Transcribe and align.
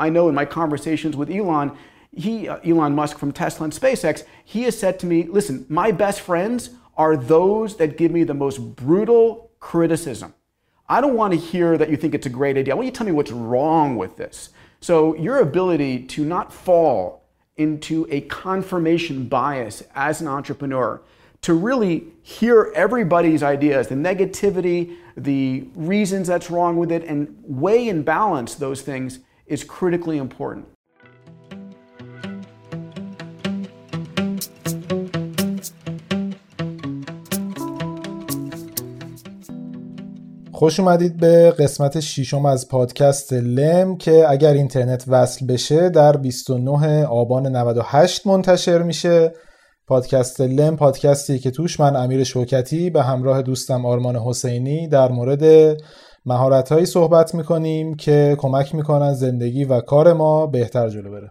I 0.00 0.08
know 0.08 0.28
in 0.28 0.34
my 0.34 0.46
conversations 0.46 1.16
with 1.16 1.30
Elon, 1.30 1.76
he, 2.10 2.48
uh, 2.48 2.56
Elon 2.64 2.94
Musk 2.94 3.18
from 3.18 3.32
Tesla 3.32 3.64
and 3.64 3.72
SpaceX, 3.72 4.24
he 4.44 4.62
has 4.62 4.76
said 4.76 4.98
to 5.00 5.06
me, 5.06 5.24
listen, 5.24 5.66
my 5.68 5.92
best 5.92 6.22
friends 6.22 6.70
are 6.96 7.16
those 7.16 7.76
that 7.76 7.96
give 7.96 8.10
me 8.10 8.24
the 8.24 8.34
most 8.34 8.58
brutal 8.76 9.50
criticism. 9.60 10.34
I 10.88 11.00
don't 11.00 11.14
want 11.14 11.34
to 11.34 11.38
hear 11.38 11.78
that 11.78 11.88
you 11.88 11.96
think 11.96 12.14
it's 12.14 12.26
a 12.26 12.30
great 12.30 12.56
idea. 12.56 12.74
I 12.74 12.76
want 12.76 12.86
you 12.86 12.92
to 12.92 12.98
tell 12.98 13.06
me 13.06 13.12
what's 13.12 13.30
wrong 13.30 13.96
with 13.96 14.16
this. 14.16 14.50
So 14.80 15.14
your 15.16 15.38
ability 15.38 16.04
to 16.06 16.24
not 16.24 16.52
fall 16.52 17.22
into 17.56 18.06
a 18.10 18.22
confirmation 18.22 19.28
bias 19.28 19.82
as 19.94 20.20
an 20.20 20.26
entrepreneur, 20.26 21.00
to 21.42 21.54
really 21.54 22.06
hear 22.22 22.72
everybody's 22.74 23.42
ideas, 23.42 23.88
the 23.88 23.94
negativity, 23.94 24.96
the 25.16 25.68
reasons 25.74 26.26
that's 26.28 26.50
wrong 26.50 26.76
with 26.76 26.90
it, 26.90 27.04
and 27.04 27.36
weigh 27.42 27.88
and 27.88 28.04
balance 28.04 28.54
those 28.54 28.82
things 28.82 29.20
is 29.50 29.64
critically 29.64 30.18
important. 30.18 30.64
خوش 40.52 40.80
اومدید 40.80 41.16
به 41.16 41.50
قسمت 41.50 42.00
ششم 42.00 42.46
از 42.46 42.68
پادکست 42.68 43.32
لم 43.32 43.96
که 43.96 44.30
اگر 44.30 44.52
اینترنت 44.52 45.04
وصل 45.08 45.46
بشه 45.46 45.88
در 45.88 46.16
29 46.16 47.06
آبان 47.06 47.46
98 47.46 48.26
منتشر 48.26 48.82
میشه 48.82 49.32
پادکست 49.86 50.40
لم 50.40 50.76
پادکستی 50.76 51.38
که 51.38 51.50
توش 51.50 51.80
من 51.80 51.96
امیر 51.96 52.24
شوکتی 52.24 52.90
به 52.90 53.02
همراه 53.02 53.42
دوستم 53.42 53.86
آرمان 53.86 54.16
حسینی 54.16 54.88
در 54.88 55.08
مورد 55.08 55.76
مهارتهایی 56.26 56.86
صحبت 56.86 57.34
می‌کنیم 57.34 57.94
که 57.94 58.36
کمک 58.38 58.74
می‌کنن 58.74 59.12
زندگی 59.12 59.64
و 59.64 59.80
کار 59.80 60.12
ما 60.12 60.46
بهتر 60.46 60.88
جلو 60.88 61.10
بره. 61.10 61.30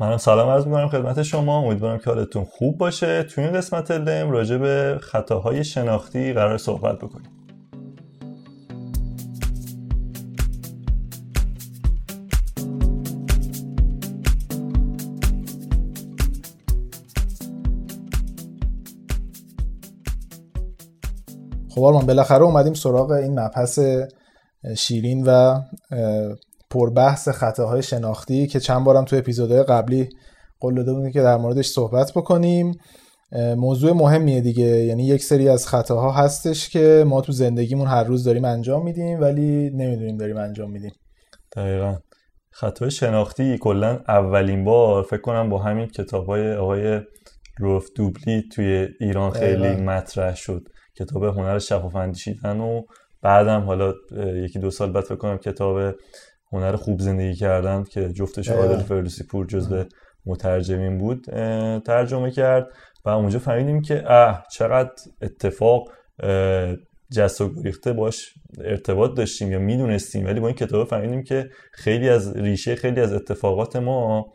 من 0.00 0.16
سلام 0.16 0.48
عرض 0.48 0.66
می‌کنم 0.66 0.88
خدمت 0.88 1.22
شما. 1.22 1.58
امیدوارم 1.58 1.98
که 1.98 2.10
حالتون 2.10 2.44
خوب 2.44 2.78
باشه. 2.78 3.22
تو 3.22 3.40
این 3.40 3.52
قسمت 3.52 3.90
لم 3.90 4.30
راجع 4.30 4.56
به 4.56 4.98
خطاهای 5.00 5.64
شناختی 5.64 6.32
قرار 6.32 6.58
صحبت 6.58 6.98
بکنیم. 6.98 7.33
خب 21.74 21.82
آرمان 21.82 22.06
بالاخره 22.06 22.42
اومدیم 22.42 22.74
سراغ 22.74 23.10
این 23.10 23.40
مبحث 23.40 23.78
شیرین 24.76 25.24
و 25.26 25.60
پربحث 26.70 27.28
خطاهای 27.28 27.82
شناختی 27.82 28.46
که 28.46 28.60
چند 28.60 28.84
بارم 28.84 29.04
تو 29.04 29.16
اپیزودهای 29.16 29.62
قبلی 29.62 30.08
قول 30.60 30.74
داده 30.74 30.92
بودیم 30.92 31.12
که 31.12 31.22
در 31.22 31.36
موردش 31.36 31.66
صحبت 31.66 32.12
بکنیم. 32.12 32.72
موضوع 33.56 33.92
مهمیه 33.92 34.40
دیگه. 34.40 34.64
یعنی 34.64 35.06
یک 35.06 35.22
سری 35.22 35.48
از 35.48 35.66
خطاها 35.66 36.12
هستش 36.12 36.68
که 36.68 37.04
ما 37.06 37.20
تو 37.20 37.32
زندگیمون 37.32 37.86
هر 37.86 38.04
روز 38.04 38.24
داریم 38.24 38.44
انجام 38.44 38.84
میدیم 38.84 39.20
ولی 39.20 39.70
نمی‌دونیم 39.70 40.16
داریم 40.16 40.36
انجام 40.36 40.70
میدیم. 40.70 40.92
دقیقا. 41.56 41.96
خطای 42.50 42.90
شناختی 42.90 43.58
کلا 43.58 43.98
اولین 44.08 44.64
بار 44.64 45.02
فکر 45.02 45.20
کنم 45.20 45.50
با 45.50 45.58
همین 45.58 45.86
کتاب 45.86 46.26
های 46.26 46.52
آقای 46.54 47.00
روف 47.58 47.88
دوبلی 47.96 48.42
توی 48.52 48.88
ایران 49.00 49.30
خیلی 49.30 49.68
مطرح 49.68 50.34
شد. 50.34 50.62
کتاب 50.96 51.24
هنر 51.24 51.58
شفاف 51.58 51.96
اندیشیدن 51.96 52.60
و 52.60 52.82
بعدم 53.22 53.60
حالا 53.60 53.94
یکی 54.34 54.58
دو 54.58 54.70
سال 54.70 54.92
بعد 54.92 55.04
فکر 55.04 55.16
کنم 55.16 55.38
کتاب 55.38 55.94
هنر 56.52 56.76
خوب 56.76 57.00
زندگی 57.00 57.34
کردن 57.34 57.84
که 57.84 58.08
جفتش 58.08 58.48
عادل 58.48 58.78
فردوسی 58.78 59.24
پور 59.24 59.46
جزو 59.46 59.84
مترجمین 60.26 60.98
بود 60.98 61.24
ترجمه 61.80 62.30
کرد 62.30 62.66
و 63.04 63.08
اونجا 63.08 63.38
فهمیدیم 63.38 63.82
که 63.82 64.12
اه 64.12 64.44
چقدر 64.52 64.92
اتفاق 65.22 65.88
جست 67.12 67.40
و 67.40 67.54
گریخته 67.62 67.92
باش 67.92 68.34
ارتباط 68.64 69.14
داشتیم 69.14 69.52
یا 69.52 69.58
می‌دونستیم. 69.58 70.26
ولی 70.26 70.40
با 70.40 70.46
این 70.46 70.56
کتاب 70.56 70.88
فهمیدیم 70.88 71.22
که 71.22 71.50
خیلی 71.72 72.08
از 72.08 72.36
ریشه 72.36 72.74
خیلی 72.74 73.00
از 73.00 73.12
اتفاقات 73.12 73.76
ما 73.76 74.26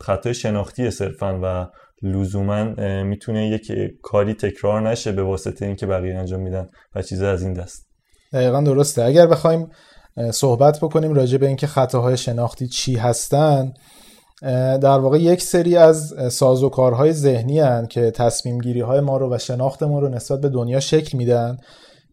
خطای 0.00 0.34
شناختی 0.34 0.90
صرفا 0.90 1.40
و 1.42 1.66
لزوما 2.04 2.64
می‌تونه 3.02 3.48
یک 3.48 3.72
کاری 4.02 4.34
تکرار 4.34 4.90
نشه 4.90 5.12
به 5.12 5.22
واسطه 5.22 5.66
اینکه 5.66 5.86
بقیه 5.86 6.14
انجام 6.14 6.40
میدن 6.40 6.68
و 6.94 7.02
چیزا 7.02 7.30
از 7.30 7.42
این 7.42 7.52
دست. 7.52 7.86
دقیقا 8.32 8.60
درسته. 8.60 9.04
اگر 9.04 9.26
بخوایم 9.26 9.70
صحبت 10.30 10.80
بکنیم 10.80 11.14
راجع 11.14 11.38
به 11.38 11.46
اینکه 11.46 11.66
خطاهای 11.66 12.16
شناختی 12.16 12.68
چی 12.68 12.96
هستن 12.96 13.72
در 14.80 14.98
واقع 14.98 15.18
یک 15.18 15.42
سری 15.42 15.76
از 15.76 16.14
سازوکارهای 16.30 17.12
ذهنی 17.12 17.60
هن 17.60 17.86
که 17.86 18.10
تصمیم 18.10 18.58
گیری 18.58 18.80
های 18.80 19.00
ما 19.00 19.16
رو 19.16 19.34
و 19.34 19.38
شناخت 19.38 19.82
ما 19.82 19.98
رو 19.98 20.08
نسبت 20.08 20.40
به 20.40 20.48
دنیا 20.48 20.80
شکل 20.80 21.18
میدن 21.18 21.58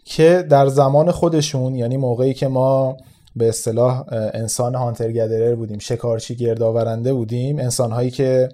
که 0.06 0.46
در 0.50 0.68
زمان 0.68 1.12
خودشون 1.12 1.76
یعنی 1.76 1.98
موقعی 1.98 2.34
که 2.34 2.48
ما 2.48 2.98
به 3.36 3.50
اصطلاح 3.50 4.04
انسان 4.34 4.76
هانتر 4.76 5.56
بودیم 5.56 5.80
شکارچی 5.80 6.36
گردآورنده 6.36 7.14
بودیم 7.14 7.60
انسانهایی 7.60 8.12
که 8.12 8.50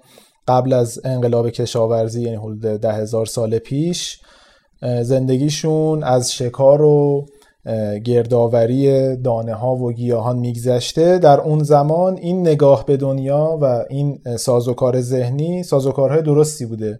قبل 0.48 0.72
از 0.72 1.00
انقلاب 1.04 1.50
کشاورزی 1.50 2.22
یعنی 2.22 2.36
حدود 2.36 2.60
ده 2.60 2.92
هزار 2.92 3.26
سال 3.26 3.58
پیش 3.58 4.20
زندگیشون 5.02 6.02
از 6.04 6.32
شکار 6.32 6.82
و 6.82 7.26
گردآوری 8.04 9.16
دانه 9.16 9.54
ها 9.54 9.76
و 9.76 9.92
گیاهان 9.92 10.38
میگذشته. 10.38 11.18
در 11.18 11.40
اون 11.40 11.62
زمان 11.62 12.16
این 12.16 12.40
نگاه 12.40 12.86
به 12.86 12.96
دنیا 12.96 13.58
و 13.62 13.84
این 13.90 14.20
سازوکار 14.38 15.00
ذهنی 15.00 15.62
سازوکارهای 15.62 16.22
درستی 16.22 16.66
بوده. 16.66 16.98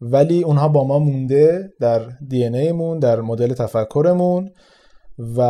ولی 0.00 0.42
اونها 0.42 0.68
با 0.68 0.84
ما 0.84 0.98
مونده 0.98 1.72
در 1.80 2.00
دی 2.28 2.72
مون 2.72 2.98
در 2.98 3.20
مدل 3.20 3.54
تفکرمون. 3.54 4.50
و 5.18 5.40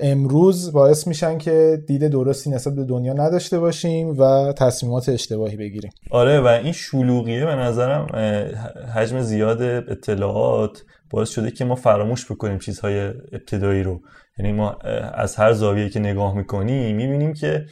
امروز 0.00 0.72
باعث 0.72 1.06
میشن 1.06 1.38
که 1.38 1.82
دید 1.86 2.08
درستی 2.08 2.50
نسبت 2.50 2.74
به 2.74 2.84
دنیا 2.84 3.12
نداشته 3.12 3.58
باشیم 3.58 4.08
و 4.18 4.52
تصمیمات 4.52 5.08
اشتباهی 5.08 5.56
بگیریم. 5.56 5.90
آره 6.10 6.40
و 6.40 6.46
این 6.46 6.72
شلوغیه 6.72 7.44
به 7.44 7.54
نظرم 7.54 8.06
حجم 8.94 9.20
زیاد 9.20 9.62
اطلاعات 9.62 10.82
باعث 11.10 11.30
شده 11.30 11.50
که 11.50 11.64
ما 11.64 11.74
فراموش 11.74 12.32
بکنیم 12.32 12.58
چیزهای 12.58 13.00
ابتدایی 13.32 13.82
رو. 13.82 14.00
یعنی 14.38 14.52
ما 14.52 14.70
از 15.14 15.36
هر 15.36 15.52
زاویه 15.52 15.88
که 15.88 16.00
نگاه 16.00 16.36
می‌کنیم 16.36 16.96
می‌بینیم 16.96 17.32
که 17.32 17.66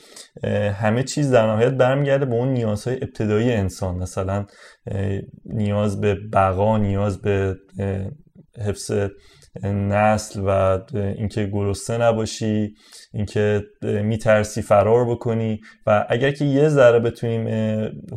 همه 0.73 1.03
چیز 1.03 1.31
در 1.31 1.47
نهایت 1.47 1.73
برمیگرده 1.73 2.25
به 2.25 2.35
اون 2.35 2.49
نیازهای 2.49 2.97
ابتدایی 2.97 3.53
انسان. 3.53 3.95
مثلا 3.95 4.47
نیاز 5.45 6.01
به 6.01 6.17
بقا 6.33 6.79
نیاز 6.79 7.23
به 7.23 7.57
حفظ 8.59 8.93
نسل 9.65 10.41
و 10.47 10.79
اینکه 10.95 11.47
گرسنه 11.53 12.05
نباشی 12.05 12.75
اینکه 13.15 13.65
میترسی 13.83 14.63
فرار 14.63 15.11
بکنی 15.11 15.61
و 15.87 16.07
اگر 16.09 16.31
که 16.31 16.45
یه 16.45 16.69
ذره 16.69 16.99
بتونیم 16.99 17.47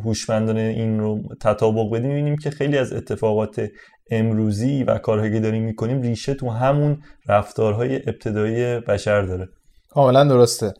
هوشمندانه 0.04 0.60
این 0.60 1.00
رو 1.00 1.22
تطابق 1.40 1.90
بدیم 1.90 2.08
می‌بینیم 2.08 2.36
که 2.36 2.50
خیلی 2.50 2.78
از 2.78 2.92
اتفاقات 2.92 3.68
امروزی 4.10 4.84
و 4.84 4.98
کارهایی 4.98 5.32
که 5.32 5.40
داریم 5.40 5.64
می‌کنیم 5.64 6.02
ریشه 6.02 6.34
تو 6.34 6.50
همون 6.50 6.98
رفتارهای 7.28 7.96
ابتدایی 7.96 8.80
بشر 8.80 9.22
داره. 9.22 9.48
کاملا 9.90 10.24
درسته. 10.24 10.74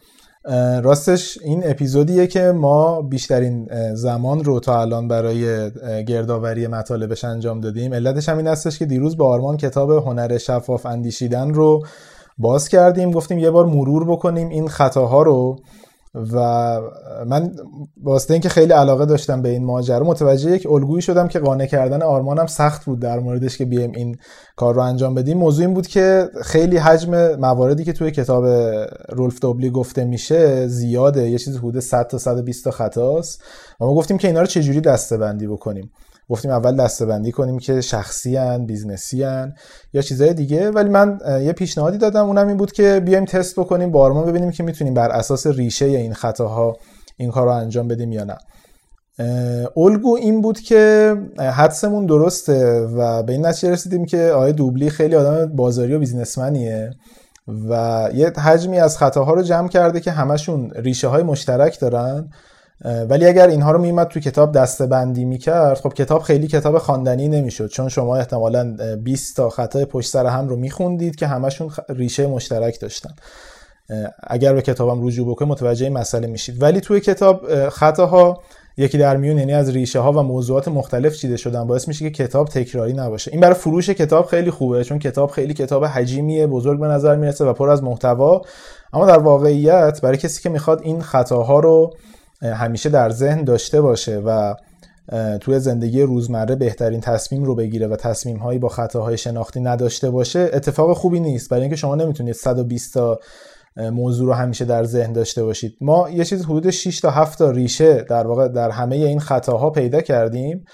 راستش 0.83 1.39
این 1.43 1.71
اپیزودیه 1.71 2.27
که 2.27 2.41
ما 2.41 3.03
بیشترین 3.03 3.69
زمان 3.95 4.45
رو 4.45 4.61
تا 4.61 4.81
الان 4.81 5.09
برای 5.09 5.71
گردآوری 6.05 6.67
مطالبش 6.67 7.25
انجام 7.25 7.61
دادیم. 7.61 7.95
علتش 7.95 8.29
هم 8.29 8.37
این 8.37 8.47
هستش 8.47 8.79
که 8.79 8.87
دیروز 8.87 9.17
با 9.17 9.29
آرمان 9.29 9.57
کتاب 9.57 9.91
هنر 9.91 10.39
شفاف 10.39 10.87
اندیشیدن 10.87 11.55
رو 11.55 11.83
باز 12.39 12.69
کردیم. 12.69 13.11
گفتیم 13.11 13.39
یه 13.39 13.51
بار 13.51 13.67
مرور 13.67 14.05
بکنیم 14.05 14.49
این 14.49 14.69
خطاها 14.69 15.23
رو. 15.23 15.59
و 16.33 16.37
من 17.27 17.51
واسطه 18.03 18.35
اینکه 18.35 18.49
خیلی 18.49 18.73
علاقه 18.73 19.07
داشتم 19.07 19.43
به 19.43 19.49
این 19.49 19.65
ماجرا 19.65 20.07
متوجه 20.07 20.51
یک 20.51 20.67
الگویی 20.71 21.03
شدم 21.03 21.29
که 21.29 21.39
قانع 21.39 21.67
کردن 21.67 22.03
آرمانم 22.03 22.47
سخت 22.47 22.85
بود 22.85 23.01
در 23.01 23.19
موردش 23.19 23.59
که 23.59 23.65
بیایم 23.65 23.93
این 23.93 24.17
کار 24.57 24.75
رو 24.75 24.81
انجام 24.81 25.15
بدیم. 25.15 25.39
موضوع 25.39 25.65
این 25.67 25.75
بود 25.75 25.87
که 25.87 26.29
خیلی 26.43 26.77
حجم 26.77 27.37
مواردی 27.37 27.85
که 27.85 27.93
توی 27.93 28.11
کتاب 28.11 28.47
رولف 29.09 29.41
دوبلی 29.41 29.71
گفته 29.71 30.05
میشه 30.05 30.67
زیاده 30.67 31.31
یه 31.31 31.39
چیزی 31.39 31.59
حدود 31.59 31.81
100 31.81 32.07
تا 32.07 32.19
120 32.19 32.65
تا 32.65 32.71
خطاست. 32.71 33.43
و 33.81 33.85
ما 33.85 33.95
گفتیم 33.95 34.19
که 34.19 34.29
اینا 34.29 34.41
رو 34.41 34.47
چجوری 34.47 34.81
دسته 34.81 35.17
بکنیم. 35.17 35.91
گفتیم 36.29 36.51
اول 36.51 36.77
دسته 36.77 37.31
کنیم 37.31 37.59
که 37.59 37.81
شخصی 37.81 38.37
هن، 38.37 38.67
business‌ی 38.67 39.23
هن 39.23 39.55
یا 39.93 40.03
چیزهای 40.03 40.35
دیگه. 40.35 40.71
ولی 40.71 40.89
من 40.89 41.19
یه 41.43 41.53
پیشنهادی 41.53 41.99
دادم 41.99 42.27
اونم 42.27 42.49
این 42.49 42.57
بود 42.57 42.73
که 42.73 43.03
بیایم 43.05 43.25
تست 43.25 43.61
بکنیم 43.61 43.91
با 43.91 44.03
آرمان 44.03 44.27
ببینیم 44.27 44.51
که 44.51 44.63
می‌تونیم 44.63 44.95
بر 44.95 45.11
اساس 45.11 45.47
ریشه 45.47 45.85
این 45.85 46.15
خطاها 46.15 46.77
این 47.17 47.31
کار 47.31 47.47
رو 47.47 47.53
انجام 47.53 47.89
بدیم 47.89 48.13
یا 48.13 48.25
نه. 48.25 48.37
الگو 49.77 50.17
این 50.17 50.43
بود 50.43 50.61
که 50.61 51.15
حدسمون 51.39 52.07
درسته 52.07 52.81
و 52.81 53.23
به 53.23 53.33
این 53.33 53.47
نتیجه 53.47 53.71
رسیدیم 53.73 54.05
که 54.05 54.23
آقای 54.23 54.53
دوبلی 54.53 54.91
خیلی 54.91 55.15
آدم 55.15 55.57
بازاری 55.57 55.95
و 55.95 55.99
بیزنسمنیه 55.99 56.91
و 57.69 58.09
یه 58.15 58.31
حجمی 58.31 58.79
از 58.79 58.99
خطاها 58.99 59.35
رو 59.35 59.43
جمع 59.43 59.69
کرده 59.69 60.01
که 60.01 60.11
همشون 60.11 60.71
ریشه 60.75 61.09
های 61.09 61.23
مشترک 61.23 61.81
دارن. 61.81 62.29
ولی 62.85 63.27
اگر 63.27 63.49
اینها 63.49 63.73
رو 63.73 63.79
میمد 63.79 64.09
تو 64.09 64.21
کتاب 64.21 64.53
دسته 64.53 64.87
بندی 64.87 65.25
می‌کرد 65.25 65.77
خب 65.77 65.93
کتاب 65.95 66.23
خیلی 66.23 66.47
کتاب 66.47 66.79
خواندنی 66.79 67.29
نمی‌شد. 67.29 67.67
چون 67.67 67.89
شما 67.89 68.17
احتمالا 68.17 68.77
20 69.03 69.37
تا 69.37 69.51
خطای 69.51 69.85
پشت 69.85 70.11
سر 70.11 70.27
هم 70.27 70.49
رو 70.49 70.57
میخوندید 70.57 71.17
که 71.17 71.27
همشون 71.27 71.71
ریشه 71.89 72.27
مشترک 72.27 72.81
داشتن. 72.81 73.11
اگر 74.27 74.53
به 74.53 74.63
کتابم 74.63 75.07
رجوع 75.07 75.31
بکنید 75.31 75.53
متوجه 75.53 75.87
این 75.87 75.99
مسئله 75.99 76.27
میشید. 76.27 76.63
ولی 76.63 76.81
توی 76.81 77.01
کتاب 77.01 77.69
خطاها 77.69 78.43
یکی 78.77 78.99
در 78.99 79.17
میون 79.17 79.39
یعنی 79.39 79.53
از 79.53 79.71
ریشه 79.71 80.01
ها 80.01 80.13
و 80.13 80.23
موضوعات 80.23 80.69
مختلف 80.69 81.17
چیده 81.17 81.37
شدن 81.37 81.67
باعث 81.67 81.89
میشه 81.89 82.11
که 82.11 82.25
کتاب 82.25 82.49
تکراری 82.49 82.93
نباشه. 82.93 83.31
این 83.31 83.41
برای 83.41 83.55
فروش 83.55 83.91
کتاب 83.91 84.27
خیلی 84.27 84.51
خوبه 84.51 84.85
چون 84.85 84.99
کتاب 84.99 85.31
خیلی 85.31 85.55
کتاب 85.55 85.85
حجیمیه 85.85 86.47
بزرگ 86.47 86.81
به 86.81 86.87
نظر 86.87 87.17
می‌رسه 87.17 87.45
و 87.45 87.53
پر 87.53 87.71
از 87.71 87.83
محتوا. 87.83 88.43
اما 88.93 89.07
در 89.07 89.19
واقعیت 89.19 90.01
برای 90.01 90.17
کسی 90.17 90.43
که 90.43 90.49
می‌خواد 90.49 90.81
این 90.83 91.03
خطاها 91.03 91.61
رو 91.61 91.95
همیشه 92.43 92.89
در 92.89 93.11
ذهن 93.11 93.45
داشته 93.45 93.81
باشه 93.81 94.19
و 94.19 94.55
توی 95.41 95.59
زندگی 95.59 96.03
روزمره 96.03 96.57
بهترین 96.57 97.01
تصمیم 97.01 97.45
رو 97.45 97.55
بگیره 97.55 97.87
و 97.87 97.97
تصمیم 97.97 98.37
هایی 98.37 98.59
با 98.59 98.69
خطاهای 98.69 99.19
شناختی 99.19 99.61
نداشته 99.61 100.11
باشه 100.11 100.51
اتفاق 100.53 100.97
خوبی 100.97 101.21
نیست. 101.21 101.51
برای 101.51 101.63
اینکه 101.63 101.77
شما 101.77 101.95
نمی‌تونید 101.95 102.35
120 102.35 102.95
تا 102.95 103.19
موضوع 103.77 104.27
رو 104.27 104.33
همیشه 104.33 104.65
در 104.65 104.85
ذهن 104.85 105.13
داشته 105.13 105.45
باشید. 105.45 105.77
ما 105.81 106.11
یه 106.11 106.25
چیز 106.25 106.45
حدود 106.45 106.71
6 106.71 107.01
تا 107.01 107.11
7 107.11 107.39
تا 107.39 107.51
ریشه 107.51 108.03
در 108.03 108.27
واقع 108.27 108.49
در 108.49 108.71
همه 108.71 108.97
این 108.97 109.21
خطاها 109.21 109.71
پیدا 109.71 110.01
کردیم 110.01 110.65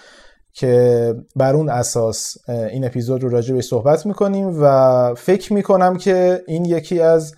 که 0.55 1.15
بر 1.37 1.55
اون 1.55 1.69
اساس 1.69 2.37
این 2.49 2.85
اپیزود 2.85 3.23
رو 3.23 3.29
راجع 3.29 3.55
به 3.55 3.63
صحبت 3.63 4.07
می‌کنیم 4.07 4.63
و 4.63 5.15
فکر 5.17 5.53
می‌کنم 5.53 5.97
که 5.97 6.43
این 6.47 6.65
یکی 6.65 7.01
از 7.01 7.35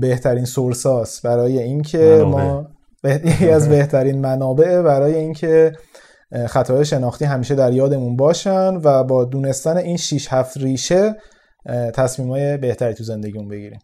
بهترین 0.00 0.44
سورساس 0.44 1.20
برای 1.20 1.58
اینکه 1.58 2.24
ما 2.26 2.66
یکی 3.04 3.50
از 3.50 3.68
بهترین 3.68 4.20
منابع 4.20 4.82
برای 4.82 5.14
اینکه 5.14 5.72
خطاهای 6.46 6.84
شناختی 6.84 7.24
همیشه 7.24 7.54
در 7.54 7.72
یادمون 7.72 8.16
باشن 8.16 8.74
و 8.76 9.04
با 9.04 9.24
دونستن 9.24 9.76
این 9.76 9.96
6 9.96 10.28
7 10.30 10.56
ریشه 10.56 11.16
تصمیمای 11.94 12.56
بهتری 12.56 12.94
تو 12.94 13.04
زندگیمون 13.04 13.48
بگیریم. 13.48 13.78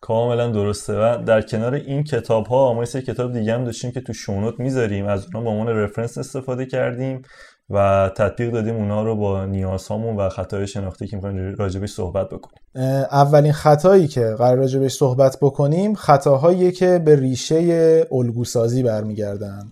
کاملا 0.00 0.50
درسته 0.50 0.92
و 0.92 1.24
در 1.24 1.42
کنار 1.42 1.74
این 1.74 2.04
کتاب 2.04 2.46
ها 2.46 2.74
ما 2.74 2.84
یه 2.94 3.02
کتاب 3.02 3.32
دیگه 3.32 3.54
هم 3.54 3.64
داشتیم 3.64 3.92
که 3.92 4.00
تو 4.00 4.12
شونوت 4.12 4.60
می‌ذاریم. 4.60 5.06
از 5.06 5.24
اونها 5.24 5.40
به 5.40 5.48
عنوان 5.48 5.76
رفرنس 5.76 6.18
استفاده 6.18 6.66
کردیم. 6.66 7.22
و 7.70 8.10
تطبیق 8.16 8.52
دادیم 8.52 8.76
اونا 8.76 9.02
رو 9.02 9.16
با 9.16 9.44
نیازهامون 9.44 10.16
و 10.16 10.28
خطای 10.28 10.66
شناختی 10.66 11.06
که 11.06 11.16
می‌خوایم 11.16 11.54
راجبش 11.54 11.90
صحبت 11.90 12.26
بکنیم. 12.26 12.58
اولین 13.10 13.52
خطایی 13.52 14.08
که 14.08 14.34
قرار 14.38 14.56
راجبش 14.56 14.92
صحبت 14.92 15.38
بکنیم 15.42 15.94
خطاهایی 15.94 16.72
که 16.72 16.98
به 17.04 17.16
ریشه 17.16 18.06
الگوسازی 18.12 18.82
برمیگردن. 18.82 19.62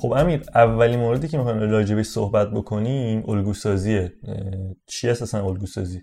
خب 0.00 0.12
امیر 0.12 0.42
اولین 0.54 0.98
موردی 0.98 1.28
که 1.28 1.38
می‌خوایم 1.38 1.70
راجبش 1.70 2.06
صحبت 2.06 2.50
بکنیم 2.50 3.24
الگوسازیه 3.28 4.12
چی 4.86 5.08
اصلا 5.08 5.46
الگوسازی؟ 5.46 6.02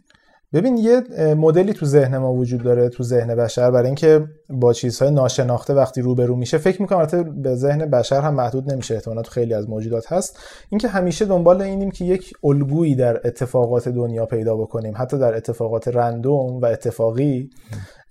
ببین 0.53 0.77
یه 0.77 1.01
مدلی 1.33 1.73
تو 1.73 1.85
ذهن 1.85 2.17
ما 2.17 2.33
وجود 2.33 2.63
داره 2.63 2.89
تو 2.89 3.03
ذهن 3.03 3.35
بشر 3.35 3.71
برای 3.71 3.85
اینکه 3.85 4.27
با 4.49 4.73
چیزهای 4.73 5.11
ناشناخته 5.11 5.73
وقتی 5.73 6.01
روبرو 6.01 6.35
میشه 6.35 6.57
فکر 6.57 6.81
می‌کنم 6.81 6.99
البته 6.99 7.23
به 7.23 7.55
ذهن 7.55 7.85
بشر 7.85 8.21
هم 8.21 8.33
محدود 8.33 8.73
نمیشه 8.73 8.93
احتمالاً 8.95 9.21
تو 9.21 9.31
خیلی 9.31 9.53
از 9.53 9.69
موجودات 9.69 10.11
هست. 10.11 10.39
اینکه 10.69 10.87
همیشه 10.87 11.25
دنبال 11.25 11.61
اینیم 11.61 11.91
که 11.91 12.05
یک 12.05 12.33
الگویی 12.43 12.95
در 12.95 13.27
اتفاقات 13.27 13.89
دنیا 13.89 14.25
پیدا 14.25 14.55
بکنیم 14.55 14.93
حتی 14.97 15.17
در 15.17 15.35
اتفاقات 15.35 15.87
رندوم 15.87 16.61
و 16.61 16.65
اتفاقی 16.65 17.49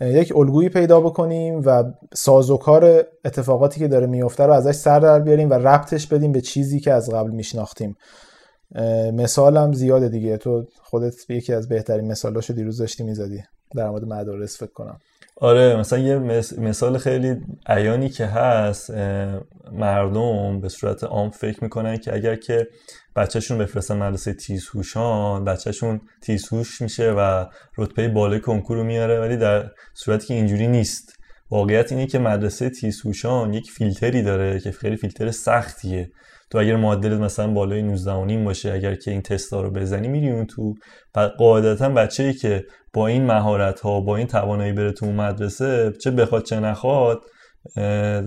یک 0.00 0.36
الگویی 0.36 0.68
پیدا 0.68 1.00
بکنیم 1.00 1.62
و 1.64 1.84
سازوکار 2.14 3.04
اتفاقاتی 3.24 3.80
که 3.80 3.88
داره 3.88 4.06
میفته 4.06 4.46
رو 4.46 4.52
ازش 4.52 4.74
سر 4.74 5.00
در 5.00 5.20
بیاریم 5.20 5.50
و 5.50 5.54
ربطش 5.54 6.06
بدیم 6.06 6.32
به 6.32 6.40
چیزی 6.40 6.80
که 6.80 6.92
از 6.92 7.10
قبل 7.10 7.30
میشناختیم. 7.30 7.96
مثالم 9.12 9.72
زیاده 9.72 10.08
دیگه. 10.08 10.36
تو 10.36 10.64
خودت 10.82 11.30
یکی 11.30 11.52
از 11.52 11.68
بهترین 11.68 12.10
مثالاشو 12.10 12.54
دیروز 12.54 12.78
داشتی 12.78 13.04
می‌زدی. 13.04 13.42
در 13.76 13.88
مورد 13.88 14.04
مدارس 14.04 14.58
فکر 14.58 14.72
کنم. 14.72 14.98
آره 15.40 15.76
مثلا 15.76 15.98
یه 15.98 16.18
مثال 16.58 16.98
خیلی 16.98 17.36
عیانی 17.66 18.08
که 18.08 18.26
هست 18.26 18.90
مردم 19.72 20.60
به 20.60 20.68
صورت 20.68 21.04
عام 21.04 21.30
فکر 21.30 21.64
می‌کنن 21.64 21.96
که 21.96 22.14
اگر 22.14 22.36
که 22.36 22.66
بچهشون 23.16 23.58
بفرستن 23.58 23.96
مدرسه 23.96 24.32
تیزهوشان 24.32 25.44
بچهشون 25.44 26.00
تیزهوش 26.22 26.82
میشه 26.82 27.10
و 27.10 27.44
رتبه 27.78 28.08
بالای 28.08 28.40
کنکور 28.40 28.76
رو 28.76 28.84
میاره 28.84 29.20
ولی 29.20 29.36
در 29.36 29.70
صورتی 29.94 30.26
که 30.26 30.34
اینجوری 30.34 30.66
نیست. 30.66 31.12
واقعیت 31.50 31.92
اینه 31.92 32.06
که 32.06 32.18
مدرسه 32.18 32.70
تیزهوشان 32.70 33.54
یک 33.54 33.70
فیلتری 33.70 34.22
داره 34.22 34.60
که 34.60 34.72
خیلی 34.72 34.96
فیلتر 34.96 35.30
سختیه. 35.30 36.10
تو 36.50 36.58
اگر 36.58 36.76
معدلت 36.76 37.20
مثلا 37.20 37.52
بالای 37.52 37.82
19 37.82 38.44
باشه 38.44 38.72
اگر 38.72 38.94
که 38.94 39.10
این 39.10 39.22
تستا 39.22 39.60
رو 39.60 39.70
بزنی 39.70 40.08
میری 40.08 40.30
اون 40.30 40.46
تو. 40.46 40.74
قاعدتا 41.38 41.88
بچه 41.88 42.22
ای 42.22 42.32
که 42.32 42.64
با 42.92 43.06
این 43.06 43.24
مهارت 43.24 43.80
ها 43.80 44.00
با 44.00 44.16
این 44.16 44.26
توانایی 44.26 44.72
بره 44.72 44.92
تو 44.92 45.06
مدرسه 45.06 45.92
چه 46.02 46.10
بخواد 46.10 46.42
چه 46.42 46.60
نخواد 46.60 47.18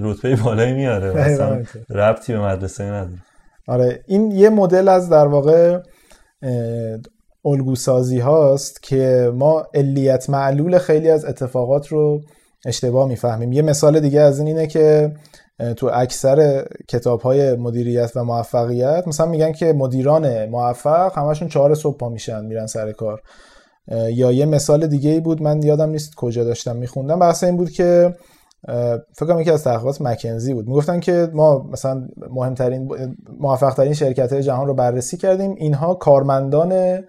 رتبه 0.01 0.35
بالایی 0.35 0.73
میاره. 0.73 1.11
مثلا 1.25 1.63
ربطی 1.89 2.33
به 2.33 2.39
مدرسه 2.39 2.83
نداره. 2.83 3.21
آره 3.67 4.03
این 4.07 4.31
یه 4.31 4.49
مدل 4.49 4.87
از 4.87 5.09
در 5.09 5.27
واقع 5.27 5.79
الگوسازی 7.45 8.19
هاست 8.19 8.83
که 8.83 9.31
ما 9.33 9.67
علیت 9.73 10.29
معلول 10.29 10.77
خیلی 10.77 11.09
از 11.09 11.25
اتفاقات 11.25 11.87
رو 11.87 12.21
اشتباه 12.65 13.07
می‌فهمیم. 13.07 13.51
یه 13.51 13.61
مثال 13.61 13.99
دیگه 13.99 14.21
از 14.21 14.39
این 14.39 14.47
اینه 14.47 14.67
که 14.67 15.11
تو 15.77 15.89
اکثر 15.93 16.65
کتاب 16.87 17.21
های 17.21 17.55
مدیریت 17.55 18.11
و 18.15 18.23
موفقیت 18.23 19.03
مثلا 19.07 19.25
میگن 19.25 19.51
که 19.51 19.73
مدیران 19.73 20.45
موفق 20.45 21.17
همشون 21.17 21.47
چهار 21.47 21.75
صبح 21.75 21.97
پا 21.97 22.09
میشن 22.09 22.45
میرن 22.45 22.65
سر 22.65 22.91
کار. 22.91 23.21
یا 23.91 24.31
یه 24.31 24.45
مثال 24.45 24.87
دیگه 24.87 25.09
ای 25.09 25.19
بود 25.19 25.41
من 25.41 25.63
یادم 25.63 25.89
نیست 25.89 26.15
کجا 26.15 26.43
داشتم 26.43 26.75
میخوندم. 26.75 27.19
بحث 27.19 27.43
این 27.43 27.57
بود 27.57 27.71
که 27.71 28.15
فکر 29.13 29.25
کنم 29.27 29.39
یکی 29.39 29.51
از 29.51 29.63
تحقیقات 29.63 30.01
مکنزی 30.01 30.53
بود. 30.53 30.67
می‌گفتن 30.67 30.99
که 30.99 31.29
ما 31.33 31.67
مثلا 31.71 32.07
مهمترین 32.29 32.89
موفق 33.39 33.73
ترین 33.73 33.93
شرکت 33.93 34.33
های 34.33 34.43
جهان 34.43 34.67
رو 34.67 34.73
بررسی 34.73 35.17
کردیم. 35.17 35.55
اینها 35.57 35.93
کارمندان 35.93 37.03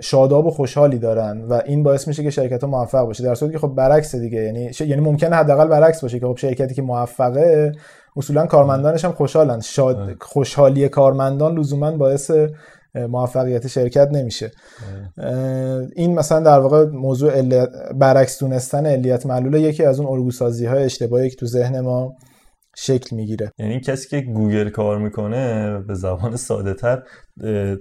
شاداب 0.00 0.46
و 0.46 0.50
خوشحالی 0.50 0.98
دارن 0.98 1.42
و 1.42 1.62
این 1.66 1.82
باعث 1.82 2.08
میشه 2.08 2.22
که 2.22 2.30
شرکت 2.30 2.64
ها 2.64 2.70
موفق 2.70 3.06
باشه. 3.06 3.24
در 3.24 3.34
صورتی 3.34 3.52
که 3.52 3.58
خب 3.58 3.68
برعکس 3.68 4.14
دیگه 4.14 4.42
یعنی 4.42 4.72
ش... 4.72 4.80
یعنی 4.80 5.02
ممکنه 5.02 5.36
حداقل 5.36 5.68
برعکس 5.68 6.00
باشه 6.00 6.20
که 6.20 6.26
خب 6.26 6.36
شرکتی 6.36 6.74
که 6.74 6.82
موفقه 6.82 7.72
اصولا 8.16 8.46
کارمندانش 8.46 9.04
هم 9.04 9.12
خوشحالن. 9.12 9.60
شاد 9.60 10.16
خوشحالی 10.20 10.88
کارمندان 10.88 11.58
لزوما 11.58 11.90
باعث 11.90 12.30
موفقیت 12.94 13.66
شرکت 13.66 14.08
نمیشه. 14.12 14.50
این 15.96 16.14
مثلا 16.14 16.40
در 16.40 16.58
واقع 16.58 16.84
موضوع 16.84 17.42
برعکس 17.92 18.38
دونستن 18.40 18.86
علیت 18.86 19.26
معلول 19.26 19.54
یکی 19.54 19.84
از 19.84 20.00
اون 20.00 20.08
الگوسازی 20.08 20.66
های 20.66 20.84
اشتباهی 20.84 21.30
که 21.30 21.36
تو 21.36 21.46
ذهن 21.46 21.80
ما 21.80 22.16
شکل 22.78 23.16
می‌گیره. 23.16 23.52
یعنی 23.58 23.80
کسی 23.80 24.08
که 24.08 24.20
گوگل 24.20 24.68
کار 24.68 24.98
می‌کنه 24.98 25.78
به 25.78 25.94
زبان 25.94 26.36
ساده 26.36 26.74
تر 26.74 27.02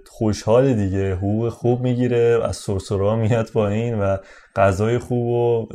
خوشحال 0.08 0.74
دیگه. 0.74 1.16
حقوق 1.16 1.50
خوب 1.50 1.82
می‌گیره 1.82 2.40
از 2.44 2.58
سرسرا 2.58 3.16
میاد 3.16 3.50
پایین 3.54 4.00
و 4.00 4.18
غذای 4.56 4.98
خوب 4.98 5.28
و 5.28 5.68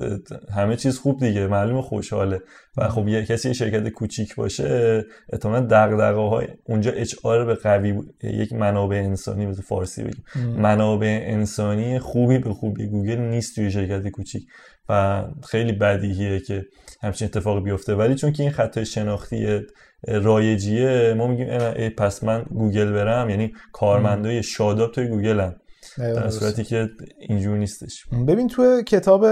همه 0.55 0.77
چیز 0.77 0.99
خوب 0.99 1.21
دیگه. 1.21 1.47
معلوم 1.47 1.81
خوشحاله. 1.81 2.41
و 2.77 2.89
خب 2.89 3.09
یه 3.09 3.25
کسی 3.25 3.49
یه 3.49 3.55
شرکت 3.55 3.89
کوچیک 3.89 4.35
باشه 4.35 5.05
احتمالاً 5.33 5.67
دغدغه 5.71 6.29
های 6.29 6.47
اونجا 6.65 6.91
HR 6.91 7.45
به 7.45 7.55
قوی 7.55 7.95
یک 8.23 8.53
منابع 8.53 8.97
انسانی 8.97 9.47
به 9.47 9.53
فارسی 9.53 10.03
بگیم. 10.03 10.25
منابع 10.57 11.21
انسانی 11.23 11.99
خوبی 11.99 12.39
به 12.39 12.55
خوبی. 12.55 12.87
گوگل 12.87 13.19
نیست 13.19 13.55
توی 13.55 13.71
شرکت 13.71 14.09
کوچیک. 14.09 14.43
و 14.89 15.25
خیلی 15.49 15.73
بدیهیه 15.73 16.41
که 16.41 16.67
همچین 17.03 17.29
اتفاقی 17.29 17.61
بیفته. 17.61 17.95
ولی 17.95 18.15
چون 18.15 18.33
که 18.33 18.43
این 18.43 18.53
خطای 18.53 18.85
شناختی 18.85 19.61
رایجیه 20.09 21.15
ما 21.17 21.27
میگیم 21.27 21.49
پس 21.89 22.25
من 22.25 22.43
گوگل 22.55 22.93
برم. 22.93 23.31
یعنی 23.31 23.53
کارمندای 23.73 24.43
شاداب 24.43 24.93
توی 24.93 25.09
گوگل 25.09 25.41
هم 25.41 25.55
در 25.99 26.31
صورتی 26.31 26.65
که 26.65 26.91
اینجور 27.19 27.59
نیستش. 27.59 28.07
ببین 28.29 28.49
توی 28.49 28.85
کتاب 28.85 29.25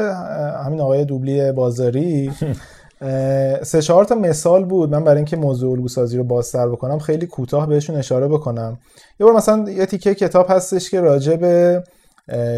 همین 0.67 0.81
آقای 0.81 1.05
دوبلی 1.05 1.53
بازاری 1.53 2.31
سه 3.63 3.83
چهار 3.83 4.05
تا 4.05 4.15
مثال 4.15 4.65
بود. 4.65 4.91
من 4.91 5.05
برای 5.05 5.17
اینکه 5.17 5.37
موضوع 5.37 5.73
الگو 5.73 5.89
سازی 5.89 6.17
رو 6.17 6.25
بازتر 6.25 6.69
بکنم 6.69 6.99
خیلی 6.99 7.27
کوتاه 7.27 7.67
بهشون 7.67 7.97
اشاره 7.97 8.29
بکنم. 8.29 8.79
یه 9.21 9.27
بار 9.27 9.37
مثلا 9.37 9.71
یه 9.71 9.87
تیکه 9.87 10.15
کتاب 10.15 10.47
هستش 10.51 10.91
که 10.91 11.01
راجع 11.01 11.37
به 11.37 11.83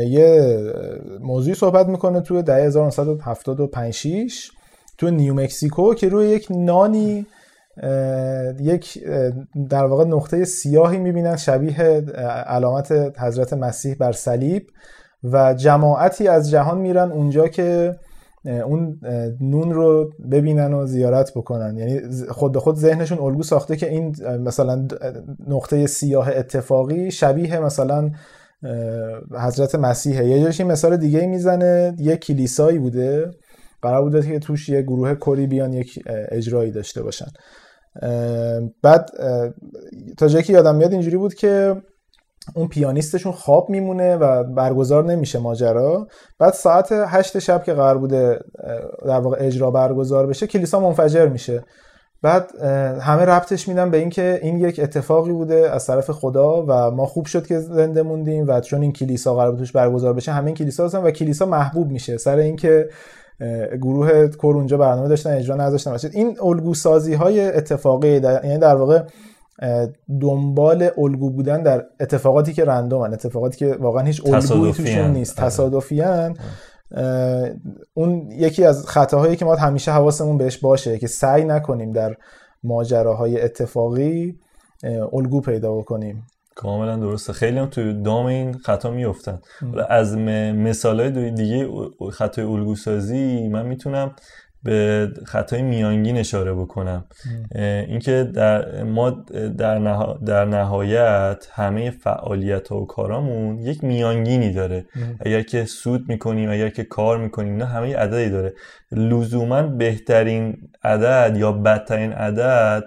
یه 0.06 0.56
موضوعی 1.20 1.54
صحبت 1.54 1.86
می‌کنه 1.86 2.20
توی 2.20 2.42
دهه 2.42 2.56
1975 2.56 3.94
6 3.94 4.50
تو 5.00 5.10
نیو 5.10 5.34
مکسیکو 5.34 5.94
که 5.94 6.08
روی 6.08 6.28
یک 6.28 6.46
نانی 6.50 7.26
یک 8.60 9.04
در 9.70 9.84
واقع 9.84 10.04
نقطه 10.04 10.44
سیاهی 10.44 10.98
می‌بینن 10.98 11.36
شبیه 11.36 11.74
علامت 12.46 12.92
حضرت 13.18 13.52
مسیح 13.52 13.94
بر 13.94 14.12
صلیب 14.12 14.66
و 15.24 15.54
جماعتی 15.54 16.28
از 16.28 16.50
جهان 16.50 16.78
میرن 16.78 17.12
اونجا 17.12 17.48
که 17.48 17.96
اون 18.44 19.00
نون 19.40 19.72
رو 19.72 20.10
ببینن 20.30 20.74
و 20.74 20.86
زیارت 20.86 21.32
بکنن. 21.34 21.76
یعنی 21.76 22.00
خود 22.28 22.52
به 22.52 22.60
خود 22.60 22.76
ذهنشون 22.76 23.18
الگو 23.18 23.42
ساخته 23.42 23.76
که 23.76 23.88
این 23.90 24.16
مثلا 24.38 24.86
نقطه 25.48 25.86
سیاه 25.86 26.28
اتفاقی 26.28 27.10
شبیه 27.10 27.60
مثلا 27.60 28.10
حضرت 29.32 29.74
مسیحه. 29.74 30.26
یه 30.26 30.44
جاش 30.44 30.60
مثال 30.60 30.96
دیگه 30.96 31.26
می‌زنه 31.26 31.94
یه 31.98 32.16
کلیسایی 32.16 32.78
بوده. 32.78 33.30
قرار 33.82 34.02
بوده 34.02 34.22
که 34.22 34.38
توش 34.38 34.68
یه 34.68 34.82
گروه 34.82 35.14
کری 35.14 35.46
بیان 35.46 35.72
یک 35.72 35.98
اجرایی 36.06 36.70
داشته 36.70 37.02
باشن. 37.02 37.26
بعد 38.82 39.10
تا 40.18 40.28
جایی 40.28 40.44
که 40.44 40.52
یادم 40.52 40.74
میاد 40.74 40.92
اینجوری 40.92 41.16
بود 41.16 41.34
که 41.34 41.76
اون 42.54 42.68
پیانیستشون 42.68 43.32
خواب 43.32 43.70
میمونه 43.70 44.16
و 44.16 44.44
برگزار 44.44 45.04
نمیشه 45.04 45.38
ماجرا. 45.38 46.06
بعد 46.38 46.52
ساعت 46.52 46.92
هشت 46.92 47.38
شب 47.38 47.64
که 47.64 47.72
قرار 47.72 47.98
بوده 47.98 48.38
در 49.06 49.20
واقع 49.20 49.36
اجرا 49.40 49.70
برگزار 49.70 50.26
بشه 50.26 50.46
کلیسا 50.46 50.80
منفجر 50.80 51.28
میشه. 51.28 51.64
بعد 52.22 52.50
همه 53.00 53.24
ربطش 53.24 53.68
میدن 53.68 53.90
به 53.90 53.96
اینکه 53.96 54.40
این 54.42 54.58
یک 54.58 54.80
اتفاقی 54.80 55.32
بوده 55.32 55.70
از 55.70 55.86
طرف 55.86 56.10
خدا 56.10 56.64
و 56.68 56.90
ما 56.90 57.06
خوب 57.06 57.26
شد 57.26 57.46
که 57.46 57.58
زنده 57.58 58.02
موندیم 58.02 58.44
و 58.48 58.60
چون 58.60 58.82
این 58.82 58.92
کلیسا 58.92 59.34
قرار 59.34 59.58
توش 59.58 59.72
برگزار 59.72 60.14
بشه 60.14 60.32
همه 60.32 60.46
این 60.46 60.54
کلیسا 60.54 60.84
هستن 60.84 61.02
و 61.02 61.10
کلیسا 61.10 61.46
محبوب 61.46 61.90
میشه. 61.90 62.16
سر 62.16 62.36
اینکه 62.36 62.88
گروه 63.82 64.28
کور 64.28 64.56
اونجا 64.56 64.76
برنامه 64.76 65.08
داشتن 65.08 65.30
اجرا 65.30 65.56
نذاشتن. 65.56 65.96
این 66.12 66.36
الگو 66.42 66.74
سازی 66.74 67.14
های 67.14 67.40
اتفاقی 67.40 68.08
یعنی 68.08 68.58
در 68.58 68.76
واقع 68.76 69.02
دنبال 70.20 70.90
الگو 70.98 71.30
بودن 71.30 71.62
در 71.62 71.84
اتفاقاتی 72.00 72.52
که 72.52 72.64
رندومن. 72.64 73.12
اتفاقاتی 73.12 73.56
که 73.56 73.76
واقعا 73.80 74.02
هیچ 74.02 74.22
الگویی 74.26 74.72
توشون 74.72 75.10
نیست. 75.10 75.38
آره. 75.38 75.48
تصادفیان 75.48 76.36
اون 77.94 78.30
یکی 78.30 78.64
از 78.64 78.86
خطاهایی 78.86 79.36
که 79.36 79.44
ما 79.44 79.54
همیشه 79.54 79.92
حواسمون 79.92 80.38
بهش 80.38 80.58
باشه 80.58 80.98
که 80.98 81.06
سعی 81.06 81.44
نکنیم 81.44 81.92
در 81.92 82.16
ماجراهای 82.62 83.40
اتفاقی 83.40 84.38
الگو 85.12 85.40
پیدا 85.40 85.74
بکنیم. 85.74 86.26
کاملا 86.60 86.96
درسته. 86.96 87.32
خیلی 87.32 87.58
هم 87.58 87.66
توی 87.66 88.02
دام 88.02 88.26
این 88.26 88.52
خطا 88.52 88.90
میفتن 88.90 89.40
از 89.88 90.16
مثال 90.16 91.30
دیگه 91.30 91.68
خطای 92.12 92.44
الگو 92.44 92.74
سازی 92.76 93.48
من 93.48 93.66
می‌تونم 93.66 94.14
به 94.62 95.08
خطای 95.26 95.62
میانگین 95.62 96.16
اشاره 96.16 96.54
بکنم. 96.54 97.04
اینکه 97.88 98.30
در 98.34 98.82
ما 98.82 99.10
در, 99.58 99.78
در 100.26 100.44
نهایت 100.44 101.48
همه 101.52 101.90
فعالیت 101.90 102.68
ها 102.68 102.80
و 102.80 102.86
کارامون 102.86 103.58
یک 103.58 103.84
میانگینی 103.84 104.52
داره. 104.52 104.84
اگر 105.20 105.42
که 105.42 105.64
سود 105.64 106.08
می‌کنیم 106.08 106.50
اگر 106.50 106.68
که 106.68 106.84
کار 106.84 107.18
می‌کنیم 107.18 107.56
نه 107.56 107.64
همه 107.64 107.96
عددی 107.96 108.30
داره. 108.30 108.54
لزوما 108.92 109.62
بهترین 109.62 110.56
عدد 110.84 111.36
یا 111.36 111.52
بدترین 111.52 112.12
عدد 112.12 112.84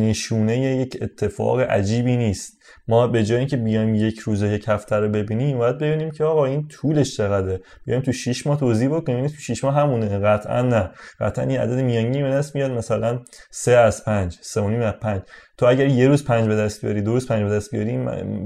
نشونه 0.00 0.58
یک 0.58 0.98
اتفاق 1.02 1.60
عجیبی 1.60 2.16
نیست. 2.16 2.61
ما 2.88 3.06
به 3.06 3.24
جای 3.24 3.38
اینکه 3.38 3.56
بیایم 3.56 3.94
یک 3.94 4.18
روز 4.18 4.42
یک 4.42 4.64
هفته 4.68 4.96
رو 4.96 5.08
ببینیم 5.08 5.58
باید 5.58 5.78
ببینیم 5.78 6.10
که 6.10 6.24
آقا 6.24 6.44
این 6.44 6.68
طولش 6.68 7.16
چقدره. 7.16 7.60
بیایم 7.86 8.02
تو 8.02 8.12
6 8.12 8.46
ماه 8.46 8.58
توضیح 8.58 8.88
بکنیم 8.88 9.18
این 9.18 9.28
تو 9.28 9.34
6 9.34 9.64
ماه 9.64 9.74
همونه. 9.74 10.18
قطعا 10.18 10.62
نه. 10.62 10.90
قطعا 11.20 11.44
این 11.44 11.60
عدد 11.60 11.78
میانگینی 11.78 12.22
به 12.22 12.30
دست 12.30 12.54
میاد 12.54 12.70
مثلا 12.70 13.20
3 13.50 13.72
از 13.72 14.04
5 14.04 14.38
3 14.40 14.60
از 14.60 14.92
5 14.92 15.22
تو 15.58 15.66
اگر 15.66 15.86
یه 15.86 16.08
روز 16.08 16.24
5 16.24 16.48
به 16.48 16.56
دست 16.56 16.84
بیاری 16.84 17.02
دو 17.02 17.12
روز 17.12 17.26
5 17.26 17.42
به 17.42 17.50
دست 17.50 17.70
بیاری 17.70 17.98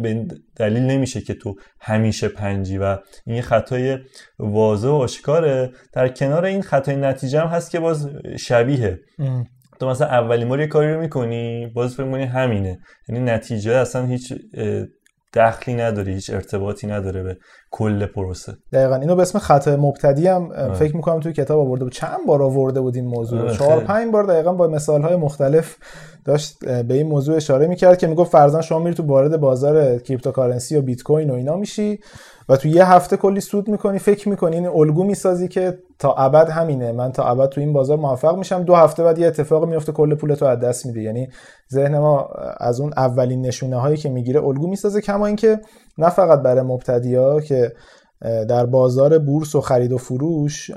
به 0.02 0.26
دلیل 0.56 0.82
نمیشه 0.82 1.20
که 1.20 1.34
تو 1.34 1.54
همیشه 1.80 2.28
پنجی 2.28 2.78
و 2.78 2.98
این 3.26 3.42
خطای 3.42 3.98
واضح 4.38 4.88
و 4.88 4.92
آشکاره. 4.92 5.70
در 5.92 6.08
کنار 6.08 6.44
این 6.44 6.62
خطای 6.62 6.96
نتیجه 6.96 7.40
هم 7.40 7.46
هست 7.46 7.70
که 7.70 7.80
باز 7.80 8.10
شبیه. 8.38 9.00
تو 9.80 9.88
مثلا 9.88 10.06
اولین 10.06 10.48
بار 10.48 10.60
یه 10.60 10.66
کاری 10.66 10.94
رو 10.94 11.00
می‌کنی 11.00 11.66
باز 11.66 11.94
فکر 11.94 12.04
همینه. 12.04 12.78
یعنی 13.08 13.20
نتیجه 13.24 13.72
اصلا 13.72 14.06
هیچ 14.06 14.32
دخلی 15.34 15.74
نداره 15.74 16.12
هیچ 16.12 16.30
ارتباطی 16.30 16.86
نداره 16.86 17.22
به 17.22 17.36
کل 17.70 18.06
پروسه. 18.06 18.52
دقیقا. 18.72 18.96
اینو 18.96 19.16
به 19.16 19.22
اسم 19.22 19.38
خطا 19.38 19.76
مبتدی 19.76 20.26
هم 20.26 20.72
فکر 20.74 20.96
می‌کنم 20.96 21.20
توی 21.20 21.32
کتاب 21.32 21.58
آورده 21.58 21.84
بود. 21.84 21.92
چند 21.92 22.18
بار 22.26 22.42
آورده 22.42 22.80
بود 22.80 22.96
این 22.96 23.04
موضوع 23.04 23.42
رو؟ 23.42 23.50
چهار 23.50 23.80
پنج 23.80 24.12
بار 24.12 24.24
دقیقا 24.24 24.52
با 24.52 24.68
مثال 24.68 25.02
های 25.02 25.16
مختلف 25.16 25.76
داشت 26.24 26.64
به 26.64 26.94
این 26.94 27.06
موضوع 27.06 27.36
اشاره 27.36 27.66
می‌کرد 27.66 27.98
که 27.98 28.06
می‌گفت 28.06 28.32
فرضاً 28.32 28.60
شما 28.60 28.78
میری 28.78 28.94
تو 28.94 29.02
وارد 29.02 29.36
بازار 29.36 29.98
cryptocurrency 29.98 30.76
و 30.76 30.82
بیت 30.82 31.02
کوین 31.02 31.30
و 31.30 31.34
اینا 31.34 31.56
میشی. 31.56 31.98
و 32.48 32.56
تو 32.56 32.68
یه 32.68 32.92
هفته 32.92 33.16
کلی 33.16 33.40
سود 33.40 33.68
می‌کنی 33.68 33.98
فکر 33.98 34.28
می‌کنی 34.28 34.56
این 34.56 34.66
الگو 34.66 35.04
می‌سازی 35.04 35.48
که 35.48 35.78
تا 35.98 36.12
ابد 36.12 36.50
همینه 36.50 36.92
من 36.92 37.12
تا 37.12 37.24
ابد 37.24 37.48
تو 37.48 37.60
این 37.60 37.72
بازار 37.72 37.96
موفق 37.96 38.36
میشم. 38.38 38.62
دو 38.62 38.74
هفته 38.74 39.02
بعد 39.02 39.18
یه 39.18 39.26
اتفاق 39.26 39.64
میفته 39.64 39.92
کل 39.92 40.14
پولتو 40.14 40.44
از 40.44 40.60
دست 40.60 40.86
میده. 40.86 41.02
یعنی 41.02 41.28
ذهن 41.72 41.98
ما 41.98 42.28
از 42.60 42.80
اون 42.80 42.92
اولین 42.96 43.46
نشونه 43.46 43.76
هایی 43.76 43.96
که 43.96 44.08
می‌گیره 44.08 44.44
الگو 44.44 44.66
می‌سازه 44.66 45.00
کما 45.00 45.26
اینکه 45.26 45.60
نه 45.98 46.10
فقط 46.10 46.42
برای 46.42 46.62
مبتدیا 46.62 47.40
که 47.40 47.72
در 48.48 48.66
بازار 48.66 49.18
بورس 49.18 49.54
و 49.54 49.60
خرید 49.60 49.92
و 49.92 49.98
فروش 49.98 50.70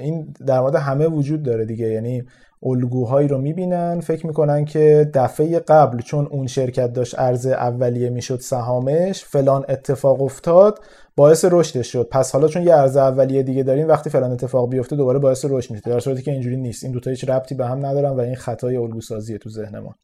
این 0.00 0.34
در 0.46 0.60
مورد 0.60 0.74
همه 0.74 1.06
وجود 1.06 1.42
داره 1.42 1.64
دیگه. 1.64 1.86
یعنی 1.86 2.22
الگوهایی 2.66 3.28
رو 3.28 3.38
می‌بینن 3.38 4.00
فکر 4.00 4.26
می‌کنن 4.26 4.64
که 4.64 5.10
دفعه 5.14 5.58
قبل 5.58 5.98
چون 5.98 6.26
اون 6.26 6.46
شرکت 6.46 6.92
داشت 6.92 7.18
ارز 7.18 7.46
اولیه 7.46 8.10
می‌شد 8.10 8.40
سهامش 8.40 9.24
فلان 9.24 9.64
اتفاق 9.68 10.22
افتاد 10.22 10.78
باعث 11.16 11.44
رشدش 11.50 11.92
شد. 11.92 12.08
پس 12.10 12.32
حالا 12.32 12.48
چون 12.48 12.62
یه 12.62 12.74
ارز 12.74 12.96
اولیه 12.96 13.42
دیگه 13.42 13.62
داریم 13.62 13.88
وقتی 13.88 14.10
فلان 14.10 14.32
اتفاق 14.32 14.70
بیفته 14.70 14.96
دوباره 14.96 15.18
باعث 15.18 15.44
رشد 15.48 15.70
میشه. 15.70 15.90
در 15.90 16.00
صورتی 16.00 16.22
که 16.22 16.30
اینجوری 16.30 16.56
نیست. 16.56 16.84
این 16.84 16.92
دو 16.92 17.00
تا 17.00 17.10
هیچ 17.10 17.28
ربطی 17.28 17.54
به 17.54 17.66
هم 17.66 17.86
ندارن 17.86 18.10
و 18.10 18.20
این 18.20 18.36
خطای 18.36 18.76
الگو 18.76 19.00
سازیه 19.00 19.38
تو 19.38 19.50
ذهن 19.50 19.78
ما. 19.78 19.94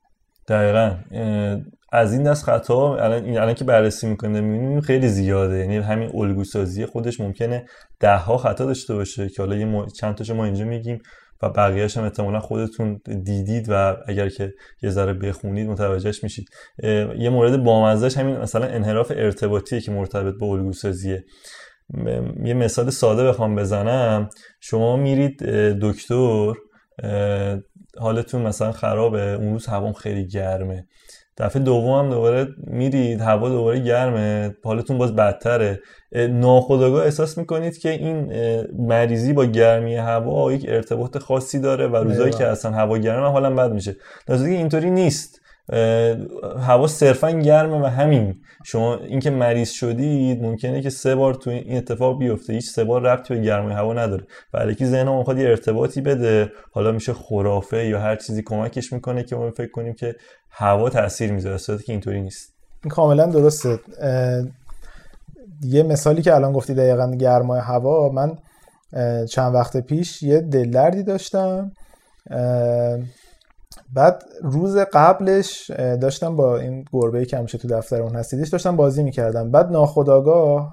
دقیقا. 0.49 0.95
از 1.93 2.13
این 2.13 2.23
دست 2.23 2.45
خطا 2.45 2.97
الان 2.97 3.29
الان 3.29 3.55
که 3.55 3.65
بررسی 3.65 4.07
می‌کنه 4.07 4.41
می‌بینیم 4.41 4.81
خیلی 4.81 5.09
زیاده. 5.09 5.59
یعنی 5.59 5.77
همین 5.77 6.11
الگو 6.15 6.45
سازی 6.45 6.87
خودش 6.87 7.21
ممکنه 7.21 7.65
ده 8.01 8.17
ها 8.17 8.37
خطا 8.37 8.65
داشته 8.65 8.95
باشه 8.95 9.29
که 9.29 9.43
حالا 9.43 9.57
یه 9.57 9.87
چند 10.01 10.15
تاشو 10.15 10.35
ما 10.35 10.45
اینجا 10.45 10.65
میگیم. 10.65 10.99
و 11.43 11.49
بقیهش 11.49 11.97
هم 11.97 12.05
احتمالا 12.05 12.41
خودتون 12.41 13.01
دیدید 13.25 13.67
و 13.69 13.97
اگر 14.07 14.29
که 14.29 14.55
یه 14.83 14.91
ذره 14.91 15.13
بخونید 15.13 15.69
متوجهش 15.69 16.23
میشید. 16.23 16.49
یه 17.19 17.31
مورد 17.31 17.65
بامزهش 17.65 18.17
همین 18.17 18.37
مثلا 18.37 18.67
انحراف 18.67 19.13
ارتباطیه 19.17 19.81
که 19.81 19.91
مرتبط 19.91 20.35
به 20.35 20.47
الگو 20.47 20.73
سازیه 20.73 21.25
یه 22.45 22.55
مثال 22.55 22.91
ساده 22.91 23.25
بخوام 23.25 23.57
بزنم. 23.57 24.31
شما 24.61 24.97
میرید 24.97 25.45
دکتر 25.83 26.53
حالتون 27.99 28.43
مثلا 28.43 28.73
خرابه 28.73 29.21
اون 29.21 29.53
روز 29.53 29.67
هوام 29.67 29.93
خیلی 29.93 30.27
گرمه. 30.27 30.87
دفعه 31.39 31.63
دوم 31.63 32.05
هم 32.05 32.11
دوباره 32.11 32.49
میرید 32.67 33.21
هوا 33.21 33.49
دوباره 33.49 33.79
گرمه 33.79 34.55
حالتون 34.65 34.99
باز 34.99 35.17
بدتره. 35.17 35.81
ناخداگاه 36.31 37.05
احساس 37.05 37.39
می‌کنید 37.39 37.79
که 37.79 37.91
این 37.91 38.33
مریضی 38.79 39.33
با 39.33 39.45
گرمی 39.45 39.97
هوا 39.97 40.53
یک 40.53 40.67
ارتباط 40.69 41.19
خاصی 41.19 41.61
داره 41.61 41.87
و 41.87 41.97
روزایی 41.97 42.33
که 42.33 42.47
اصلا 42.47 42.73
هوا 42.73 42.99
گرمه 42.99 43.29
حالا 43.31 43.51
بد 43.51 43.73
میشه. 43.73 43.97
در 44.27 44.35
اینطوری 44.35 44.91
نیست. 44.91 45.41
هوا 46.61 46.87
صرفا 46.87 47.31
گرمه 47.31 47.81
و 47.81 47.85
همین. 47.85 48.35
شما 48.71 48.97
اینکه 48.97 49.31
مریض 49.31 49.71
شدید 49.71 50.43
ممکنه 50.43 50.83
که 50.83 50.91
سه 50.91 51.15
بار 51.15 51.35
تو 51.35 51.51
این 51.51 51.77
اتفاق 51.77 52.19
بیفته. 52.19 52.53
هیچ 52.53 52.71
سه 52.71 52.85
بار 52.85 53.03
ربطی 53.03 53.35
به 53.35 53.41
گرمای 53.41 53.75
هوا 53.75 53.93
نداره. 53.93 54.25
و 54.55 54.57
الکی 54.59 54.87
ذهن 54.87 55.09
می‌خواد 55.09 55.39
یه 55.39 55.49
ارتباطی 55.49 56.01
بده. 56.01 56.53
حالا 56.73 56.93
میشه 56.93 57.13
خرافه 57.13 57.87
یا 57.87 58.01
هر 58.01 58.17
چیزی 58.17 58.43
کمکش 58.43 58.93
می‌کنه 58.93 59.23
که 59.23 59.37
ما 59.37 59.51
فکر 59.51 59.71
کنیم 59.71 59.95
که 59.95 60.15
هوا 60.51 60.91
تاثیر 60.91 61.33
می‌ذاره 61.33 61.57
صورتی 61.57 61.85
که 61.85 61.93
اینطوری 61.93 62.21
نیست. 62.21 62.55
کاملا 62.91 63.27
درسته. 63.27 63.79
یه 65.63 65.83
مثالی 65.83 66.23
که 66.23 66.35
الان 66.35 66.53
گفتی 66.53 66.75
دقیقا 66.75 67.11
گرمای 67.11 67.61
هوا 67.61 68.09
من 68.09 68.39
چند 69.27 69.55
وقت 69.55 69.77
پیش 69.77 70.23
یه 70.23 70.41
دلدردی 70.41 71.03
داشتم. 71.03 71.73
بعد 73.95 74.23
روز 74.43 74.77
قبلش 74.77 75.71
داشتم 76.01 76.37
با 76.37 76.59
این 76.59 76.85
گربه 76.93 77.25
که 77.25 77.37
همیشه 77.37 77.59
تو 77.59 77.69
دفتر 77.69 78.03
اون 78.03 78.17
هستیدش 78.17 78.49
داشتم 78.49 78.77
بازی 78.77 79.03
می‌کردم. 79.03 79.51
بعد 79.51 79.71
ناخداگاه 79.71 80.73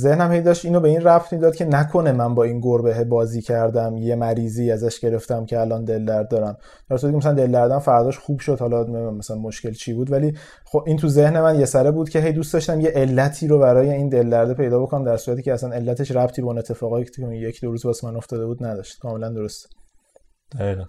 ذهنم 0.00 0.32
هی 0.32 0.40
داشت 0.40 0.64
اینو 0.64 0.80
به 0.80 0.88
این 0.88 1.00
ربط 1.00 1.32
می‌داد 1.32 1.54
که 1.54 1.64
نکنه 1.64 2.12
من 2.12 2.34
با 2.34 2.44
این 2.44 2.60
گربه 2.60 3.04
بازی 3.04 3.42
کردم 3.42 3.96
یه 3.96 4.14
مریضی 4.14 4.70
ازش 4.70 5.00
گرفتم 5.00 5.44
که 5.44 5.60
الان 5.60 5.84
دل 5.84 6.04
درد 6.04 6.30
دارم. 6.30 6.56
در 6.90 6.96
صورتی 6.96 7.12
که 7.12 7.16
مثلا 7.16 7.32
دل 7.32 7.50
دردم 7.50 7.78
فرداش 7.78 8.18
خوب 8.18 8.40
شد 8.40 8.60
حالا 8.60 8.84
مثلا 9.10 9.36
مشکل 9.36 9.72
چی 9.72 9.92
بود 9.92 10.12
ولی 10.12 10.32
خب 10.64 10.84
این 10.86 10.96
تو 10.96 11.08
ذهن 11.08 11.40
من 11.40 11.60
یه 11.60 11.66
سره 11.66 11.90
بود 11.90 12.08
که 12.08 12.20
هی 12.20 12.32
دوست 12.32 12.52
داشتم 12.52 12.80
یه 12.80 12.90
علتی 12.90 13.48
رو 13.48 13.58
برای 13.58 13.90
این 13.90 14.08
دل 14.08 14.30
درد 14.30 14.56
پیدا 14.56 14.80
بکنم 14.80 15.04
در 15.04 15.16
صورتی 15.16 15.42
که 15.42 15.52
اصلا 15.52 15.72
علتش 15.72 16.10
ربطی 16.10 16.42
به 16.42 16.48
اون 16.48 16.58
اتفاقایی 16.58 17.04
که 17.04 17.22
یک 17.22 17.60
دو 17.60 17.70
روز 17.70 17.86
واسه 17.86 18.06
من 18.06 18.16
افتاده 18.16 18.46
بود 18.46 18.64
نداشت. 18.64 18.98
کاملا 18.98 19.28
درست. 19.28 19.66
دقیقا. 20.58 20.84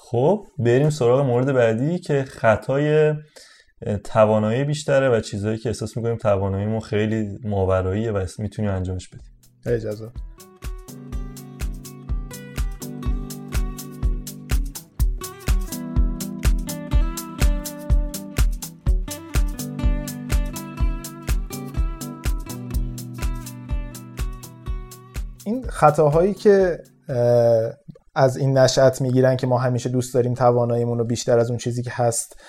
خب 0.00 0.46
بریم 0.58 0.90
سراغ 0.90 1.26
مورد 1.26 1.52
بعدی 1.52 1.98
که 1.98 2.24
خطای 2.24 3.14
توانایی 4.04 4.64
بیشتره 4.64 5.08
و 5.08 5.20
چیزهایی 5.20 5.58
که 5.58 5.68
احساس 5.68 5.96
می‌کنیم 5.96 6.16
تواناییمون 6.16 6.80
خیلی 6.80 7.38
ماوراییه 7.44 8.12
و 8.12 8.26
می‌تونیم 8.38 8.70
انجامش 8.70 9.08
بدیم. 9.08 9.32
اجازه 9.66 10.10
این 25.44 25.66
خطاهایی 25.68 26.34
که 26.34 26.78
از 28.18 28.36
این 28.36 28.58
نشأت 28.58 29.00
می‌گیرن 29.00 29.36
که 29.36 29.46
ما 29.46 29.58
همیشه 29.58 29.88
دوست 29.88 30.14
داریم 30.14 30.34
تواناییمون 30.34 30.98
رو 30.98 31.04
بیشتر 31.04 31.38
از 31.38 31.50
اون 31.50 31.58
چیزی 31.58 31.82
که 31.82 31.90
هست 31.94 32.40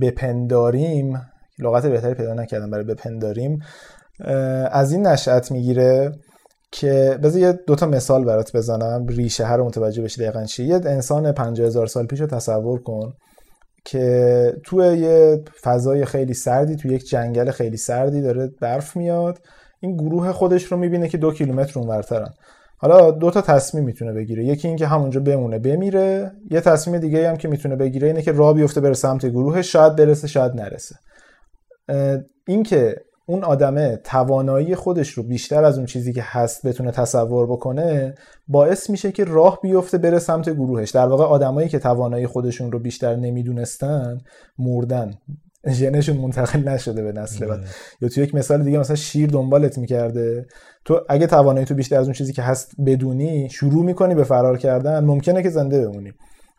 بپنداریم. 0.00 1.30
لغت 1.58 1.86
بهتری 1.86 2.14
پیدا 2.14 2.34
نکردم 2.34 2.70
برای 2.70 2.84
بپنداریم. 2.84 3.58
از 4.70 4.92
این 4.92 5.06
نشأت 5.06 5.52
می‌گیره 5.52 6.12
که 6.72 7.18
بذار 7.22 7.40
یه 7.40 7.52
دوتا 7.52 7.86
مثال 7.86 8.24
برات 8.24 8.56
بزنم. 8.56 9.06
ریشه 9.06 9.44
هر 9.44 9.56
رو 9.56 9.64
متوجه 9.64 10.02
بشی 10.02 10.20
دقیقا 10.20 10.44
چیه. 10.44 10.66
یه 10.66 10.74
انسان 10.74 11.32
50 11.32 11.66
هزار 11.66 11.86
سال 11.86 12.06
پیش 12.06 12.20
رو 12.20 12.26
تصور 12.26 12.82
کن 12.82 13.12
که 13.84 14.56
توی 14.64 14.98
یه 14.98 15.44
فضای 15.62 16.04
خیلی 16.04 16.34
سردی 16.34 16.76
توی 16.76 16.94
یک 16.94 17.08
جنگل 17.08 17.50
خیلی 17.50 17.76
سردی 17.76 18.22
داره 18.22 18.50
برف 18.60 18.96
میاد. 18.96 19.38
این 19.80 19.96
گروه 19.96 20.32
خودش 20.32 20.64
رو 20.64 20.76
می‌بینه 20.76 21.08
که 21.08 21.18
دو 21.18 21.32
کیلومتر 21.32 21.80
اونورترن. 21.80 22.30
حالا 22.82 23.10
دو 23.10 23.30
تا 23.30 23.40
تصمیم 23.40 23.84
می‌تونه 23.84 24.12
بگیره. 24.12 24.44
یکی 24.44 24.68
اینکه 24.68 24.86
همونجا 24.86 25.20
بمونه 25.20 25.58
بمیره. 25.58 26.32
یه 26.50 26.60
تصمیم 26.60 26.98
دیگه 26.98 27.28
هم 27.28 27.36
که 27.36 27.48
می‌تونه 27.48 27.76
بگیره 27.76 28.08
اینه 28.08 28.22
که 28.22 28.32
راه 28.32 28.54
بیفته 28.54 28.80
بره 28.80 28.94
سمت 28.94 29.26
گروه 29.26 29.62
شاید 29.62 29.96
برسه 29.96 30.28
شاید 30.28 30.52
نرسه. 30.52 30.94
اینکه 32.46 32.96
اون 33.26 33.44
آدمه 33.44 33.96
توانایی 34.04 34.74
خودش 34.74 35.10
رو 35.10 35.22
بیشتر 35.22 35.64
از 35.64 35.76
اون 35.76 35.86
چیزی 35.86 36.12
که 36.12 36.22
هست 36.24 36.66
بتونه 36.66 36.90
تصور 36.90 37.46
بکنه 37.46 38.14
باعث 38.48 38.90
میشه 38.90 39.12
که 39.12 39.24
راه 39.24 39.58
بیفته 39.62 39.98
بره 39.98 40.18
سمت 40.18 40.50
گروهش. 40.50 40.90
در 40.90 41.06
واقع 41.06 41.24
آدمایی 41.24 41.68
که 41.68 41.78
توانایی 41.78 42.26
خودشون 42.26 42.72
رو 42.72 42.78
بیشتر 42.78 43.16
نمی‌دونستن 43.16 44.18
مردن. 44.58 45.14
ژنشون 45.68 46.16
منتقل 46.16 46.68
نشده 46.68 47.02
به 47.02 47.12
نسل 47.12 47.46
بعد. 47.46 47.60
یا 48.00 48.08
تو 48.08 48.20
یک 48.20 48.34
مثال 48.34 48.62
دیگه 48.62 48.78
مثلا 48.78 48.96
شیر 48.96 49.30
دنبالت 49.30 49.78
می‌کرده. 49.78 50.46
تو 50.84 51.00
اگه 51.08 51.26
توانایی 51.26 51.66
تو 51.66 51.74
بیشتر 51.74 51.96
از 51.96 52.06
اون 52.06 52.12
چیزی 52.12 52.32
که 52.32 52.42
هست 52.42 52.72
بدونی 52.86 53.50
شروع 53.50 53.84
می‌کنی 53.84 54.14
به 54.14 54.24
فرار 54.24 54.58
کردن 54.58 55.04
ممکنه 55.04 55.42
که 55.42 55.50
زنده 55.50 55.88
بمونی. 55.88 56.12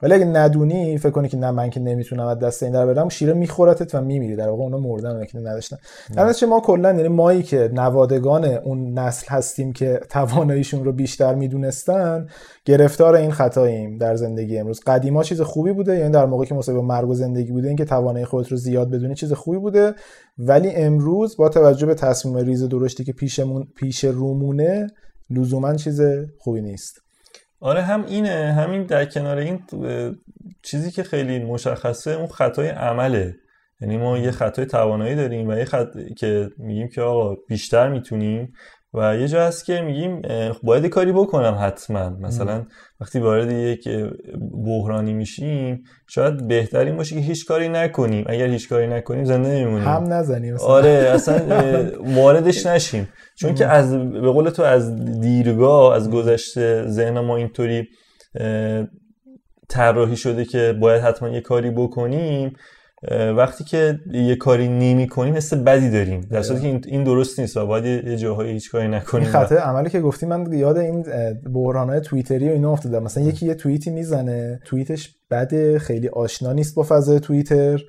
ولی 0.03 0.13
اگه 0.13 0.25
ندونی 0.25 0.97
فکر 0.97 1.09
کنی 1.09 1.27
که 1.27 1.37
نه 1.37 1.51
من 1.51 1.69
که 1.69 1.79
نمی‌تونم 1.79 2.27
از 2.27 2.39
دست 2.39 2.63
این 2.63 2.71
در 2.71 2.85
برم 2.85 3.09
شیره 3.09 3.33
میخورتت 3.33 3.95
و 3.95 4.01
میمیری. 4.01 4.35
در 4.35 4.49
واقع 4.49 4.63
اونا 4.63 4.77
مردن 4.77 5.25
که 5.25 5.39
نداشتن. 5.39 5.77
در 6.15 6.33
ما 6.49 6.59
کلا 6.59 6.93
یعنی 6.93 7.07
مایی 7.07 7.43
که 7.43 7.69
نوادگان 7.73 8.45
اون 8.45 8.99
نسل 8.99 9.27
هستیم 9.29 9.73
که 9.73 9.99
تواناییشون 10.09 10.85
رو 10.85 10.91
بیشتر 10.91 11.35
می‌دونستن 11.35 12.27
گرفتار 12.65 13.15
این 13.15 13.31
خطاییم 13.31 13.97
در 13.97 14.15
زندگی 14.15 14.57
امروز. 14.57 14.79
قدیما 14.87 15.23
چیز 15.23 15.41
خوبی 15.41 15.71
بوده 15.71 15.97
یعنی 15.97 16.11
در 16.11 16.25
موقعی 16.25 16.47
که 16.47 16.55
مصاحبه 16.55 16.81
مرگ 16.81 17.09
و 17.09 17.13
زندگی 17.13 17.51
بوده 17.51 17.67
اینکه 17.67 17.85
توانایی 17.85 18.25
خودت 18.25 18.47
رو 18.51 18.57
زیاد 18.57 18.91
بدونی 18.91 19.15
چیز 19.15 19.33
خوبی 19.33 19.57
بوده. 19.57 19.93
ولی 20.37 20.69
امروز 20.69 21.37
با 21.37 21.49
توجه 21.49 21.85
به 21.85 21.95
تصمیم 21.95 22.37
ریز 22.37 22.63
درشتی 22.63 23.03
که 23.03 23.13
پیشمون 23.13 23.67
پیش 23.75 24.03
رومونه 24.03 24.87
لزوما 25.29 25.75
چیز 25.75 26.01
خوبی 26.39 26.61
نیست. 26.61 27.02
آره 27.63 27.81
هم 27.81 28.05
اینه 28.05 28.53
همین 28.53 28.83
در 28.83 29.05
کنار 29.05 29.37
این 29.37 29.63
چیزی 30.63 30.91
که 30.91 31.03
خیلی 31.03 31.39
مشخصه 31.39 32.11
اون 32.11 32.27
خطای 32.27 32.67
عمله. 32.67 33.35
یعنی 33.81 33.97
ما 33.97 34.17
یه 34.17 34.31
خطای 34.31 34.65
توانایی 34.65 35.15
داریم 35.15 35.49
و 35.49 35.57
یه 35.57 35.65
خط 35.65 35.97
که 36.17 36.49
میگیم 36.57 36.87
که 36.87 37.01
آقا 37.01 37.35
بیشتر 37.49 37.89
می‌تونیم 37.89 38.53
و 38.93 39.17
یه 39.17 39.27
جا 39.27 39.43
هست 39.43 39.65
که 39.65 39.81
میگیم 39.81 40.21
باید 40.63 40.85
کاری 40.85 41.11
بکنم 41.11 41.57
حتما. 41.61 42.09
مثلا 42.09 42.65
وقتی 42.99 43.19
وارد 43.19 43.51
یک 43.51 43.89
بحرانی 44.65 45.13
میشیم 45.13 45.83
شاید 46.07 46.47
بهترین 46.47 46.97
باشه 46.97 47.15
که 47.15 47.21
هیچ 47.21 47.45
کاری 47.45 47.69
نکنیم. 47.69 48.25
اگر 48.27 48.47
هیچ 48.47 48.69
کاری 48.69 48.87
نکنیم 48.87 49.23
زنده 49.23 49.49
میمونیم 49.49 49.87
هم 49.87 50.13
نزنیم. 50.13 50.57
آره 50.57 50.89
اصلا 50.89 51.41
واردش 52.17 52.65
نشیم. 52.65 53.09
چون 53.35 53.55
که 53.55 53.67
از 53.67 53.93
به 54.11 54.31
قول 54.31 54.49
تو 54.49 54.63
از 54.63 54.95
دیرگاه 55.21 55.95
از 55.95 56.11
گذشته 56.11 56.87
ذهن 56.87 57.19
ما 57.19 57.37
اینطوری 57.37 57.87
طراحی 59.69 60.15
شده 60.15 60.45
که 60.45 60.77
باید 60.81 61.01
حتما 61.01 61.29
یه 61.29 61.41
کاری 61.41 61.69
بکنیم. 61.69 62.53
وقتی 63.37 63.63
که 63.63 63.99
یه 64.13 64.35
کاری 64.35 64.67
نمی 64.67 65.07
کنیم 65.07 65.33
مثل 65.33 65.63
بدی 65.63 65.89
داریم. 65.89 66.21
در 66.31 66.41
صورتی 66.41 66.79
که 66.79 66.89
این 66.89 67.03
درست 67.03 67.39
نیست 67.39 67.57
و 67.57 67.65
باید 67.65 67.85
یه 67.85 68.17
جاهای 68.17 68.51
هیچ 68.51 68.71
کاری 68.71 68.87
نکنیم. 68.87 69.23
این 69.23 69.33
خطای 69.33 69.57
عملی 69.57 69.89
که 69.89 70.01
گفتی 70.01 70.25
من 70.25 70.53
یاد 70.53 70.77
این 70.77 71.05
های 71.75 72.01
توییتری 72.01 72.49
و 72.49 72.51
اینا 72.51 72.71
افتادم 72.71 73.03
مثلا 73.03 73.23
یکی 73.23 73.45
یه 73.45 73.53
توییتی 73.53 73.91
می‌زنه 73.91 74.59
توییتش 74.65 75.15
بده 75.31 75.79
خیلی 75.79 76.07
آشنا 76.07 76.53
نیست 76.53 76.75
با 76.75 76.83
فضای 76.83 77.19
توییتر. 77.19 77.81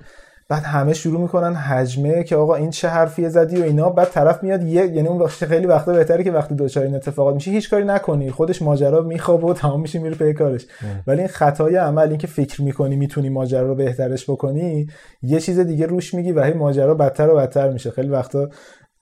بعد 0.49 0.63
همه 0.63 0.95
شروع 0.95 1.21
می‌کنن 1.21 1.55
حجمه 1.55 2.25
که 2.25 2.37
آقا 2.37 2.55
این 2.55 2.71
چه 2.71 2.89
حرفیه 2.89 3.29
زدی 3.29 3.61
و 3.61 3.65
اینا. 3.65 3.91
بعد 3.91 4.11
طرف 4.11 4.43
میاد 4.43 4.63
یه 4.63 4.87
یعنی 4.87 5.09
اون 5.09 5.19
وقت 5.19 5.45
خیلی 5.45 5.67
وقتا 5.67 5.93
بهتره 5.93 6.25
که 6.25 6.33
وقتی 6.33 6.55
دوچار 6.55 6.85
این 6.85 6.95
اتفاقات 6.95 7.35
میشه 7.35 7.51
هیچ 7.51 7.71
کاری 7.71 7.85
نکنی. 7.85 8.31
خودش 8.31 8.63
ماجرا 8.63 9.01
میخوابه 9.03 9.47
و 9.47 9.53
تمام 9.53 9.81
میشه 9.81 9.99
میره 9.99 10.15
پی 10.15 10.33
کارش. 10.33 10.67
ولی 11.07 11.19
این 11.19 11.29
خطای 11.29 11.77
عمل 11.77 12.09
این 12.09 12.19
که 12.19 12.27
فکر 12.27 12.63
می‌کنی 12.63 12.97
می‌تونی 12.97 13.29
ماجرا 13.29 13.67
رو 13.67 13.75
بهترش 13.75 14.31
بکنی 14.31 14.87
یه 15.23 15.41
چیز 15.41 15.59
دیگه 15.59 15.87
روش 15.87 16.15
میگی 16.15 16.33
و 16.33 16.43
هی 16.43 16.53
ماجرا 16.53 16.95
بدتر 16.95 17.31
و 17.31 17.37
بدتر 17.37 17.71
میشه. 17.71 17.91
خیلی 17.91 18.09
وقتا 18.09 18.49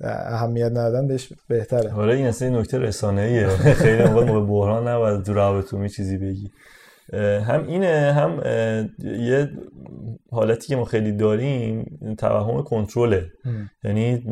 اهمیت 0.05 0.71
ندادن 0.71 1.09
بهش 1.09 1.33
بهتره. 1.49 1.91
حالا 1.91 2.13
این 2.13 2.27
اصلا 2.27 2.49
نکته 2.49 2.79
رسانه‌ایه. 2.79 3.49
خیلی 3.83 4.05
موقع 4.05 4.41
بحران 4.41 4.89
نباید 4.89 5.23
تو 5.23 5.35
رابطه 5.35 5.89
چیزی 5.89 6.19
بگی. 6.19 6.51
هم 7.47 7.65
اینه 7.69 8.13
هم 8.13 8.41
یه 9.05 9.51
حالتی 10.31 10.69
که 10.69 10.77
ما 10.77 10.85
خیلی 10.85 11.13
داریم 11.13 11.99
توهم 12.19 12.63
کنترله. 12.63 13.31
یعنی 13.85 14.23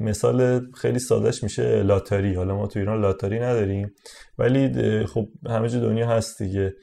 مثال 0.00 0.60
خیلی 0.74 0.98
سادهش 0.98 1.42
میشه 1.42 1.82
لاتاری. 1.82 2.34
حالا 2.34 2.56
ما 2.56 2.66
تو 2.66 2.78
ایران 2.78 3.00
لاتاری 3.00 3.38
نداریم. 3.40 3.92
ولی 4.38 5.06
خب 5.06 5.28
همه 5.46 5.68
جا 5.68 5.80
دنیا 5.80 6.08
هست 6.08 6.42
دیگه. 6.42 6.74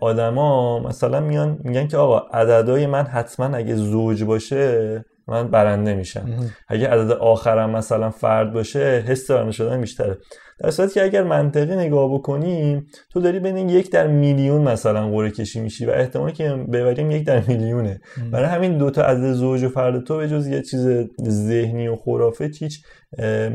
آدما 0.00 0.78
مثلا 0.78 1.20
میان 1.20 1.60
میگن 1.64 1.86
که 1.86 1.96
آقا 1.96 2.18
عددهای 2.18 2.86
من 2.86 3.04
حتما 3.04 3.56
اگه 3.56 3.74
زوج 3.74 4.24
باشه 4.24 5.04
من 5.28 5.48
برنده 5.48 5.94
میشم. 5.94 6.28
اگه 6.68 6.88
عدد 6.88 7.10
آخرم 7.10 7.70
مثلا 7.70 8.10
فرد 8.10 8.52
باشه 8.52 9.04
حس 9.06 9.30
برنده 9.30 9.52
شدن 9.52 9.80
بیشتره. 9.80 10.18
در 10.58 10.70
صورتی 10.70 10.94
که 10.94 11.04
اگر 11.04 11.22
منطقی 11.22 11.76
نگاه 11.76 12.14
بکنیم 12.14 12.86
تو 13.10 13.20
داری 13.20 13.40
بین 13.40 13.68
یک 13.68 13.90
در 13.90 14.06
میلیون 14.06 14.62
مثلا 14.62 15.08
قرعه 15.10 15.30
کشی 15.30 15.60
میشی 15.60 15.86
و 15.86 15.90
احتمالی 15.90 16.32
که 16.32 16.48
ببریم 16.48 17.10
یک 17.10 17.26
در 17.26 17.40
میلیونه. 17.40 18.00
برای 18.32 18.46
همین 18.46 18.78
دوتا 18.78 19.02
عدد 19.02 19.32
زوج 19.32 19.62
و 19.62 19.68
فرد 19.68 20.04
تو 20.04 20.16
به 20.16 20.28
جز 20.28 20.46
یه 20.46 20.62
چیز 20.62 20.88
ذهنی 21.28 21.88
و 21.88 21.96
خرافه 21.96 22.50
هیچ 22.58 22.84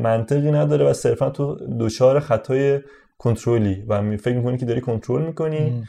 منطقی 0.03 0.51
نداره 0.51 0.85
و 0.85 0.93
صرفا 0.93 1.29
تو 1.29 1.57
دچار 1.79 2.19
خطای 2.19 2.79
کنترلی 3.19 3.83
و 3.87 4.17
فکر 4.17 4.35
می‌کنی 4.35 4.57
که 4.57 4.65
داری 4.65 4.81
کنترل 4.81 5.21
می‌کنی 5.21 5.83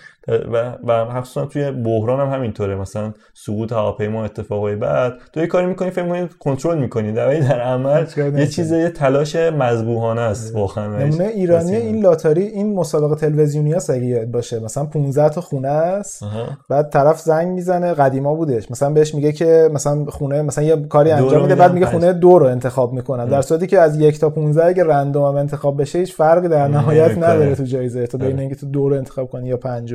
و 0.52 0.74
و 0.86 1.04
مخصوصا 1.04 1.46
توی 1.46 1.70
بحران 1.70 2.20
هم 2.20 2.34
همینطوره. 2.34 2.76
مثلا 2.76 3.12
سقوط 3.34 3.72
هواپیما 3.72 4.24
اتفاقای 4.24 4.76
بعد. 4.76 5.12
تو 5.32 5.40
یه 5.40 5.46
کاری 5.46 5.66
می‌کنی 5.66 5.90
فکر 5.90 6.02
می‌کنی 6.02 6.28
کنترل 6.38 6.78
می‌کنی. 6.78 7.12
در 7.12 7.34
در 7.34 7.60
عمل 7.60 8.06
یه 8.38 8.46
چیز 8.46 8.72
یه 8.72 8.88
تلاش 8.90 9.36
مذبوحانه 9.36 10.20
است 10.20 10.54
واقعا. 10.54 10.98
نمونه 10.98 11.24
ایرانی 11.24 11.76
این 11.76 12.02
لاتاری 12.02 12.42
این 12.42 12.74
مسابقه 12.74 13.14
تلویزیونی 13.14 13.72
هست 13.72 13.90
اگه 13.90 14.04
یاد 14.04 14.26
باشه. 14.26 14.60
مثلا 14.60 14.84
15 14.84 15.28
تا 15.28 15.40
خونه 15.40 15.68
است. 15.68 16.24
بعد 16.68 16.90
طرف 16.90 17.20
زنگ 17.20 17.48
می‌زنه 17.48 17.94
قدیما 17.94 18.34
بودش. 18.34 18.70
مثلا 18.70 18.90
بهش 18.90 19.14
میگه 19.14 19.32
که 19.32 19.70
مثلا 19.72 20.04
خونه 20.04 20.42
مثلا 20.42 20.64
یه 20.64 20.76
کاری 20.76 21.10
انجام 21.10 21.42
میده 21.42 21.54
بعد 21.54 21.74
میگه 21.74 21.86
خونه 21.86 22.12
دو 22.12 22.38
رو 22.38 22.46
انتخاب 22.46 22.92
می‌کنم. 22.92 23.28
در 23.28 23.42
صورتی 23.42 23.66
که 23.66 23.80
از 23.80 24.00
یک 24.00 24.20
تا 24.20 24.30
15 24.30 24.66
اگه 24.66 24.84
رندوم 24.84 25.36
انتخاب 25.36 25.80
بشه 25.80 25.98
هیچ 25.98 26.14
فرقی 26.14 26.48
در 26.48 26.68
نهایت 26.68 27.19
نداره 27.24 27.54
تو 27.54 27.64
جایزه 27.64 28.06
تو 28.06 28.18
بین 28.18 28.38
اینکه 28.38 28.54
تو 28.54 28.66
دو 28.66 28.88
رو 28.88 28.96
انتخاب 28.96 29.28
کنی 29.30 29.48
یا 29.48 29.56
پنج 29.56 29.94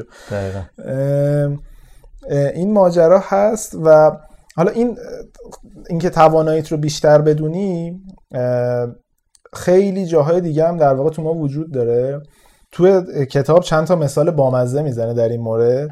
این 2.30 2.74
ماجرا 2.74 3.22
هست 3.24 3.76
و 3.84 4.12
حالا 4.56 4.72
این 4.72 4.98
اینکه 5.90 6.10
تواناییت 6.10 6.72
رو 6.72 6.78
بیشتر 6.78 7.22
بدونی 7.22 8.02
خیلی 9.54 10.06
جاهای 10.06 10.42
دیگه 10.42 10.68
هم 10.68 10.78
در 10.78 10.94
واقع 10.94 11.10
تو 11.10 11.22
ما 11.22 11.34
وجود 11.34 11.74
داره. 11.74 12.22
تو 12.72 13.02
کتاب 13.26 13.64
چند 13.64 13.88
تا 13.88 13.96
مثال 13.96 14.32
بامزه 14.32 14.82
می‌زنه 14.82 15.14
در 15.14 15.30
این 15.30 15.42
مورد 15.42 15.90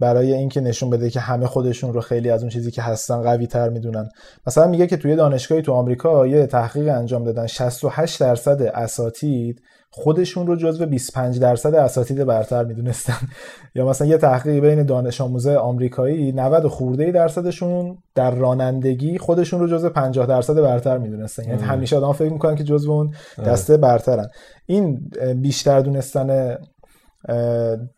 برای 0.00 0.32
اینکه 0.32 0.60
نشون 0.60 0.90
بده 0.90 1.10
که 1.10 1.20
همه 1.20 1.46
خودشون 1.46 1.92
رو 1.92 2.00
خیلی 2.00 2.30
از 2.30 2.40
اون 2.40 2.50
چیزی 2.50 2.70
که 2.70 2.82
هستن 2.82 3.22
قوی 3.22 3.46
تر 3.46 3.68
می‌دونن. 3.68 4.08
مثلا 4.46 4.66
میگه 4.66 4.86
که 4.86 4.96
توی 4.96 5.16
دانشگاهی 5.16 5.62
تو 5.62 5.72
آمریکا 5.72 6.26
یه 6.26 6.46
تحقیق 6.46 6.88
انجام 6.88 7.24
دادن 7.24 7.46
68 7.46 8.20
درصد 8.20 8.62
اساتید 8.62 9.60
خودشون 9.96 10.46
رو 10.46 10.56
جزو 10.56 10.86
25 10.86 11.40
درصد 11.40 11.74
اساتید 11.74 12.24
برتر 12.24 12.64
می‌دونستن. 12.64 13.28
یا 13.74 13.86
مثلا 13.86 14.08
یه 14.08 14.18
تحقیق 14.18 14.60
بین 14.60 14.82
دانش 14.82 15.20
آموزه 15.20 15.56
آمریکایی 15.56 16.32
90 16.32 16.66
خورده 16.66 17.10
درصدشون 17.10 17.98
در 18.14 18.30
رانندگی 18.30 19.18
خودشون 19.18 19.60
رو 19.60 19.68
جزو 19.68 19.88
50 19.88 20.26
درصد 20.26 20.54
برتر 20.54 20.98
می‌دونستن. 20.98 21.48
یعنی 21.48 21.62
همیشه 21.62 21.96
آدم 21.96 22.12
فکر 22.12 22.32
می‌کنن 22.32 22.54
که 22.54 22.64
جزو 22.64 22.92
اون 22.92 23.10
دسته 23.46 23.76
برترن. 23.76 24.28
این 24.66 25.10
بیشتر 25.36 25.80
دونستن 25.80 26.56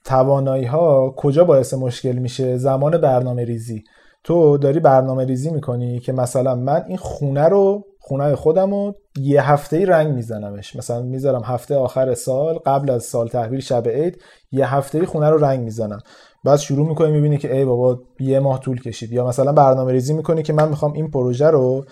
توانایی 0.04 0.64
ها 0.64 1.14
کجا 1.16 1.44
باعث 1.44 1.74
مشکل 1.74 2.12
میشه؟ 2.12 2.56
زمان 2.56 2.98
برنامه 2.98 3.44
ریزی 3.44 3.85
تو 4.24 4.59
داری 4.59 4.80
برنامه 4.80 5.24
ریزی 5.24 5.50
می‌کنی 5.50 6.00
که 6.00 6.12
مثلا 6.12 6.54
من 6.54 6.85
این 6.88 6.96
خونه 6.96 7.48
رو 7.48 7.85
خونه 8.09 8.37
خودم 8.37 8.71
رو 8.71 8.95
یه 9.21 9.51
هفته 9.51 9.77
ای 9.77 9.87
رنگ 9.87 10.14
میزنمش. 10.14 10.77
مثلا 10.77 11.03
می‌ذارم 11.03 11.42
هفته 11.45 11.77
آخر 11.77 12.14
سال 12.14 12.59
قبل 12.66 12.90
از 12.90 13.05
سال 13.05 13.29
تحویل 13.29 13.61
شب 13.61 13.88
عید 13.88 14.23
یه 14.53 14.75
هفته 14.75 14.99
ای 14.99 15.07
خونه 15.07 15.31
رو 15.31 15.38
رنگ 15.38 15.61
می‌زنم. 15.61 15.99
بعد 16.45 16.59
شروع 16.59 16.88
می‌کنی 16.88 17.12
می‌بینی 17.12 17.38
که 17.38 17.57
ای 17.57 17.64
بابا 17.64 18.01
یه 18.21 18.40
ماه 18.40 18.61
طول 18.61 18.81
کشید. 18.81 19.12
یا 19.12 19.27
مثلا 19.27 19.53
برنامه 19.53 19.92
ریزی 19.92 20.14
می‌کنی 20.14 20.42
که 20.42 20.53
من 20.53 20.69
می‌خوام 20.69 20.92
این 20.92 21.11
پروژه 21.11 21.47
رو 21.47 21.85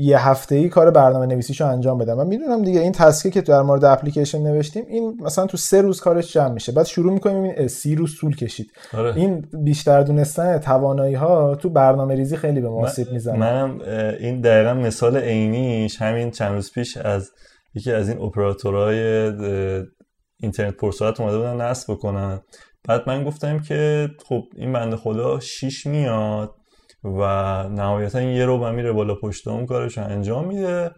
یه 0.00 0.28
هفته 0.28 0.54
ای 0.54 0.68
کار 0.68 0.90
برنامه 0.90 1.26
نویسیشو 1.26 1.66
انجام 1.66 1.98
بدم. 1.98 2.14
من 2.14 2.26
می‌دونم 2.26 2.62
دیگه 2.62 2.80
این 2.80 2.92
تسکه 2.92 3.30
که 3.30 3.40
در 3.40 3.62
مورد 3.62 3.84
اپلیکیشن 3.84 4.42
نوشتیم 4.42 4.84
این 4.88 5.16
مثلا 5.20 5.46
تو 5.46 5.56
سه 5.56 5.80
روز 5.80 6.00
کارش 6.00 6.32
جمع 6.32 6.52
میشه. 6.52 6.72
بعد 6.72 6.86
شروع 6.86 7.12
می‌کنیم 7.12 7.42
این 7.42 7.68
سی 7.68 7.94
روز 7.94 8.16
طول 8.20 8.36
کشید. 8.36 8.66
آره. 8.94 9.16
این 9.16 9.46
بیشتر 9.64 10.02
دونستن 10.02 10.58
توانایی 10.58 11.14
ها 11.14 11.54
تو 11.54 11.70
برنامه 11.70 12.14
ریزی 12.14 12.36
خیلی 12.36 12.60
به 12.60 12.68
ما 12.68 12.82
آسیب 12.82 13.12
می‌زنه. 13.12 13.38
منم 13.38 13.80
این 14.20 14.40
دقیقا 14.40 14.74
مثال 14.74 15.16
عینیش. 15.16 16.02
همین 16.02 16.30
چند 16.30 16.52
روز 16.52 16.72
پیش 16.72 16.96
از 16.96 17.30
یکی 17.74 17.92
از 17.92 18.08
این 18.08 18.18
اپراتورهای 18.18 18.98
اینترنت 20.40 20.74
پرسرعت 20.74 21.20
اومده 21.20 21.36
بودن 21.36 21.56
نصب 21.56 21.92
بکنن. 21.92 22.40
بعد 22.88 23.02
من 23.06 23.24
گفتم 23.24 23.58
که 23.58 24.08
خب 24.28 24.42
این 24.56 24.72
بنده 24.72 24.96
خدا 24.96 25.40
شیش 25.40 25.86
میاد. 25.86 26.50
و 27.04 27.18
نهایتا 27.68 28.22
یه 28.22 28.44
رو 28.44 28.56
من 28.56 28.74
میره 28.74 28.92
بالا 28.92 29.14
پشت 29.14 29.48
اون 29.48 29.66
کارش 29.66 29.98
انجام 29.98 30.48
میده. 30.48 30.90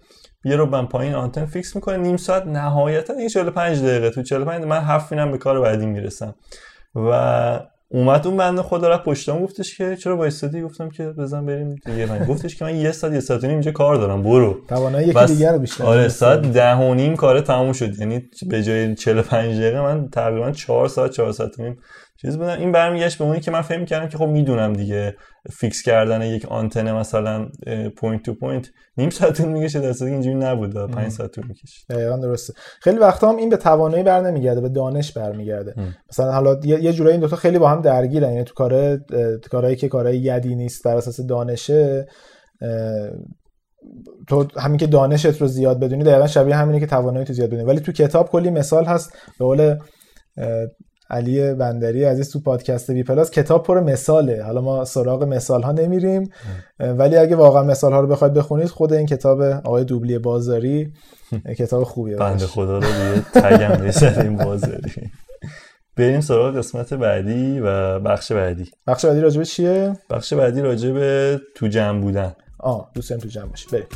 یه 0.44 0.56
رو 0.56 0.66
من 0.66 0.86
پایین 0.86 1.14
آنتن 1.14 1.46
fix 1.46 1.76
می‌کنه. 1.76 1.96
نیم 1.96 2.16
ساعت 2.16 2.46
نهایتا 2.46 3.14
این 3.14 3.28
45 3.28 3.82
دقیقه. 3.82 4.10
تو 4.10 4.22
45 4.22 4.64
من 4.64 4.80
هفت 4.80 5.12
مینم 5.12 5.30
به 5.30 5.38
کار 5.38 5.60
بعدی 5.60 5.86
می‌رسم. 5.86 6.34
و 6.94 7.60
اومد 7.92 8.26
اون 8.26 8.36
بنده 8.36 8.62
خدا 8.62 8.88
رفت 8.88 9.04
پشتم 9.04 9.38
گفتش 9.38 9.78
که 9.78 9.96
چرا 9.96 10.16
وایسادی 10.16 10.62
گفتم 10.62 10.88
که 10.88 11.08
بزن 11.08 11.46
بریم 11.46 11.74
دیگه. 11.86 12.06
من 12.06 12.24
گفتش 12.24 12.56
که 12.56 12.64
من 12.64 12.76
یه 12.76 12.92
ساعت 12.92 13.12
یه 13.12 13.20
ساعت 13.20 13.44
اینجا 13.44 13.72
کار 13.72 13.96
دارم. 13.96 14.22
برو. 14.22 14.58
توانایی 14.68 15.08
یکی 15.08 15.26
دیگه 15.26 15.52
رو 15.52 15.58
بیشتر 15.58 15.84
آره 15.84 16.08
ساعت 16.08 16.42
ده 16.42 16.74
و 16.74 16.94
نیم 16.94 17.16
کار 17.16 17.40
تموم 17.40 17.72
شد. 17.72 17.98
یعنی 17.98 18.22
به 18.48 18.62
جای 18.62 18.94
45 18.94 19.60
دقیقه 19.60 19.80
من 19.80 20.08
تقریبا 20.08 20.50
4 20.50 20.88
ساعت 20.88 21.10
4 21.10 21.32
ساعت 21.32 21.58
و 21.58 21.62
نیم 21.62 21.78
چیز 22.20 22.38
بودن. 22.38 22.58
این 22.58 22.72
برمیگشت 22.72 23.18
به 23.18 23.24
اونی 23.24 23.40
که 23.40 23.50
من 23.50 23.62
فهم 23.62 23.84
کردم 23.84 24.08
که 24.08 24.18
خب 24.18 24.26
می‌دونم 24.26 24.72
دیگه 24.72 25.16
fix 25.52 25.82
کردن 25.82 26.22
یک 26.22 26.46
آنتن 26.46 26.92
مثلا 26.92 27.48
point 27.96 28.22
to 28.22 28.34
point 28.34 28.68
نیم 28.96 29.10
ساعت 29.10 29.36
طول 29.36 29.48
می‌کشه 29.48 29.80
در 29.80 30.04
اینجوری 30.04 30.34
نبود. 30.34 30.90
5 30.90 31.12
ساعت 31.12 31.30
طول 31.30 31.46
می‌کشه. 31.46 31.86
دقیقاً 31.90 32.16
درسته. 32.16 32.52
خیلی 32.80 32.98
وقتا 32.98 33.28
هم 33.28 33.36
این 33.36 33.48
به 33.48 33.56
توانایی 33.56 34.02
بر 34.02 34.20
نمیگرده 34.20 34.60
به 34.60 34.68
دانش 34.68 35.12
برمیگرده 35.12 35.74
مثلا 36.10 36.32
حالا 36.32 36.60
یه 36.64 36.92
جورایی 36.92 37.12
این 37.12 37.20
دوتا 37.20 37.36
خیلی 37.36 37.58
با 37.58 37.68
هم 37.68 37.80
درگیرن. 37.80 38.32
یعنی 38.32 38.44
تو 38.44 38.54
کار 38.54 39.00
کارهایی 39.50 39.76
که 39.76 39.88
کارهای 39.88 40.18
یدی 40.18 40.54
نیست 40.54 40.84
بر 40.84 40.96
اساس 40.96 41.20
دانشه 41.20 42.06
تو 44.28 44.46
همین 44.56 44.78
که 44.78 44.86
دانشت 44.86 45.40
رو 45.40 45.46
زیاد 45.46 45.80
بدونی 45.80 46.04
دقیقا 46.04 46.26
شبیه 46.26 46.56
همینه 46.56 46.80
که 46.80 46.86
توانایی 46.86 47.24
تو 47.24 47.32
زیاد 47.32 47.48
بدونی. 47.48 47.64
ولی 47.64 47.80
تو 47.80 47.92
کتاب 47.92 48.30
کلی 48.30 48.50
مثال 48.50 48.84
هست 48.84 49.12
به 49.38 49.44
قول 49.44 49.76
علی 51.10 51.54
بندری 51.54 52.04
عزیز 52.04 52.32
تو 52.32 52.40
پادکست 52.40 52.90
بی 52.90 53.02
پلاس 53.02 53.30
کتاب 53.30 53.62
پر 53.62 53.80
مثاله. 53.80 54.42
حالا 54.44 54.60
ما 54.60 54.84
سراغ 54.84 55.24
مثال 55.24 55.62
ها 55.62 55.72
نمیریم 55.72 56.30
ولی 56.80 57.16
اگه 57.16 57.36
واقعا 57.36 57.62
مثال 57.62 57.92
ها 57.92 58.00
رو 58.00 58.06
بخواید 58.06 58.34
بخونید 58.34 58.68
خود 58.68 58.92
این 58.92 59.06
کتاب 59.06 59.40
آقای 59.42 59.84
دوبلی 59.84 60.18
بازاری 60.18 60.92
کتاب 61.58 61.84
خوبیه 61.84 62.16
بنده 62.16 62.46
خدا 62.46 62.78
رو 62.78 62.84
دیگه 62.84 63.22
تگم 63.34 64.20
این 64.20 64.36
بازاری. 64.36 64.92
بریم 65.96 66.20
سراغ 66.20 66.56
قسمت 66.56 66.94
بعدی 66.94 67.60
و 67.60 67.98
بخش 67.98 68.32
بعدی. 68.32 68.70
بخش 68.86 69.04
بعدی 69.04 69.20
راجبه 69.20 69.44
چیه؟ 69.44 69.96
بخش 70.10 70.32
بعدی 70.32 70.60
راجبه 70.60 71.40
تو 71.54 71.66
جمع 71.66 72.00
بودن. 72.00 72.32
آه 72.58 72.90
دوست 72.94 73.16
تو 73.16 73.28
جمع 73.28 73.46
باشی 73.46 73.66
بریم. 73.72 73.86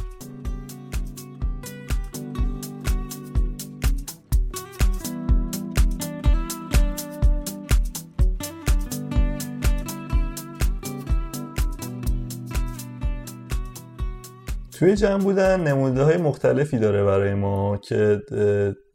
توی 14.78 14.96
جمع 14.96 15.22
بودن 15.22 15.60
نموده 15.60 16.02
های 16.02 16.16
مختلفی 16.16 16.78
داره 16.78 17.04
برای 17.04 17.34
ما 17.34 17.76
که 17.76 18.20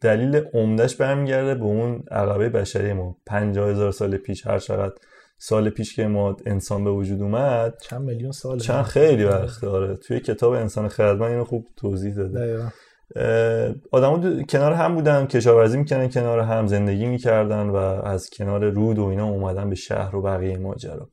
دلیل 0.01 0.41
عمدهش 0.53 0.95
برمیگرده 0.95 1.55
به 1.55 1.63
اون 1.63 2.03
عقبه 2.11 2.49
بشری 2.49 2.93
ما. 2.93 3.17
پنجاه 3.25 3.69
هزار 3.69 3.91
سال 3.91 4.17
پیش 4.17 4.47
هر 4.47 4.59
چقدر 4.59 4.93
سال 5.37 5.69
پیش 5.69 5.95
که 5.95 6.07
ما 6.07 6.37
انسان 6.45 6.83
به 6.83 6.89
وجود 6.89 7.21
اومد 7.21 7.73
چند 7.81 8.01
میلیون 8.01 8.31
سال 8.31 8.59
چند 8.59 8.83
خیلی 8.83 9.23
وقت 9.23 9.61
داره 9.61 9.95
توی 9.95 10.19
کتاب 10.19 10.53
انسان 10.53 10.87
خردمند 10.87 11.31
اینو 11.31 11.43
خوب 11.43 11.67
توضیح 11.77 12.13
داده. 12.15 12.71
آدم 13.91 14.43
کنار 14.43 14.73
هم 14.73 14.95
بودن 14.95 15.25
کشاورزی 15.25 15.77
می‌کنن 15.77 16.09
کنار 16.09 16.39
هم 16.39 16.67
زندگی 16.67 17.05
می‌کردن 17.05 17.69
و 17.69 17.75
از 17.75 18.29
کنار 18.29 18.69
رود 18.69 18.99
و 18.99 19.05
اینا 19.05 19.27
اومدن 19.27 19.69
به 19.69 19.75
شهر 19.75 20.15
و 20.15 20.21
بقیه 20.21 20.57
ماجرا. 20.57 21.09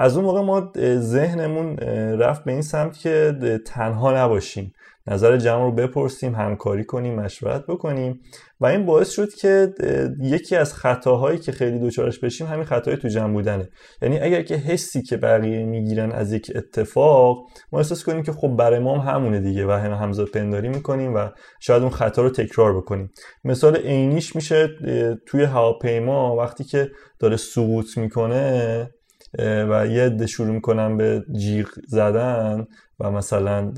از 0.00 0.16
اون 0.16 0.24
موقع 0.24 0.40
ما 0.40 0.72
ذهنمون 0.98 1.76
رفت 2.18 2.44
به 2.44 2.52
این 2.52 2.62
سمت 2.62 2.98
که 2.98 3.34
تنها 3.66 4.24
نباشیم. 4.24 4.72
نظر 5.06 5.36
جمع 5.36 5.62
رو 5.62 5.72
بپرسیم 5.72 6.34
همکاری 6.34 6.84
کنیم 6.84 7.14
مشورت 7.14 7.66
بکنیم. 7.66 8.20
و 8.60 8.66
این 8.66 8.86
باعث 8.86 9.10
شد 9.10 9.34
که 9.34 9.74
یکی 10.20 10.56
از 10.56 10.74
خطاهایی 10.74 11.38
که 11.38 11.52
خیلی 11.52 11.78
دوچارش 11.78 12.18
بشیم 12.18 12.46
همین 12.46 12.64
خطای 12.64 12.96
تو 12.96 13.08
جمع 13.08 13.32
بودنه. 13.32 13.68
یعنی 14.02 14.18
اگر 14.18 14.42
که 14.42 14.54
حسی 14.54 15.02
که 15.02 15.16
بقیه 15.16 15.64
می‌گیرن 15.64 16.12
از 16.12 16.32
یک 16.32 16.52
اتفاق 16.54 17.38
ما 17.72 17.78
احساس 17.78 18.04
کنیم 18.04 18.22
که 18.22 18.32
خب 18.32 18.48
برای 18.48 18.78
ما 18.78 18.98
هم 18.98 19.14
همونه 19.14 19.40
دیگه 19.40 19.66
و 19.66 19.70
هم 19.70 19.92
همزاد 19.92 20.28
پنداری 20.28 20.68
می‌کنیم 20.68 21.14
و 21.14 21.28
شاید 21.60 21.82
اون 21.82 21.90
خطا 21.90 22.22
رو 22.22 22.30
تکرار 22.30 22.76
بکنیم. 22.76 23.10
مثال 23.44 23.76
عینیش 23.76 24.36
میشه 24.36 24.68
توی 25.26 25.44
هواپیما 25.44 26.36
وقتی 26.36 26.64
که 26.64 26.90
داره 27.20 27.36
سقوط 27.36 27.98
می‌کنه 27.98 28.90
و 29.38 29.86
یه 29.86 30.02
عده 30.02 30.26
شروع 30.26 30.54
می‌کنن 30.54 30.96
به 30.96 31.24
جیغ 31.32 31.68
زدن 31.86 32.66
و 33.00 33.10
مثلا 33.10 33.72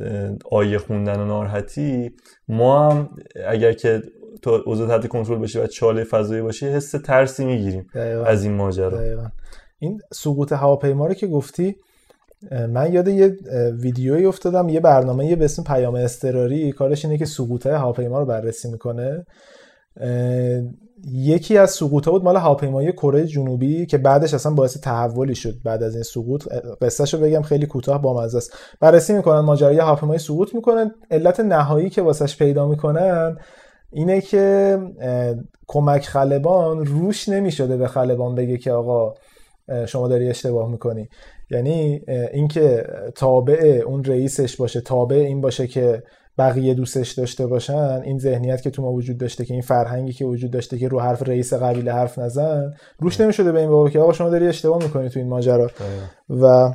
آیه 0.51 0.79
خوندن 0.79 1.21
و 1.21 1.25
ناراحتی. 1.25 2.11
ما 2.49 2.91
هم 2.91 3.11
اگر 3.47 3.73
که 3.73 4.03
تو 4.43 4.63
اوضاع 4.67 4.89
تحت 4.89 5.09
کنترل 5.09 5.39
بشه 5.39 5.63
و 5.63 5.67
چاله 5.67 6.05
فضایی 6.05 6.43
باشه 6.43 6.67
حس 6.67 6.91
ترسی 6.91 7.45
می‌گیریم 7.45 7.87
از 8.27 8.45
این 8.45 8.55
ماجرا. 8.55 9.31
این 9.79 10.01
سقوط 10.13 10.53
هواپیما 10.53 11.07
رو 11.07 11.15
که 11.15 11.27
گفتی 11.27 11.77
من 12.69 12.93
یاد 12.93 13.09
یه 13.09 13.37
ویدیویی 13.73 14.25
افتادم 14.25 14.69
یه 14.69 14.81
برنامه 14.81 15.37
به 15.37 15.45
اسم 15.45 15.63
پیام 15.63 15.95
استراری 15.95 16.73
کارش 16.73 17.05
اینه 17.05 17.19
که 17.19 17.25
سقوط 17.25 17.67
هواپیما 17.67 18.19
رو 18.19 18.27
بررسی 18.27 18.71
می‌کنه. 18.71 19.27
یکی 21.09 21.59
از 21.59 21.71
سقوط 21.71 22.09
بود 22.09 22.25
مال 22.25 22.37
هواپیمایی 22.37 22.93
کره 22.93 23.27
جنوبی 23.27 23.87
که 23.87 23.99
بعدش 23.99 24.35
اصلا 24.35 24.55
باعث 24.55 24.81
تحولی 24.81 25.35
شد 25.35 25.55
بعد 25.65 25.83
از 25.83 25.95
این 25.95 26.03
سقوط. 26.03 26.45
قصهشو 26.83 27.19
بگم 27.19 27.43
خیلی 27.43 27.67
کوتاه 27.67 28.03
با 28.03 28.25
است. 28.25 28.55
بررسی 28.81 29.13
می‌کنن 29.13 29.41
ماجرای 29.41 29.79
هواپیمایی 29.79 30.19
سقوط 30.19 30.55
می‌کنن. 30.55 30.95
علت 31.11 31.41
نهایی 31.41 31.91
که 31.91 32.03
واسش 32.03 32.37
پیدا 32.37 32.69
می‌کنن 32.69 33.37
اینه 33.93 34.21
که 34.21 34.79
کمک 35.67 36.07
خلبان 36.07 36.87
روش 36.87 37.29
نمی‌شده 37.29 37.77
به 37.77 37.89
خلبان 37.89 38.35
بگه 38.35 38.57
که 38.57 38.73
آقا 38.73 39.15
شما 39.87 40.09
داری 40.09 40.29
اشتباه 40.29 40.71
می‌کنی. 40.71 41.09
یعنی 41.51 42.03
اینکه 42.33 42.85
تابع 43.15 43.83
اون 43.87 44.05
رئیسش 44.05 44.57
باشه 44.57 44.81
تابع 44.81 45.17
این 45.17 45.41
باشه 45.41 45.67
که 45.67 46.03
بقیه 46.41 46.75
دوستش 46.75 47.13
داشته 47.13 47.47
باشن 47.47 48.01
این 48.05 48.19
ذهنیت 48.19 48.63
که 48.63 48.71
تو 48.71 48.83
ما 48.83 48.93
وجود 48.93 49.19
داشته 49.19 49.45
که 49.45 49.55
این 49.55 49.63
فرهنگی 49.63 50.13
که 50.13 50.25
وجود 50.25 50.51
داشته 50.51 50.79
که 50.79 50.89
رو 50.89 51.01
حرف 51.01 51.29
رئیس 51.29 51.55
قبیله 51.55 51.93
حرف 51.93 52.19
نزن 52.19 52.73
روش 52.99 53.21
نمی‌شده 53.21 53.53
به 53.53 53.61
این 53.61 53.71
بابا 53.71 53.91
که 53.91 53.99
آقا 53.99 54.13
شما 54.13 54.31
داری 54.31 54.47
اشتباه 54.47 54.83
می‌کنی 54.83 55.09
تو 55.09 55.19
این 55.19 55.29
ماجرا. 55.29 55.71
و 56.31 56.73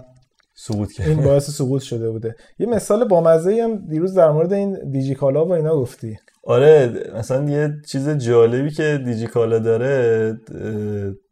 سقوط 0.57 0.91
کرد. 0.91 1.07
این 1.07 1.23
باعث 1.23 1.49
سقوط 1.49 1.81
شده 1.81 2.09
بوده. 2.09 2.35
یه 2.59 2.67
مثال 2.67 3.07
بامزه 3.07 3.61
هم 3.63 3.87
دیروز 3.89 4.13
در 4.13 4.31
مورد 4.31 4.53
این 4.53 4.89
دیجیکالا 4.91 5.45
و 5.45 5.51
اینا 5.51 5.75
گفتی. 5.75 6.17
آره 6.43 7.03
مثلا 7.15 7.49
یه 7.49 7.73
چیز 7.87 8.09
جالبی 8.09 8.71
که 8.71 9.01
دیجیکالا 9.05 9.59
داره 9.59 10.37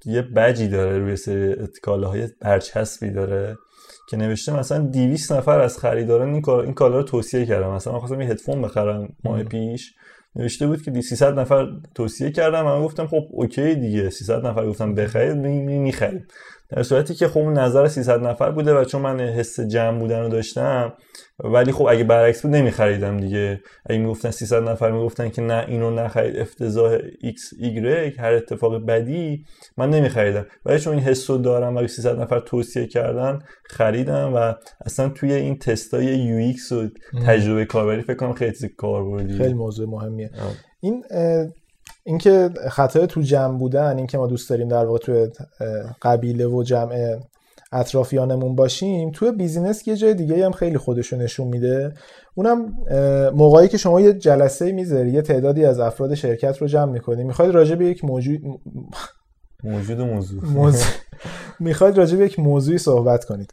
یه 0.05 0.21
بجی 0.21 0.67
داره 0.67 0.97
روی 0.99 1.15
سری 1.15 1.55
کالاهای 1.81 2.27
برچسبی 2.41 3.09
داره. 3.09 3.55
که 4.13 4.17
نوشته 4.17 4.59
مثلا 4.59 4.79
200 4.79 5.31
نفر 5.31 5.59
از 5.59 5.77
خریداران 5.77 6.33
این 6.33 6.49
این 6.49 6.73
کالا 6.73 6.97
رو 6.97 7.03
توصیه 7.03 7.45
کردم. 7.45 7.69
مثلا 7.69 7.93
من 7.93 7.99
خواستم 7.99 8.21
یه 8.21 8.27
هدفون 8.27 8.61
بخرم 8.61 9.09
ماه 9.23 9.43
پیش. 9.43 9.93
نوشته 10.35 10.67
بود 10.67 10.81
که 10.81 11.01
300 11.01 11.39
نفر 11.39 11.67
توصیه 11.95 12.31
کردم. 12.31 12.65
من 12.65 12.83
گفتم 12.83 13.07
خب 13.07 13.23
اوکی 13.31 13.75
دیگه. 13.75 14.09
300 14.09 14.45
نفر 14.45 14.65
گفتم 14.65 14.95
بخرید 14.95 15.37
می‌خرید. 15.37 16.33
در 16.75 16.83
صورتی 16.83 17.13
که 17.13 17.27
خب 17.27 17.39
نظر 17.39 17.87
300 17.87 18.19
نفر 18.19 18.51
بوده 18.51 18.73
و 18.73 18.83
چون 18.83 19.01
من 19.01 19.19
حس 19.19 19.59
جمع 19.59 19.99
بودن 19.99 20.19
رو 20.19 20.29
داشتم 20.29 20.93
ولی 21.43 21.71
خب 21.71 21.87
اگه 21.89 22.03
برعکس 22.03 22.41
بود 22.41 22.55
نمیخریدم 22.55 23.17
دیگه. 23.17 23.61
اگه 23.85 23.99
می‌گفتن 23.99 24.31
300 24.31 24.63
نفر 24.63 24.91
می‌گفتن 24.91 25.29
که 25.29 25.41
نه 25.41 25.65
اینو 25.67 25.91
نخرید 25.91 26.37
افتضاح 26.37 26.97
x 26.99 27.61
y 27.61 28.19
هر 28.19 28.33
اتفاق 28.33 28.85
بدی 28.85 29.45
من 29.77 29.89
نمیخریدم. 29.89 30.45
ولی 30.65 30.79
چون 30.79 30.93
این 30.93 31.03
حس 31.03 31.29
رو 31.29 31.37
دارم 31.37 31.77
و 31.77 31.87
300 31.87 32.19
نفر 32.19 32.39
توصیه 32.39 32.87
کردن 32.87 33.39
خریدم 33.69 34.33
و 34.35 34.53
اصلا 34.85 35.09
توی 35.09 35.33
این 35.33 35.57
تستای 35.57 36.05
UX 36.05 36.71
و 36.71 36.89
تجربه 37.25 37.65
کاربری 37.65 38.01
فکر 38.01 38.15
کنم 38.15 38.33
خیلی 38.33 38.53
کاربردی. 38.77 39.33
خیلی 39.33 39.53
موضوع 39.53 39.89
مهمیه. 39.89 40.29
این 40.81 41.03
اینکه 42.05 42.49
خطای 42.69 43.07
تو 43.07 43.21
جمع 43.21 43.57
بودن 43.57 43.97
اینکه 43.97 44.17
ما 44.17 44.27
دوست 44.27 44.49
داریم 44.49 44.67
در 44.67 44.85
واقع 44.85 44.97
تو 44.97 45.27
قبیله 46.01 46.47
و 46.47 46.63
جمع 46.63 47.19
اطرافیانمون 47.71 48.55
باشیم 48.55 49.11
توی 49.11 49.31
بیزینس 49.31 49.87
یه 49.87 49.95
جای 49.95 50.13
دیگه 50.13 50.45
هم 50.45 50.51
خیلی 50.51 50.77
خودشو 50.77 51.15
نشون 51.15 51.47
میده. 51.47 51.93
اونم 52.35 52.75
موقعی 53.35 53.67
که 53.67 53.77
شما 53.77 54.01
یه 54.01 54.13
جلسه 54.13 54.71
می‌ذاری 54.71 55.11
یه 55.11 55.21
تعدادی 55.21 55.65
از 55.65 55.79
افراد 55.79 56.13
شرکت 56.13 56.57
رو 56.57 56.67
جمع 56.67 56.91
می‌کنی 56.91 57.23
می‌خواید 57.23 57.51
راجع 57.51 57.75
به 57.75 57.85
یک 57.85 58.05
موجود 58.05 58.41
موجود 59.63 60.01
موضوع, 60.01 60.45
موضوع... 60.45 60.87
می‌خواید 61.59 61.97
راجع 61.97 62.17
به 62.17 62.25
یک 62.25 62.39
موضوعی 62.39 62.77
صحبت 62.77 63.25
کنید. 63.25 63.51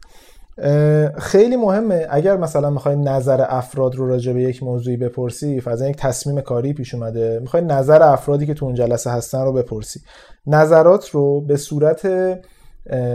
خیلی 1.17 1.55
مهمه. 1.57 2.07
اگر 2.09 2.37
مثلا 2.37 2.69
می‌خوای 2.69 2.95
نظر 2.95 3.45
افراد 3.49 3.95
رو 3.95 4.07
راجع 4.07 4.33
به 4.33 4.41
یک 4.41 4.63
موضوعی 4.63 4.97
بپرسی 4.97 5.61
فرضاً 5.61 5.89
یک 5.89 5.97
تصمیم 5.97 6.41
کاری 6.41 6.73
پیش 6.73 6.93
اومده 6.93 7.39
می‌خوای 7.41 7.63
نظر 7.63 8.03
افرادی 8.03 8.45
که 8.45 8.53
تو 8.53 8.65
اون 8.65 8.75
جلسه 8.75 9.09
هستن 9.09 9.45
رو 9.45 9.53
بپرسی. 9.53 9.99
نظرات 10.47 11.09
رو 11.09 11.41
به 11.41 11.57
صورت 11.57 12.05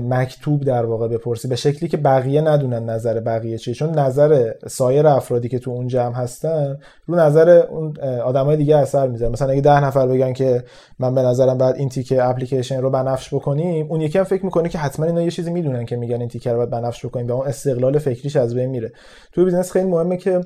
مکتوب 0.02 0.64
در 0.64 0.84
واقع 0.84 1.08
بپرسی. 1.08 1.48
به 1.48 1.56
شکلی 1.56 1.88
که 1.88 1.96
بقیه 1.96 2.40
ندونن 2.40 2.90
نظر 2.90 3.20
بقیه 3.20 3.58
چیه. 3.58 3.74
چون 3.74 3.90
نظر 3.90 4.52
سایر 4.66 5.06
افرادی 5.06 5.48
که 5.48 5.58
تو 5.58 5.70
اون 5.70 5.86
جمع 5.86 6.14
هستن 6.14 6.78
رو 7.06 7.14
نظر 7.14 7.48
اون 7.48 8.00
آدمای 8.00 8.56
دیگه 8.56 8.76
اثر 8.76 9.08
می‌ذاره. 9.08 9.32
مثلا 9.32 9.52
اگه 9.52 9.60
ده 9.60 9.84
نفر 9.84 10.06
بگن 10.06 10.32
که 10.32 10.64
من 10.98 11.14
به 11.14 11.22
نظرم 11.22 11.58
بعد 11.58 11.76
این 11.76 11.88
تیکه 11.88 12.24
اپلیکیشن 12.24 12.80
رو 12.80 12.90
بنفش 12.90 13.34
بکنیم 13.34 13.86
اون 13.90 14.00
یکی 14.00 14.18
هم 14.18 14.24
فکر 14.24 14.44
می‌کنه 14.44 14.68
که 14.68 14.78
حتما 14.78 15.06
اینا 15.06 15.22
یه 15.22 15.30
چیزی 15.30 15.50
می‌دونن 15.50 15.84
که 15.84 15.96
میگن 15.96 16.20
این 16.20 16.28
تیکه 16.28 16.50
رو 16.50 16.56
باید 16.56 16.70
بنفش 16.70 17.06
بکنیم 17.06 17.26
به 17.26 17.32
اون 17.32 17.46
استقلال 17.46 17.98
فکریش 17.98 18.36
از 18.36 18.54
بین 18.54 18.70
میره. 18.70 18.92
تو 19.32 19.44
business 19.44 19.72
خیلی 19.72 19.88
مهمه 19.88 20.16
که 20.16 20.40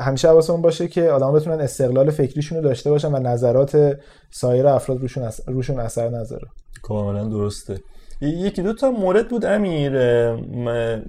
همیشه 0.00 0.28
حواسمون 0.28 0.62
باشه 0.62 0.88
که 0.88 1.10
آدما 1.10 1.32
بتونن 1.32 1.60
استقلال 1.60 2.10
فکریشون 2.10 2.58
رو 2.58 2.64
داشته 2.64 2.90
باشن 2.90 3.14
و 3.14 3.18
نظرات 3.18 3.96
سایر 4.30 4.66
افراد 4.66 5.00
روشون, 5.00 5.30
روشون 5.46 5.80
اثر 5.80 6.08
نذاره. 6.08 6.46
کاملا 6.82 7.24
درسته. 7.24 7.78
یکی 8.20 8.62
دو 8.62 8.72
تا 8.72 8.90
مورد 8.90 9.28
بود 9.28 9.44
امیر 9.44 9.92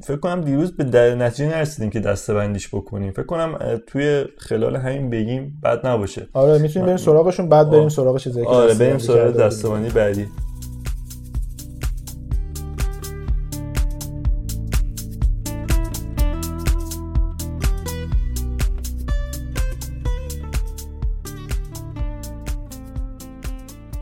فکر 0.02 0.18
کنم 0.22 0.42
دیروز 0.42 0.78
به 0.78 1.16
نتیجه 1.16 1.50
نرسیدیم 1.50 1.90
که 1.90 2.00
دسته 2.00 2.34
بندیش 2.34 2.68
بکنیم. 2.68 3.12
فکر 3.12 3.26
کنم 3.26 3.80
توی 3.88 4.26
خلال 4.38 4.76
همین 4.76 5.10
بگیم 5.10 5.60
بد 5.64 5.88
نباشه. 5.88 6.28
آره 6.34 6.58
می‌تونیم 6.58 6.86
بریم 6.86 6.98
سراغشون 6.98 7.50
بعد 7.50 7.70
بریم 7.70 7.90
سراغ 7.90 8.18
چیزایی 8.18 8.46
که 8.46 8.52
آره 8.52 8.74
بریم 8.74 8.98
سراغ 8.98 9.38
دسته 9.38 9.70
بندی 9.70 9.90
بعدی. 9.90 10.28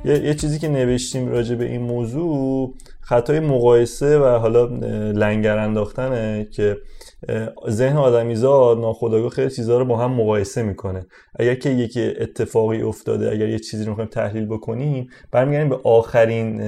یه 0.05 0.33
چیزی 0.33 0.59
که 0.59 0.67
نوشتیم 0.67 1.27
راجع 1.27 1.55
به 1.55 1.65
این 1.65 1.81
موضوع 1.81 2.73
خطای 3.05 3.39
مقایسه 3.39 4.19
و 4.19 4.25
حالا 4.25 4.65
لنگر 5.11 5.57
انداختنه 5.57 6.47
که 6.51 6.77
ذهن 7.69 7.97
آدمیزاد 7.97 8.79
ناخودآگاه 8.79 9.29
خیلی 9.29 9.49
چیزها 9.49 9.77
رو 9.77 9.85
با 9.85 9.97
هم 9.97 10.11
مقایسه 10.11 10.63
می‌کنه. 10.63 11.05
اگر 11.39 11.55
که 11.55 11.69
یکی 11.69 12.01
اتفاقی 12.19 12.81
افتاده 12.81 13.31
اگر 13.31 13.49
یه 13.49 13.59
چیزی 13.59 13.83
رو 13.83 13.89
می‌خوایم 13.89 14.09
تحلیل 14.09 14.45
بکنیم 14.45 15.07
برمیگردیم 15.31 15.69
به 15.69 15.79
آخرین 15.83 16.61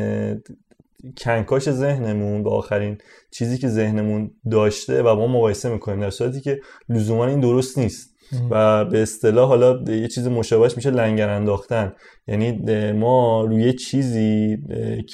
کنکاش 1.17 1.69
ذهنمون 1.71 2.43
به 2.43 2.49
آخرین 2.49 2.97
چیزی 3.31 3.57
که 3.57 3.67
ذهنمون 3.67 4.31
داشته 4.51 5.03
و 5.03 5.15
ما 5.15 5.27
مقایسه 5.27 5.69
می‌کنیم 5.69 5.99
در 5.99 6.09
صورتی 6.09 6.41
که 6.41 6.59
لزوما 6.89 7.25
این 7.25 7.39
درست 7.39 7.77
نیست. 7.77 8.16
و 8.51 8.85
به 8.85 9.01
اصطلاح 9.01 9.47
حالا 9.47 9.83
یه 9.87 10.07
چیز 10.07 10.27
مشابهش 10.27 10.77
میشه 10.77 10.89
لنگر 10.89 11.29
انداختن. 11.29 11.93
یعنی 12.27 12.51
ما 12.91 13.41
روی 13.41 13.73
چیزی 13.73 14.57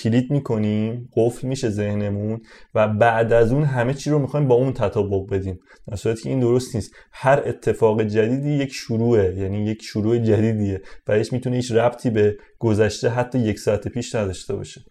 کلید 0.02 0.32
می‌کنیم 0.32 1.10
قفل 1.16 1.48
میشه 1.48 1.70
ذهنمون 1.70 2.42
و 2.76 2.88
بعد 2.88 3.34
از 3.34 3.52
اون 3.52 3.64
همه 3.64 3.94
چی 3.94 4.10
رو 4.10 4.20
می‌خوایم 4.20 4.48
با 4.48 4.56
اون 4.56 4.74
تطابق 4.74 5.30
بدیم. 5.32 5.60
در 5.88 5.96
صورتی 5.96 6.24
که 6.24 6.30
این 6.30 6.40
درست 6.40 6.76
نیست. 6.76 6.92
هر 7.12 7.44
اتفاق 7.46 8.04
جدیدی 8.04 8.52
یک 8.52 8.74
شروعه 8.74 9.36
یعنی 9.38 9.66
یک 9.66 9.82
شروع 9.82 10.18
جدیدیه 10.18 10.82
و 11.08 11.14
هیچ 11.14 11.34
می‌تونه 11.34 11.56
هیچ 11.56 11.72
ربطی 11.72 12.10
به 12.10 12.36
گذشته 12.60 13.10
حتی 13.10 13.40
یک 13.40 13.60
ساعت 13.60 13.88
پیش 13.88 14.16
نداشته 14.16 14.56
باشه. 14.56 14.82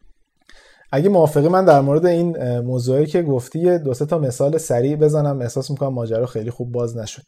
اگه 0.93 1.09
موافقی 1.09 1.49
من 1.49 1.65
در 1.65 1.81
مورد 1.81 2.07
این 2.07 2.59
موضوعی 2.59 3.07
که 3.07 3.23
گفتی 3.23 3.79
دو 3.79 3.95
تا 3.95 4.19
مثال 4.19 4.59
سریع 4.59 4.97
بزنم. 4.97 5.41
احساس 5.41 5.71
می‌کنم 5.71 5.93
ماجرا 5.93 6.27
خیلی 6.27 6.51
خوب 6.51 6.73
باز 6.73 6.97
نشد. 6.97 7.23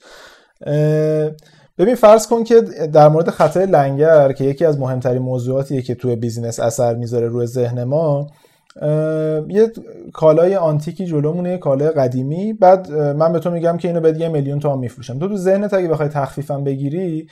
ببین 1.79 1.95
فرض 1.95 2.27
کن 2.27 2.45
که 2.45 2.61
در 2.93 3.09
مورد 3.09 3.31
خطای 3.31 3.67
لنگر 3.67 4.33
که 4.33 4.45
یکی 4.45 4.65
از 4.65 4.79
مهمترین 4.79 5.23
موضوعاتیه 5.23 5.83
که 5.83 5.95
توی 5.95 6.17
business 6.17 6.61
اثر 6.61 6.95
می‌ذاره 6.95 7.29
روی 7.29 7.47
ذهن 7.47 7.85
ما 7.85 8.27
یه 9.49 9.73
کالای 10.13 10.57
آنتیکی 10.57 11.07
جلومونه 11.07 11.59
کالای 11.59 11.91
قدیمی. 11.91 12.53
بعد 12.53 12.93
من 12.93 13.33
به 13.33 13.39
تو 13.39 13.51
میگم 13.51 13.77
که 13.77 13.89
اینو 13.89 14.01
به 14.01 14.21
یه 14.21 14.29
میلیون 14.29 14.61
تومان 14.61 14.79
میفروشم. 14.79 15.19
تو 15.19 15.29
تو 15.29 15.37
ذهنت 15.37 15.75
اگه 15.75 15.89
بخوای 15.89 16.09
تخفیفم 16.09 16.65
بگیری 16.65 17.29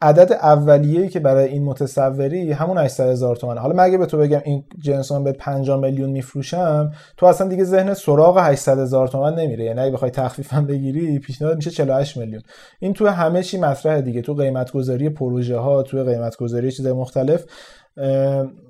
عدد 0.00 0.32
اولیه‌ای 0.32 1.08
که 1.08 1.20
برای 1.20 1.48
این 1.48 1.64
متصوری 1.64 2.52
همون 2.52 2.78
800 2.78 3.08
هزار 3.08 3.36
تومنه. 3.36 3.60
حالا 3.60 3.84
مگه 3.84 3.98
به 3.98 4.06
تو 4.06 4.18
بگم 4.18 4.40
این 4.44 4.64
جنسون 4.78 5.24
به 5.24 5.32
5 5.32 5.70
میلیون 5.70 6.10
میفروشم 6.10 6.92
تو 7.16 7.26
اصلا 7.26 7.48
دیگه 7.48 7.64
ذهن 7.64 7.94
سراغ 7.94 8.38
800 8.38 8.78
هزار 8.78 9.08
تومن 9.08 9.34
نمیره. 9.34 9.64
یعنی 9.64 9.80
اگه 9.80 9.92
بخوای 9.92 10.10
تخفیفم 10.10 10.66
بگیری 10.66 11.18
پیشنهاد 11.18 11.56
میشه 11.56 11.70
48 11.70 12.16
میلیون. 12.16 12.42
این 12.80 12.92
تو 12.92 13.06
همه 13.06 13.42
چی 13.42 13.58
مطرحه 13.58 14.00
دیگه. 14.00 14.22
تو 14.22 14.34
قیمت 14.34 14.72
گذاری 14.72 15.08
پروژه 15.08 15.56
ها 15.56 15.82
تو 15.82 16.04
قیمت 16.04 16.36
گذاری 16.36 16.72
چیزای 16.72 16.92
مختلف 16.92 17.44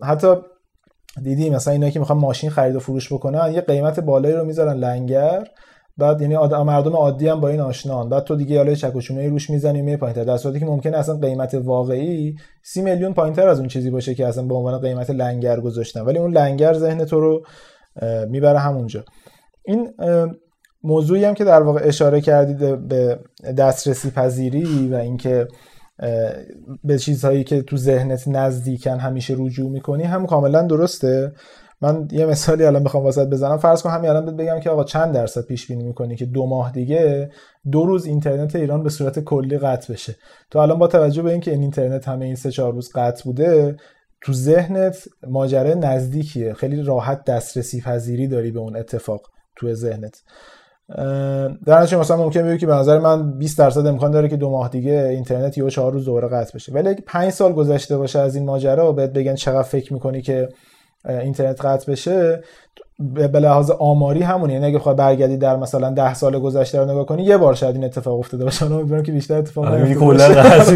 حتی 0.02 0.34
دیدی 1.22 1.50
مثلا 1.50 1.72
اینا 1.72 1.90
که 1.90 1.98
می‌خوان 1.98 2.18
ماشین 2.18 2.50
خرید 2.50 2.76
و 2.76 2.80
فروش 2.80 3.12
بکنن 3.12 3.52
یه 3.52 3.60
قیمت 3.60 4.00
بالایی 4.00 4.34
رو 4.34 4.44
می‌ذارن 4.44 4.74
لنگر. 4.74 5.48
بعد 5.98 6.20
یعنی 6.20 6.37
آدم 6.37 6.62
مردم 6.62 6.96
عادی 6.96 7.28
هم 7.28 7.40
با 7.40 7.48
این 7.48 7.61
آشنان. 7.61 8.09
بعد 8.09 8.24
تو 8.24 8.37
دیگه 8.37 8.56
حالا 8.56 8.74
چکوچونه 8.74 9.28
روش 9.28 9.50
می‌زنی 9.50 9.82
می 9.82 9.96
پایینتر. 9.96 10.24
در 10.24 10.37
صورتی 10.37 10.61
که 10.61 10.66
ممکنه 10.66 10.96
اصلا 10.96 11.16
قیمت 11.16 11.54
واقعی 11.54 12.35
سی 12.62 12.82
میلیون 12.82 13.14
پایینتر 13.14 13.48
از 13.48 13.59
اون 13.59 13.68
چیزی 13.68 13.90
باشه 13.90 14.14
که 14.14 14.26
اصلا 14.26 14.44
به 14.44 14.54
عنوان 14.54 14.78
قیمت 14.78 15.11
لنگر 15.11 15.61
گذاشتن. 15.61 16.00
ولی 16.00 16.18
اون 16.18 16.32
لنگر 16.32 16.74
ذهن 16.74 17.04
تو 17.04 17.20
رو 17.20 17.42
می‌بره 18.28 18.59
همونجا. 18.59 19.04
این 19.64 19.94
موضوعی 20.82 21.24
هم 21.24 21.35
که 21.35 21.44
در 21.44 21.62
واقع 21.62 21.80
اشاره 21.85 22.20
کردید 22.20 22.88
به 22.88 23.18
دسترسی 23.59 24.11
پذیری 24.11 24.88
و 24.88 24.94
اینکه 24.94 25.48
به 26.85 26.98
چیزهایی 26.98 27.44
که 27.44 27.62
تو 27.62 27.76
ذهنت 27.76 28.28
نزدیکن 28.28 28.98
همیشه 28.98 29.35
رجوع 29.38 29.70
می‌کنی 29.70 30.02
هم 30.02 30.26
کاملا 30.26 30.62
درسته. 30.62 31.32
من 31.80 32.08
یه 32.12 32.26
مثالی 32.26 32.64
الان 32.64 32.84
بخوام 32.84 33.04
واسط 33.04 33.28
بزنم. 33.28 33.56
فرض 33.56 33.82
کن 33.82 33.90
همین 33.90 34.10
الان 34.10 34.36
بگم 34.36 34.60
که 34.60 34.70
آقا 34.70 34.84
چند 34.84 35.14
درصد 35.14 35.40
پیش 35.40 35.66
بینی 35.66 35.84
می‌کنی 35.84 36.16
که 36.16 36.26
دو 36.26 36.46
ماه 36.46 36.72
دیگه 36.72 37.30
دو 37.72 37.86
روز 37.86 38.06
اینترنت 38.06 38.56
ایران 38.56 38.82
به 38.82 38.90
صورت 38.90 39.18
کلی 39.18 39.58
قطع 39.58 39.92
بشه. 39.92 40.16
تو 40.50 40.58
الان 40.58 40.78
با 40.78 40.86
توجه 40.86 41.22
به 41.22 41.30
اینکه 41.30 41.50
این 41.50 41.60
اینترنت 41.60 42.08
همه 42.08 42.24
این 42.24 42.34
سه 42.34 42.50
چهار 42.50 42.72
روز 42.72 42.90
قطع 42.94 43.24
بوده 43.24 43.76
تو 44.20 44.32
ذهنت 44.32 45.04
ماجرا 45.26 45.74
نزدیکیه. 45.74 46.52
خیلی 46.54 46.82
راحت 46.82 47.24
دسترسی 47.24 47.80
پذیری 47.80 48.28
داری 48.28 48.50
به 48.50 48.60
اون 48.60 48.76
اتفاق 48.76 49.20
تو 49.56 49.74
ذهنت. 49.74 50.22
در 51.66 51.80
نتیجه 51.80 51.98
مثلا 51.98 52.16
ممکن 52.16 52.42
بگی 52.42 52.58
که 52.58 52.66
به 52.66 52.74
نظر 52.74 52.98
من 52.98 53.38
20 53.38 53.58
درصد 53.58 53.86
امکان 53.86 54.10
داره 54.10 54.28
که 54.28 54.36
دو 54.36 54.50
ماه 54.50 54.68
دیگه 54.68 55.08
اینترنت 55.10 55.58
یا 55.58 55.68
چهار 55.68 55.92
روز 55.92 56.04
دوباره 56.04 56.28
قطع 56.28 56.54
بشه. 56.54 56.72
ولی 56.72 56.88
اگه 56.88 57.00
5 57.06 57.30
سال 57.30 57.52
گذشته 57.52 57.98
باشه 57.98 58.18
از 58.18 58.34
این 58.34 58.44
ماجرا 58.44 58.92
بهت 58.92 59.10
بگن 59.12 59.34
چقدر 59.34 59.62
فکر 59.62 59.92
می‌کنی 59.92 60.22
که 60.22 60.48
اینترنت 61.07 61.61
قطع 61.61 61.92
بشه 61.92 62.42
به 62.98 63.40
لحاظ 63.40 63.70
آماری 63.70 64.22
همونه. 64.22 64.52
یعنی 64.52 64.66
اگه 64.66 64.78
بخوای 64.78 64.94
برگردی 64.94 65.37
در 65.37 65.56
مثلا 65.56 65.90
10 65.90 66.14
سال 66.14 66.38
گذشته 66.38 66.78
رو 66.78 66.90
نگاه 66.90 67.06
کنی 67.06 67.22
یه 67.22 67.37
بار 67.37 67.54
شاید 67.54 67.74
این 67.74 67.85
اتفاق 67.85 68.18
افتاده 68.18 68.44
باشه. 68.44 68.64
اون 68.64 68.72
امیدوارم 68.72 69.02
که 69.02 69.12
بیشتر 69.12 69.38
اتفاق 69.38 69.64
آره، 69.64 69.85
نیفته 69.85 70.72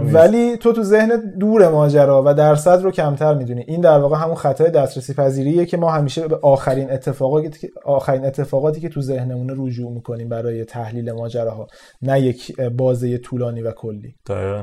میشه. 0.00 0.18
ولی 0.18 0.56
تو 0.56 0.72
تو 0.72 0.82
ذهن 0.82 1.32
دور 1.38 1.68
ماجرا 1.68 2.22
و 2.26 2.34
درصد 2.34 2.82
رو 2.82 2.90
کمتر 2.90 3.34
می‌دونی. 3.34 3.64
این 3.66 3.80
در 3.80 3.98
واقع 3.98 4.16
همون 4.16 4.34
خطای 4.34 4.70
دسترسی 4.70 5.14
پذیریه 5.14 5.66
که 5.66 5.76
ما 5.76 5.90
همیشه 5.90 6.28
به 6.28 6.38
آخرین 6.42 6.90
اتفاقاتی 6.90 7.50
که 7.60 7.68
آخرین 7.84 8.24
اتفاقاتی 8.24 8.80
که 8.80 8.88
تو 8.88 9.00
ذهنمون 9.00 9.54
رجوع 9.58 9.92
می‌کنیم 9.92 10.28
برای 10.28 10.64
تحلیل 10.64 11.12
ماجراها. 11.12 11.66
نه 12.02 12.20
یک 12.20 12.60
بازه 12.60 13.18
طولانی 13.18 13.62
و 13.62 13.70
کلی. 13.70 14.14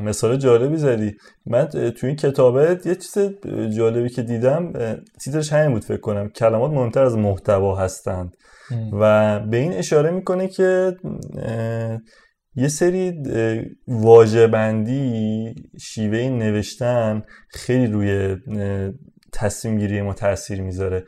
مثال 0.05 0.37
جالبی 0.37 0.77
زدی. 0.77 1.13
من 1.45 1.65
تو 1.65 2.07
این 2.07 2.15
کتابه 2.15 2.79
یه 2.85 2.95
چیز 2.95 3.17
جالبی 3.77 4.09
که 4.09 4.21
دیدم 4.21 4.73
تیترش 5.23 5.53
همین 5.53 5.73
بود 5.73 5.83
فکر 5.83 6.01
کنم. 6.01 6.31
کلمات 6.39 6.71
مهمتر 6.71 7.03
از 7.03 7.17
محتوا 7.17 7.75
هستند. 7.75 8.35
و 8.93 9.39
به 9.39 9.57
این 9.57 9.73
اشاره 9.73 10.11
می‌کنه 10.11 10.47
که 10.47 10.95
یه 12.55 12.67
سری 12.67 13.13
اه، 13.33 13.63
واژه 13.87 14.47
بندی 14.47 15.55
شیوه 15.81 16.19
نوشتن 16.19 17.21
خیلی 17.49 17.87
روی 17.87 18.37
تصمیم 19.33 19.77
گیری 19.77 20.01
ما 20.01 20.13
تاثیر 20.13 20.61
می‌ذاره. 20.61 21.03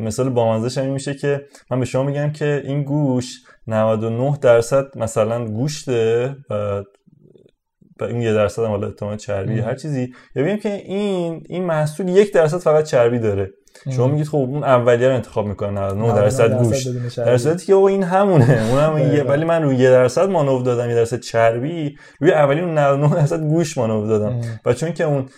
مثال 0.00 0.30
بامزهش 0.30 0.78
همین 0.78 0.92
میشه 0.92 1.14
که 1.14 1.42
من 1.70 1.80
به 1.80 1.86
شما 1.86 2.02
میگم 2.02 2.30
که 2.32 2.62
این 2.64 2.82
گوش 2.82 3.24
99 3.66 4.38
درصد 4.40 4.98
مثلا 4.98 5.44
گوشته 5.44 6.36
و 6.50 6.84
این 8.00 8.20
یه 8.20 8.32
درصد 8.32 8.62
هم 8.62 8.70
حالا 8.70 8.86
احتمال 8.86 9.16
چربی. 9.16 9.60
هر 9.60 9.74
چیزی. 9.74 10.12
یا 10.36 10.44
بگیم 10.44 10.58
که 10.58 10.72
این 10.72 11.42
این 11.48 11.64
محصول 11.64 12.08
یک 12.08 12.32
درصد 12.32 12.58
فقط 12.58 12.84
چربی 12.84 13.18
داره. 13.18 13.50
شما 13.90 14.06
میگید 14.06 14.26
خب 14.26 14.36
اون 14.36 14.64
اولیه 14.64 15.08
رو 15.08 15.14
انتخاب 15.14 15.46
می‌کنه 15.46 15.70
99 15.70 16.14
درصد 16.14 16.58
گوشت 16.58 16.88
بدون 16.88 17.08
چربی. 17.08 17.30
در 17.30 17.38
صورتی 17.38 17.66
که 17.66 17.74
آقا 17.74 17.88
این 17.88 18.02
همونه 18.02 18.62
اون 18.70 18.80
هم 18.80 19.14
یه. 19.14 19.22
ولی 19.22 19.44
من 19.44 19.62
روی 19.62 19.76
یه 19.76 19.90
درصد 19.90 20.28
مانور 20.28 20.62
دادم 20.62 20.88
یه 20.88 20.94
درصد 20.94 21.20
چربی 21.20 21.96
روی 22.20 22.32
اولی 22.32 22.60
اون 22.60 22.78
99 22.78 23.14
درصد 23.14 23.40
گوش 23.40 23.78
مانور 23.78 24.06
دادم. 24.06 24.40
و 24.64 24.72
چون 24.72 24.92
که 24.92 25.04
اون 25.04 25.28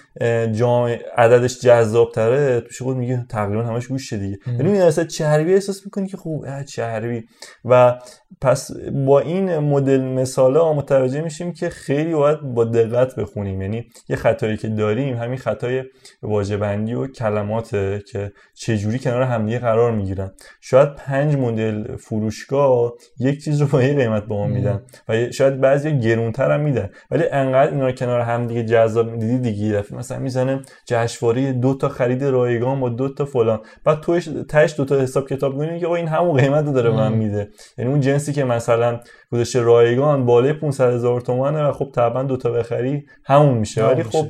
جام 0.52 0.96
عددش 1.16 1.60
جذاب 1.60 2.12
تره 2.12 2.60
تو 2.60 2.84
خود 2.84 2.96
میگه 2.96 3.26
تقریبا 3.28 3.62
همش 3.62 3.86
گوشه 3.86 4.16
دیگه. 4.16 4.38
ولی 4.46 4.66
اون 4.66 4.74
یه 4.74 4.80
درصد 4.80 5.06
چربی 5.06 5.54
احساس 5.54 5.84
می‌کنی 5.84 6.06
که 6.06 6.16
خب 6.16 6.44
چربی 6.68 7.24
و 7.64 7.94
پس 8.40 8.70
با 9.06 9.20
این 9.20 9.58
مدل 9.58 10.00
مثالا 10.00 10.72
متوجه 10.72 11.20
میشیم 11.20 11.52
که 11.52 11.68
خیلی 11.68 12.14
باید 12.14 12.40
با 12.40 12.64
دقت 12.64 13.16
بخونیم. 13.16 13.62
یعنی 13.62 13.86
یه 14.08 14.16
خطایی 14.16 14.56
که 14.56 14.68
داریم 14.68 15.16
همین 15.16 15.38
خطای 15.38 15.84
واژه 16.22 16.56
بندی 16.56 16.94
و 16.94 17.06
کلماته 17.06 18.02
که 18.12 18.32
چجوری 18.54 18.98
کنار 18.98 19.22
همدیگه 19.22 19.58
قرار 19.58 19.92
می‌گیرن. 19.92 20.30
شاید 20.60 20.94
پنج 20.94 21.36
مدل 21.36 21.96
فروشگاه 21.96 22.92
یک 23.18 23.44
چیز 23.44 23.60
رو 23.60 23.66
با 23.66 23.82
یه 23.82 23.94
قیمت 23.94 24.24
به 24.24 24.34
ما 24.34 24.46
میدن 24.46 24.82
و 25.08 25.30
شاید 25.30 25.60
بعضی 25.60 25.98
گرونتر 25.98 26.50
هم 26.50 26.60
میدن. 26.60 26.90
ولی 27.10 27.24
انقدر 27.32 27.72
اینا 27.72 27.86
رو 27.86 27.92
کنار 27.92 28.20
همدیگه 28.20 28.64
جذاب 28.64 29.18
دیدی 29.18 29.38
دیگه 29.38 29.72
دفعه 29.72 29.98
مثلا 29.98 30.18
می‌زنه 30.18 30.60
جشنواره 30.86 31.52
دو 31.52 31.74
تا 31.74 31.88
خرید 31.88 32.24
رایگان 32.24 32.80
با 32.80 32.88
دو 32.88 33.08
تا 33.08 33.24
فلان. 33.24 33.60
بعد 33.84 34.00
توش 34.00 34.28
تهش 34.48 34.74
دو 34.76 34.84
تا 34.84 35.00
حساب 35.00 35.28
کتاب 35.28 35.56
کنی 35.56 35.80
که 35.80 35.90
این 35.90 36.08
همون 36.08 36.36
قیمت 36.36 36.64
رو 36.66 36.72
داره 36.72 36.90
من 36.90 37.12
میده. 37.12 37.48
یعنی 37.78 37.90
اون 37.90 38.00
جنسی 38.26 38.40
که 38.40 38.44
مثلا 38.44 39.00
گذاشته 39.32 39.60
رایگان 39.60 40.26
بالای 40.26 40.52
500 40.52 40.94
هزار 40.94 41.20
تومانه 41.20 41.68
و 41.68 41.72
خب 41.72 41.90
طبعا 41.94 42.22
دو 42.22 42.36
تا 42.36 42.50
بخری 42.50 43.06
همون 43.24 43.58
میشه. 43.58 43.84
ولی. 43.84 44.02
خب 44.02 44.26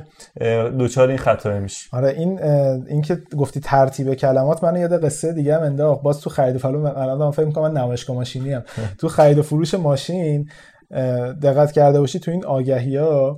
دوچار 0.77 1.07
این 1.07 1.17
خطا 1.17 1.59
میشه 1.59 1.89
آره 1.93 2.09
این 2.09 2.43
این 2.87 3.01
که 3.01 3.17
گفتی 3.37 3.59
ترتیب 3.59 4.13
کلمات 4.13 4.63
منو 4.63 4.79
یاد 4.79 5.05
قصه 5.05 5.33
دیگه 5.33 5.55
هم 5.55 5.61
انداخت. 5.61 6.01
باز 6.01 6.21
تو 6.21 6.29
خرید 6.29 6.55
و 6.55 6.59
فروش 6.59 6.81
من 6.81 6.91
الان 6.91 7.17
دارم 7.17 7.31
فکر 7.31 7.45
می‌کنم 7.45 7.71
من 7.71 7.81
نمایشگاه 7.81 8.15
ماشینی 8.15 8.53
ام. 8.53 8.63
تو 8.99 9.07
خرید 9.07 9.37
و 9.37 9.43
فروش 9.43 9.73
ماشین 9.73 10.49
دقت 11.41 11.71
کرده 11.71 11.99
باشی 11.99 12.19
تو 12.19 12.31
این 12.31 12.45
آگهی 12.45 12.97
ها 12.97 13.35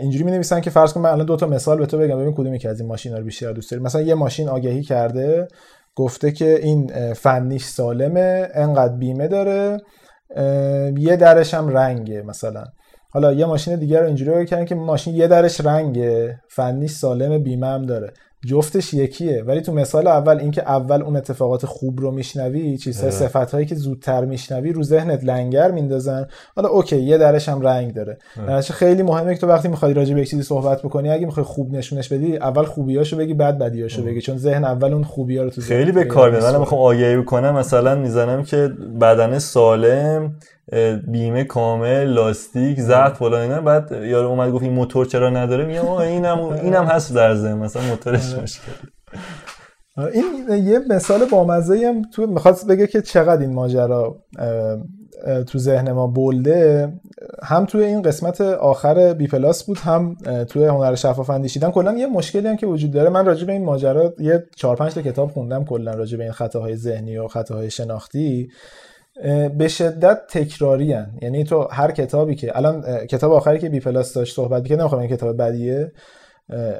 اینجوری 0.00 0.24
می 0.24 0.30
نویسن 0.30 0.60
که 0.60 0.70
فرض 0.70 0.92
کن 0.92 1.00
من 1.00 1.10
الان 1.10 1.26
دو 1.26 1.36
تا 1.36 1.46
مثال 1.46 1.78
به 1.78 1.86
تو 1.86 1.98
بگم. 1.98 2.18
ببین 2.18 2.34
کدومی 2.34 2.58
که 2.58 2.68
از 2.68 2.80
این 2.80 2.88
ماشینا 2.88 3.18
رو 3.18 3.24
بیشتر 3.24 3.52
دوست 3.52 3.70
داری. 3.70 3.82
مثلا 3.82 4.00
یه 4.00 4.14
ماشین 4.14 4.48
آگهی 4.48 4.82
کرده 4.82 5.48
گفته 5.96 6.32
که 6.32 6.58
این 6.62 7.12
فنیش 7.12 7.64
سالمه 7.64 8.48
انقدر 8.54 8.94
بیمه 8.96 9.28
داره 9.28 9.80
یه 10.98 11.16
درش 11.16 11.54
هم 11.54 11.68
رنگه 11.68 12.22
مثلا. 12.22 12.64
حالا 13.10 13.32
یه 13.32 13.46
ماشین 13.46 13.76
دیگر 13.76 14.00
رو 14.00 14.06
اینجوری 14.06 14.30
بگن 14.30 14.64
که 14.64 14.74
ماشین 14.74 15.14
یه 15.14 15.28
درش 15.28 15.60
رنگه 15.60 16.40
فنیش 16.48 16.90
سالم 16.90 17.42
بیمه 17.42 17.66
هم 17.66 17.82
داره. 17.82 18.12
جفتش 18.46 18.94
یکیه. 18.94 19.42
ولی 19.42 19.60
تو 19.60 19.72
مثال 19.72 20.06
اول 20.06 20.38
اینکه 20.38 20.62
اول 20.62 21.02
اون 21.02 21.16
اتفاقات 21.16 21.66
خوب 21.66 22.00
رو 22.00 22.10
میشنوی 22.10 22.78
چیزهای. 22.78 23.10
صفت 23.10 23.54
هایی 23.54 23.66
که 23.66 23.74
زودتر 23.74 24.24
میشنوی 24.24 24.72
رو 24.72 24.82
ذهنت 24.82 25.24
لنگر 25.24 25.70
میندازن. 25.70 26.26
حالا 26.56 26.68
اوکی 26.68 26.96
یه 26.96 27.18
درش 27.18 27.48
هم 27.48 27.60
رنگ 27.60 27.94
داره. 27.94 28.18
اه. 28.36 28.46
در 28.46 28.56
نتیجه 28.56 28.74
خیلی 28.74 29.02
مهمه 29.02 29.34
که 29.34 29.40
تو 29.40 29.46
وقتی 29.46 29.68
می‌خوای 29.68 29.94
راجع 29.94 30.14
به 30.14 30.20
یک 30.20 30.30
چیزی 30.30 30.42
صحبت 30.42 30.82
بکنی 30.82 31.10
اگه 31.10 31.26
می‌خوای 31.26 31.46
خوب 31.46 31.72
نشونش 31.72 32.08
بدی 32.08 32.36
اول 32.36 32.64
خوبیاشو 32.64 33.16
بگی 33.16 33.34
بعد 33.34 33.58
بدیاشو 33.58 34.02
بگی. 34.02 34.20
چون 34.20 34.38
ذهن 34.38 34.64
اول 34.64 34.92
اون 34.92 35.04
خوبیا 35.04 35.42
رو 35.42 35.50
تو 35.50 35.60
خیلی 35.60 35.92
به 35.92 36.04
کار 36.04 36.30
میاد. 36.30 36.44
من. 36.44 36.58
می‌خوام 36.58 36.80
آگهی 36.80 37.16
بکنم. 37.16 37.54
مثلا 37.54 37.94
می‌زنم 37.94 38.42
که 38.42 38.68
بدن 39.00 39.38
سالم 39.38 40.34
بیمه 41.08 41.44
کامل 41.44 42.04
لاستیک 42.04 42.80
زرد 42.80 43.12
فلان 43.14 43.40
اینا. 43.40 43.60
بعد 43.60 43.92
یارو 43.92 44.28
اومد 44.28 44.52
گفت 44.52 44.62
این 44.62 44.72
موتور 44.72 45.06
چرا 45.06 45.30
نداره؟ 45.30 45.64
میگم 45.64 45.88
اینم 45.88 46.38
اینم 46.38 46.84
هست 46.84 47.14
در 47.14 47.34
ذهن 47.34 47.58
مثلا 47.58 47.82
موتورش 47.82 48.34
مشکل 48.34 48.72
آره، 49.98 50.12
این 50.12 50.64
یه 50.64 50.80
مثال 50.90 51.24
بامزه 51.24 51.86
هم 51.86 52.02
تو 52.02 52.26
می‌خواست 52.26 52.66
بگه 52.66 52.86
که 52.86 53.02
چقدر 53.02 53.40
این 53.40 53.54
ماجرا 53.54 54.16
تو 55.46 55.58
ذهن 55.58 55.92
ما 55.92 56.06
بلده. 56.06 56.92
هم 57.42 57.64
توی 57.64 57.84
این 57.84 58.02
قسمت 58.02 58.40
آخر 58.40 59.14
بی 59.14 59.26
پلاس 59.26 59.64
بود 59.64 59.78
هم 59.78 60.16
توی 60.48 60.64
هنر 60.64 60.94
شفاف 60.94 61.30
اندیشیدن 61.30 61.70
کلا 61.70 61.92
یه 61.92 62.06
مشکلی 62.06 62.48
هم 62.48 62.56
که 62.56 62.66
وجود 62.66 62.90
داره. 62.90 63.10
من 63.10 63.26
راجع 63.26 63.46
به 63.46 63.52
این 63.52 63.64
ماجرا 63.64 64.14
یه 64.18 64.44
چهار 64.56 64.76
پنج 64.76 64.94
تا 64.94 65.02
کتاب 65.02 65.30
خوندم 65.30 65.64
کلا 65.64 65.94
راجع 65.94 66.18
به 66.18 66.24
این 66.24 66.32
خطاهای 66.32 66.76
ذهنی 66.76 67.18
و 67.18 67.28
خطاهای 67.28 67.70
شناختی. 67.70 68.48
به 69.58 69.68
شدت 69.68 70.18
تکراری 70.28 70.92
هن. 70.92 71.10
یعنی 71.22 71.44
تو 71.44 71.68
هر 71.70 71.90
کتابی 71.90 72.34
که 72.34 72.56
الان 72.56 73.06
کتاب 73.06 73.32
آخری 73.32 73.58
که 73.58 73.68
بی 73.68 73.80
پلاس 73.80 74.14
داشت 74.14 74.36
صحبت 74.36 74.66
که 74.66 74.76
نمی‌خوام 74.76 75.00
این 75.00 75.10
کتاب 75.10 75.36
بدیه. 75.36 75.92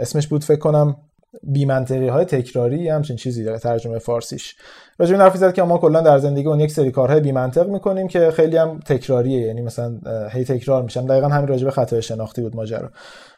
اسمش 0.00 0.26
بود 0.26 0.44
فکر 0.44 0.58
کنم 0.58 0.96
بیمنطقی 1.42 2.08
های 2.08 2.24
تکراری 2.24 2.88
همچین 2.88 3.16
چیزی 3.16 3.44
داره 3.44 3.58
ترجمه 3.58 3.98
فارسیش. 3.98 4.56
راجع 4.98 5.30
به 5.30 5.52
که 5.52 5.62
ما 5.62 5.78
کلا 5.78 6.00
در 6.00 6.18
زندگی 6.18 6.48
اون 6.48 6.60
یک 6.60 6.72
سری 6.72 6.90
کارهای 6.90 7.20
بیمنطق 7.20 7.68
می‌کنیم 7.68 8.08
که 8.08 8.30
خیلی 8.30 8.56
هم 8.56 8.80
تکراریه. 8.86 9.46
یعنی 9.46 9.62
مثلا 9.62 9.98
هی 10.30 10.44
تکرار 10.44 10.82
میشن 10.82 11.06
دقیقا 11.06 11.28
همین 11.28 11.48
راجع 11.48 11.64
به 11.64 11.70
خطای 11.70 12.02
شناختی 12.02 12.42
بود 12.42 12.56
ماجرا. 12.56 12.90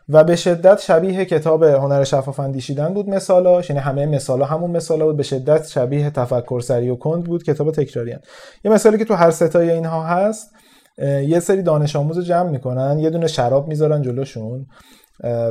و 0.09 0.25
به 0.25 0.37
شدت 0.37 0.81
شبیه 0.81 1.25
کتاب 1.25 1.63
هنر 1.63 2.05
شفاف 2.05 2.41
اندیشیدن 2.41 2.95
بود 2.95 3.09
مثالاش 3.09 3.71
یعنی 3.71 3.83
همه 3.83 4.07
مثالا 4.07 4.45
همون 4.45 4.71
مثالا 4.71 5.07
بود. 5.07 5.17
به 5.17 5.23
شدت 5.23 5.69
شبیه 5.69 6.11
تفکر 6.11 6.61
سری 6.61 6.91
و 6.91 6.97
کند 6.97 7.25
بود 7.25 7.43
کتاب 7.43 7.71
تکراری 7.71 8.13
هن. 8.13 8.21
یه 8.65 8.71
مثالی 8.71 8.99
که 8.99 9.05
تو 9.05 9.15
هر 9.15 9.31
ستای 9.31 9.71
اینها 9.71 10.03
هست 10.03 10.51
یه 10.99 11.41
سری 11.41 11.63
دانش 11.63 11.97
آموز 11.97 12.21
جمع 12.21 12.51
می‌کنن 12.51 12.99
یه 12.99 13.11
دونه 13.11 13.27
شراب 13.27 13.69
می‌ذارن 13.69 14.03
جلوشون 14.03 14.67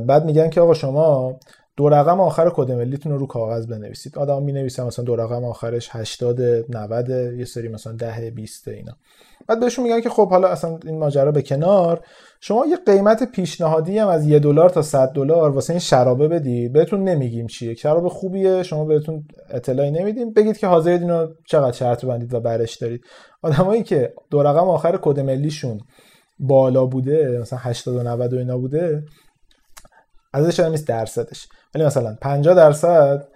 بعد 0.07 0.25
میگن 0.25 0.49
که 0.49 0.61
آقا 0.61 0.73
شما 0.73 1.35
دو 1.77 1.89
رقم 1.89 2.19
آخر 2.19 2.51
کد 2.55 2.71
ملیتون 2.71 3.11
رو 3.11 3.17
رو 3.17 3.27
کاغذ 3.27 3.67
بنویسید. 3.67 4.17
آدم 4.17 4.43
می 4.43 4.51
نویسن 4.51 4.83
مثلا 4.83 5.05
دو 5.05 5.15
رقم 5.15 5.43
آخرش 5.45 5.89
80 5.91 6.41
90 6.69 7.09
یه 7.09 7.45
سری 7.45 7.67
مثلا 7.67 7.93
10 7.93 8.31
20 8.31 8.67
اینا. 8.67 8.93
بعد 9.47 9.59
بهشون 9.59 9.83
میگن 9.83 10.01
که 10.01 10.09
خب 10.09 10.29
حالا 10.29 10.47
اصلا 10.47 10.79
این 10.85 10.97
ماجرا 10.97 11.31
به 11.31 11.41
کنار. 11.41 12.01
شما 12.41 12.65
یه 12.65 12.77
قیمت 12.85 13.31
پیشنهادی 13.31 13.97
هم 13.97 14.07
از 14.07 14.27
یه 14.27 14.39
دلار 14.39 14.69
تا 14.69 14.81
100 14.81 15.07
دلار 15.07 15.49
واسه 15.49 15.73
این 15.73 15.79
شرابه 15.79 16.27
بدید. 16.27 16.73
بهتون 16.73 17.03
نمیگیم 17.03 17.47
چیه. 17.47 17.75
شراب 17.75 18.07
خوبیه 18.07 18.63
شما 18.63 18.85
بهتون 18.85 19.27
اطلاعی 19.49 19.91
نمیدیم. 19.91 20.33
بگید 20.33 20.57
که 20.57 20.67
حاضرید 20.67 21.01
اینو 21.01 21.27
چقدر 21.45 21.71
شرط 21.71 22.05
بندید 22.05 22.33
و 22.33 22.39
برش 22.39 22.75
دارید. 22.75 23.01
آدمایی 23.41 23.83
که 23.83 24.13
دو 24.29 24.43
رقم 24.43 24.67
آخر 24.67 24.99
کد 25.01 25.19
ملیشون 25.19 25.79
بالا 26.39 26.85
بوده 26.85 27.39
مثلا 27.41 27.59
80 27.59 27.95
و 27.95 28.03
90 28.03 28.33
و 28.33 28.37
اینا 28.37 28.57
بوده 28.57 29.03
ازش 30.33 30.59
نیست 30.59 30.87
درصدش. 30.87 31.47
ولی 31.75 31.85
مثلا 31.85 32.17
50 32.21 32.55
درصد 32.55 33.27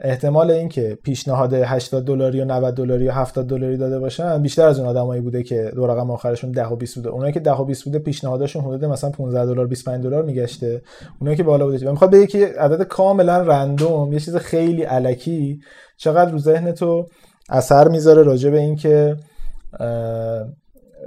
احتمال 0.00 0.50
اینکه 0.50 0.98
پیشنهاد 1.02 1.54
80 1.54 2.04
دلاری 2.04 2.40
و 2.40 2.44
90 2.44 2.74
دلاری 2.74 3.08
و 3.08 3.12
70 3.12 3.46
دلاری 3.46 3.76
داده 3.76 3.98
باشن 3.98 4.42
بیشتر 4.42 4.66
از 4.66 4.78
اون 4.78 4.88
آدمایی 4.88 5.20
بوده 5.20 5.42
که 5.42 5.72
دو 5.74 5.86
رقم 5.86 6.10
آخرشون 6.10 6.50
10 6.50 6.66
و 6.66 6.76
20 6.76 6.94
بوده. 6.94 7.08
اونایی 7.08 7.32
که 7.32 7.40
10 7.40 7.52
و 7.52 7.64
20 7.64 7.84
بوده 7.84 7.98
پیشنهاداشون 7.98 8.64
حدود 8.64 8.84
مثلا 8.84 9.10
15 9.10 9.46
دلار 9.46 9.66
25 9.66 10.04
دلار 10.04 10.24
میگشته. 10.24 10.82
اونایی 11.20 11.36
که 11.36 11.42
بالا 11.42 11.66
بوده 11.66 11.88
و 11.88 11.90
می‌خواد 11.90 12.10
بگه 12.10 12.26
که 12.26 12.54
عدد 12.58 12.82
کاملا 12.82 13.42
رندوم 13.42 14.12
یه 14.12 14.20
چیز 14.20 14.36
خیلی 14.36 14.82
علکی. 14.82 15.60
چقدر 15.96 16.30
رو 16.30 16.38
ذهن 16.38 16.72
تو 16.72 17.06
اثر 17.50 17.88
می‌ذاره 17.88 18.22
راجع 18.22 18.50
به 18.50 18.60
اینکه 18.60 19.16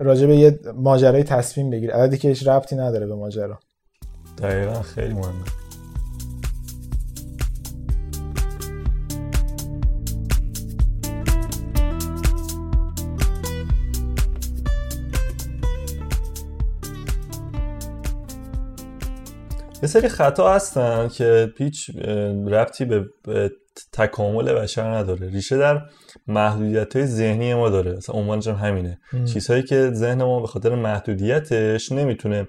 راجع 0.02 0.28
به 0.28 0.36
یه 0.36 0.60
ماجرای 0.76 1.24
تصمیم 1.24 1.70
بگیر 1.70 1.92
عددی 1.92 2.18
که 2.18 2.28
هیچ 2.28 2.48
ربطی 2.48 2.76
نداره 2.76 3.08
به 3.08 3.16
ماجرا. 3.16 3.60
دقیقا 4.38 4.82
خیلی 4.82 5.14
مهمه. 5.14 5.65
یه 19.86 19.90
سری 19.90 20.10
خطا 20.10 20.54
هستن 20.54 21.08
که 21.08 21.54
هیچ 21.58 21.92
ربطی 22.48 22.86
به 22.86 23.06
تکامل 23.94 24.54
بشر 24.54 24.84
نداره. 24.84 25.30
ریشه 25.30 25.58
در 25.58 25.82
محدودیت 26.28 26.96
های 26.96 27.06
ذهنی 27.06 27.54
ما 27.54 27.70
داره. 27.70 27.92
مثلا 27.92 28.16
عنوانش 28.16 28.48
هم 28.48 28.56
همینه. 28.56 29.00
چیزهایی 29.34 29.64
که 29.64 29.92
ذهن 29.94 30.24
ما 30.24 30.40
به 30.40 30.48
خاطر 30.48 30.76
محدودیتش 30.76 31.92
نمی‌تونه 31.92 32.48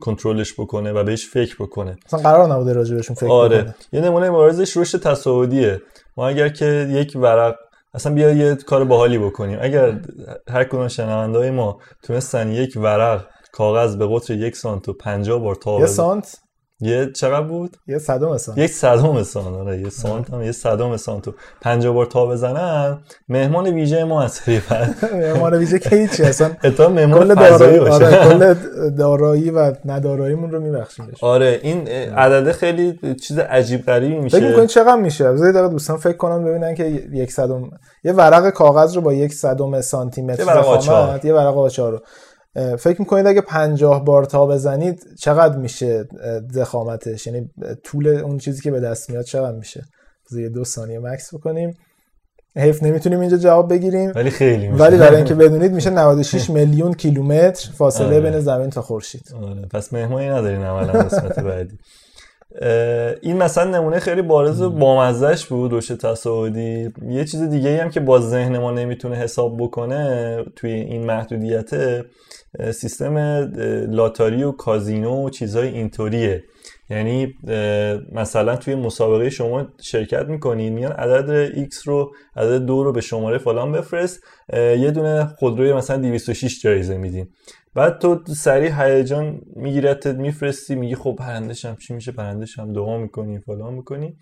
کنترلش 0.00 0.60
بکنه 0.60 0.92
و 0.92 1.04
بهش 1.04 1.26
فکر 1.26 1.56
بکنه. 1.60 1.96
مثلا 2.06 2.20
قرار 2.20 2.52
نبوده 2.52 2.72
راجع 2.72 2.94
بهشون 2.94 3.16
فکر 3.16 3.30
آره. 3.30 3.58
بکنه. 3.58 3.74
یه 3.92 4.00
نمونه 4.00 4.30
بارزش 4.30 4.76
رشد 4.76 5.02
تصاعدیه. 5.02 5.80
ما 6.16 6.28
اگر 6.28 6.48
که 6.48 6.88
یک 6.90 7.12
ورق 7.16 7.54
اصلا 7.94 8.14
بیا 8.14 8.30
یه 8.30 8.54
کار 8.54 8.84
باحالی 8.84 9.18
بکنیم. 9.18 9.58
اگر 9.60 10.00
هر 10.48 10.64
کدوم 10.64 10.88
شنوندهای 10.88 11.50
ما 11.50 11.78
تونستن 12.02 12.52
یک 12.52 12.72
ورق 12.76 13.26
کاغذ 13.52 13.96
به 13.96 14.06
قطر 14.10 14.34
یک 14.34 14.56
سانت 14.56 14.88
و 14.88 14.92
پنجاه 14.92 15.40
بار 15.40 15.54
تا 15.54 15.80
یه 15.80 15.86
سانت؟ 15.86 16.36
یه 16.80 17.12
چقدر 17.12 17.46
بود؟ 17.46 17.76
یه 17.86 17.98
صدم 17.98 18.36
سانت. 18.38 18.58
یک 18.58 18.70
صدم 18.70 19.22
سانت 19.22 19.56
آره 19.56 19.80
یه 19.80 19.90
سانت 19.90 20.30
هم 20.30 20.42
یه 20.42 20.52
صدم 20.52 20.96
سانت 20.96 21.28
و 21.28 21.32
50 21.60 21.94
بار 21.94 22.06
تا 22.06 22.26
بزنن. 22.26 22.98
مهمان 23.28 23.66
ویژه 23.66 24.04
ما 24.04 24.22
از 24.22 24.40
بعد 24.70 24.94
مهمان 25.14 25.54
ویژه 25.54 25.78
که 25.78 25.96
هیچی 25.96 26.22
اصلا 26.22 26.50
اتا 26.64 26.88
مهمان 26.88 27.34
فضایی 27.34 27.78
دارایی 27.78 27.78
باشه. 27.78 27.94
آره 27.94 28.24
کل 28.28 28.54
دارایی 28.90 29.50
و 29.50 29.72
نداراییمون 29.84 30.50
رو 30.50 30.60
میبخشیم 30.60 31.12
آره 31.20 31.60
این 31.62 31.88
عدده 31.88 32.52
خیلی 32.52 33.14
چیز 33.14 33.38
عجیب 33.38 33.86
غریبی 33.86 34.14
فکر 34.14 34.22
میشه 34.22 34.48
می‌کنید 34.48 34.68
چقدر 34.68 34.96
میشه؟ 34.96 35.32
بذارید 35.32 35.54
دقیقه 35.54 35.68
دوستان 35.68 35.96
فکر 35.96 36.16
کنن 36.16 36.44
ببینن 36.44 36.74
که 36.74 36.84
یک 37.12 37.32
صدم 37.32 37.70
یه 38.04 38.12
ورق 38.12 38.50
کاغذ 38.50 38.94
رو 38.96 39.00
با 39.02 39.12
یک 39.12 39.34
صدم 39.34 39.80
سانتی 39.80 40.20
یه 40.20 40.26
متر 40.26 40.44
ورق 40.44 40.66
آچار. 40.66 41.20
یه 41.24 41.34
ورق 41.34 41.58
آچار 41.58 41.92
رو. 41.92 41.98
فکر 42.54 43.00
می‌کنید 43.00 43.26
اگه 43.26 43.40
پنجاه 43.40 44.04
بار 44.04 44.24
تا 44.24 44.46
بزنید 44.46 45.02
چقدر 45.18 45.56
میشه 45.56 46.08
اه، 46.22 46.40
ضخامتش؟ 46.52 47.26
یعنی 47.26 47.50
طول 47.84 48.08
اون 48.08 48.38
چیزی 48.38 48.62
که 48.62 48.70
به 48.70 48.80
دست 48.80 49.10
میاد 49.10 49.24
چقدر 49.24 49.56
میشه؟ 49.56 49.84
یه 50.32 50.48
دو 50.48 50.64
ثانیه 50.64 50.98
مکس 50.98 51.34
بکنیم. 51.34 51.74
حیف 52.56 52.82
نمی‌تونیم 52.82 53.20
اینجا 53.20 53.36
جواب 53.36 53.72
بگیریم. 53.72 54.12
ولی 54.14 54.30
خیلی 54.30 54.68
میشه. 54.68 54.84
ولی 54.84 54.98
برای 54.98 55.16
اینکه 55.16 55.34
بدونید 55.44 55.72
میشه 55.72 55.90
96 55.90 56.50
میلیون 56.60 56.94
کیلومتر 56.94 57.70
فاصله 57.70 58.06
آره. 58.06 58.20
بین 58.20 58.40
زمین 58.40 58.70
تا 58.70 58.82
خورشید. 58.82 59.34
آره. 59.42 59.66
پس 59.66 59.92
مهمانی 59.92 60.28
ندارین 60.28 60.62
عملا 60.62 60.92
قسمت 60.92 61.40
بعدی. 61.40 61.78
این 63.22 63.36
مثلا 63.36 63.70
نمونه 63.70 63.98
خیلی 63.98 64.22
بارز 64.22 64.62
و 64.62 64.70
بامزش 64.70 65.46
بود 65.46 65.72
رشد 65.72 65.96
تصاعدی. 65.96 66.92
یه 67.08 67.24
چیز 67.24 67.42
دیگه 67.42 67.82
هم 67.82 67.90
که 67.90 68.00
با 68.00 68.20
ذهن 68.20 68.58
ما 68.58 68.70
نمی‌تونه 68.70 69.16
حساب 69.16 69.56
بکنه 69.62 70.36
توی 70.56 70.70
این 70.70 71.06
محدودیت 71.06 71.70
سیستم 72.70 73.18
لاتاری 73.90 74.42
و 74.42 74.52
کازینو 74.52 75.26
و 75.26 75.30
چیزهای 75.30 75.68
اینطوریه. 75.68 76.44
یعنی 76.90 77.34
مثلا 78.12 78.56
توی 78.56 78.74
مسابقه 78.74 79.30
شما 79.30 79.66
شرکت 79.82 80.26
می‌کنید 80.28 80.72
میان 80.72 80.92
عدد 80.92 81.48
X 81.68 81.82
رو 81.84 82.12
عدد 82.36 82.58
دو 82.58 82.84
رو 82.84 82.92
به 82.92 83.00
شماره 83.00 83.38
فلان 83.38 83.72
بفرست 83.72 84.20
یه 84.52 84.90
دونه 84.90 85.26
خودروی 85.38 85.72
مثلا 85.72 85.96
206 85.96 86.62
جایزه 86.62 86.96
میدین. 86.96 87.28
بعد 87.74 87.98
تو 87.98 88.20
سریع 88.36 88.82
هیجان 88.82 89.40
میگیرتت 89.56 90.14
میفرستی 90.14 90.74
میگی 90.74 90.94
خب 90.94 91.16
برندشم 91.18 91.76
چی 91.76 91.94
میشه؟ 91.94 92.12
برندشم 92.12 92.72
دعا 92.72 92.98
می‌کنی 92.98 93.38
فلان 93.38 93.74
می‌کنی. 93.74 94.16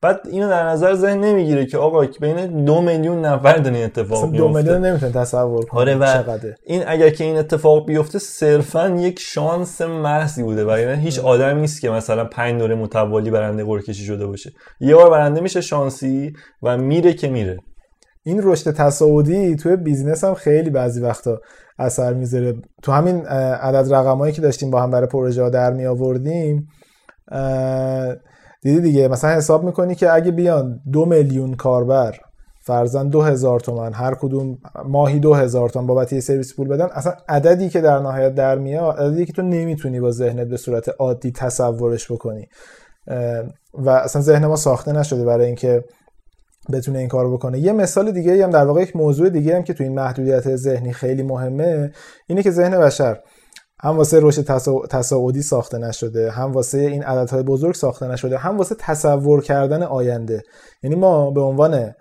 بعد 0.00 0.20
اینو 0.30 0.48
در 0.48 0.68
نظر 0.68 0.94
ذهن 0.94 1.20
نمی‌گیره 1.20 1.66
که 1.66 1.78
آقا 1.78 2.06
بین 2.20 2.64
دو 2.64 2.80
میلیون 2.80 3.24
نفر 3.24 3.56
داره 3.56 3.76
این 3.76 3.84
اتفاق 3.84 4.18
اصلا 4.18 4.38
دو 4.38 4.48
میلیون 4.48 4.62
میفته 4.62 4.78
نمی‌تونه 4.78 5.12
تصور 5.12 5.64
کنه 5.64 5.80
آره 5.80 5.94
و 5.94 6.06
چقدره. 6.06 6.54
این 6.66 6.82
اگر 6.86 7.10
که 7.10 7.24
این 7.24 7.36
اتفاق 7.36 7.86
بیفته 7.86 8.18
صرفا 8.18 8.88
یک 8.88 9.20
شانس 9.20 9.80
محضی 9.82 10.42
بوده. 10.42 10.64
و 10.64 10.78
یعنی 10.78 11.02
هیچ 11.02 11.18
آدمی 11.18 11.60
نیست 11.60 11.80
که 11.80 11.90
مثلا 11.90 12.24
پنج 12.24 12.58
دوره 12.60 12.74
متوالی 12.74 13.30
برنده 13.30 13.64
قرعه 13.64 13.82
کشی 13.82 14.04
شده 14.04 14.26
باشه. 14.26 14.52
یه 14.80 14.94
بار 14.94 15.10
برنده 15.10 15.40
میشه 15.40 15.60
شانسی 15.60 16.32
و 16.62 16.76
میره 16.78 17.12
که 17.12 17.28
میره. 17.28 17.56
این 18.26 18.40
رشد 18.42 18.70
تصاعدی 18.70 19.56
توی 19.56 19.76
business 19.76 20.24
هم 20.24 20.34
خیلی 20.34 20.70
بعضی 20.70 21.00
وقتا 21.00 21.40
اثر 21.78 22.14
می‌ذاره. 22.14 22.54
تو 22.82 22.92
همین 22.92 23.26
عدد 23.26 23.94
رقمایی 23.94 24.32
که 24.32 24.42
داشتیم 24.42 24.70
با 24.70 24.82
هم 24.82 24.90
برای 24.90 25.06
پروژه 25.06 25.42
ها 25.42 25.48
در 25.48 25.72
می 25.72 25.86
آوردیم 25.86 26.68
دیدی 28.62 28.80
دیگه 28.80 29.08
مثلا 29.08 29.30
حساب 29.30 29.64
می‌کنی 29.64 29.94
که 29.94 30.12
اگه 30.12 30.30
بیان 30.30 30.80
دو 30.92 31.06
میلیون 31.06 31.54
کاربر 31.54 32.16
فرضا 32.66 33.08
دو 33.08 33.22
هزار 33.22 33.60
تومن 33.60 33.92
هر 33.92 34.14
کدوم 34.14 34.58
ماهی 34.84 35.18
دو 35.18 35.34
هزار 35.34 35.68
تومن 35.68 35.86
بابت 35.86 36.12
یه 36.12 36.20
سرویس 36.20 36.56
پول 36.56 36.68
بدن 36.68 36.88
اصلا 36.92 37.12
عددی 37.28 37.68
که 37.68 37.80
در 37.80 37.98
نهایت 37.98 38.34
در 38.34 38.58
میاد 38.58 39.00
عددی 39.00 39.26
که 39.26 39.32
تو 39.32 39.42
نمی‌تونی 39.42 40.00
با 40.00 40.10
ذهنت 40.10 40.46
به 40.46 40.56
صورت 40.56 40.88
عادی 40.98 41.32
تصورش 41.32 42.12
بکنی. 42.12 42.48
و 43.74 43.90
اصلا 43.90 44.22
ذهن 44.22 44.46
ما 44.46 44.56
ساخته 44.56 44.92
نشده 44.92 45.24
برای 45.24 45.46
اینکه 45.46 45.84
بتونه 46.72 46.98
این 46.98 47.08
کارو 47.08 47.36
بکنه. 47.36 47.58
یه 47.58 47.72
مثال 47.72 48.12
دیگه 48.12 48.44
هم 48.44 48.50
در 48.50 48.64
واقع 48.66 48.82
یک 48.82 48.96
موضوع 48.96 49.28
دیگه 49.30 49.56
هم 49.56 49.62
که 49.62 49.74
تو 49.74 49.84
این 49.84 49.94
محدودیت 49.94 50.56
ذهنی 50.56 50.92
خیلی 50.92 51.22
مهمه 51.22 51.92
اینه 52.26 52.42
که 52.42 52.50
ذهن 52.50 52.80
بشر 52.80 53.18
هم 53.82 53.96
واسه 53.96 54.20
تصا- 54.42 54.86
تصاعدی 54.90 55.42
ساخته 55.42 55.78
نشده 55.78 56.30
هم 56.30 56.52
واسه 56.52 56.78
این 56.78 57.02
عددهای 57.02 57.42
بزرگ 57.42 57.74
ساخته 57.74 58.06
نشده 58.08 58.38
هم 58.38 58.58
واسه 58.58 58.74
تصور 58.78 59.42
کردن 59.42 59.82
آینده. 59.82 60.42
یعنی 60.82 60.96
ما 60.96 61.30
به 61.30 61.40
عنوان 61.40 61.94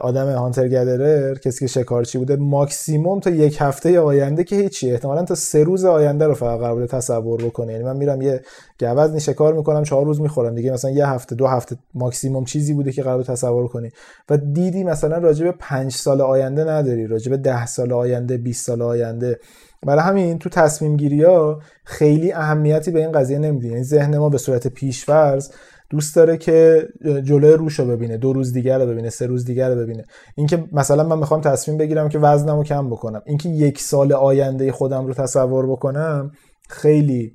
آدم 0.00 0.32
هانتر 0.32 0.68
گدرر 0.68 1.34
کسی 1.34 1.60
که 1.60 1.66
شکارچی 1.66 2.18
بوده 2.18 2.36
ماکسیموم 2.36 3.20
تا 3.20 3.30
یک 3.30 3.56
هفته 3.60 4.00
آینده 4.00 4.44
که 4.44 4.56
هیچی 4.56 4.90
احتمالا 4.92 5.24
تا 5.24 5.34
سه 5.34 5.64
روز 5.64 5.84
آینده 5.84 6.26
رو 6.26 6.34
فقط 6.34 6.60
قرار 6.60 6.74
بوده 6.74 6.86
تصور 6.86 7.44
بکنه. 7.44 7.72
یعنی 7.72 7.84
من 7.84 7.96
میرم 7.96 8.22
یه 8.22 8.40
گوزنی 8.80 9.20
شکار 9.20 9.54
می‌کنم 9.54 9.82
چهار 9.82 10.04
روز 10.04 10.20
می‌خورم. 10.20 10.54
دیگه 10.54 10.72
مثلا 10.72 10.90
یه 10.90 11.08
هفته 11.08 11.34
دو 11.34 11.46
هفته 11.46 11.76
ماکسیموم 11.94 12.44
چیزی 12.44 12.74
بوده 12.74 12.92
که 12.92 13.02
قرار 13.02 13.22
تصور 13.22 13.68
کنی. 13.68 13.90
و 14.30 14.36
دیدی 14.36 14.84
مثلا 14.84 15.18
راجع 15.18 15.44
به 15.44 15.52
پنج 15.52 15.92
سال 15.92 16.20
آینده 16.20 16.64
نداری 16.64 17.06
راجع 17.06 17.30
به 17.30 17.36
ده 17.36 17.66
سال 17.66 17.92
آینده 17.92 18.36
20 18.36 18.66
سال 18.66 18.82
آینده. 18.82 19.38
برای 19.86 20.02
همین 20.02 20.38
تو 20.38 20.48
تصمیم 20.48 20.96
گیری 20.96 21.22
ها 21.22 21.60
خیلی 21.84 22.32
اهمیتی 22.32 22.90
به 22.90 23.00
این 23.00 23.12
قضیه 23.12 23.38
نمیدی. 23.38 23.68
یعنی 23.68 23.82
ذهن 23.82 24.18
ما 24.18 24.28
به 24.28 24.38
صورت 24.38 24.66
پیشفرض 24.66 25.50
دوست 25.90 26.16
داره 26.16 26.36
که 26.36 26.88
جلوی 27.24 27.52
روش 27.52 27.78
رو 27.78 27.86
ببینه 27.86 28.16
دو 28.16 28.32
روز 28.32 28.52
دیگر 28.52 28.78
رو 28.78 28.86
ببینه 28.86 29.10
سه 29.10 29.26
روز 29.26 29.44
دیگر 29.44 29.70
رو 29.74 29.80
ببینه. 29.80 30.04
اینکه 30.36 30.64
مثلا 30.72 31.04
من 31.04 31.18
می‌خوام 31.18 31.40
تصمیم 31.40 31.78
بگیرم 31.78 32.08
که 32.08 32.18
وزنم 32.18 32.56
رو 32.56 32.64
کم 32.64 32.90
بکنم. 32.90 33.22
اینکه 33.26 33.48
یک 33.48 33.80
سال 33.80 34.12
آینده 34.12 34.72
خودم 34.72 35.06
رو 35.06 35.14
تصور 35.14 35.66
بکنم 35.70 36.30
خیلی 36.68 37.32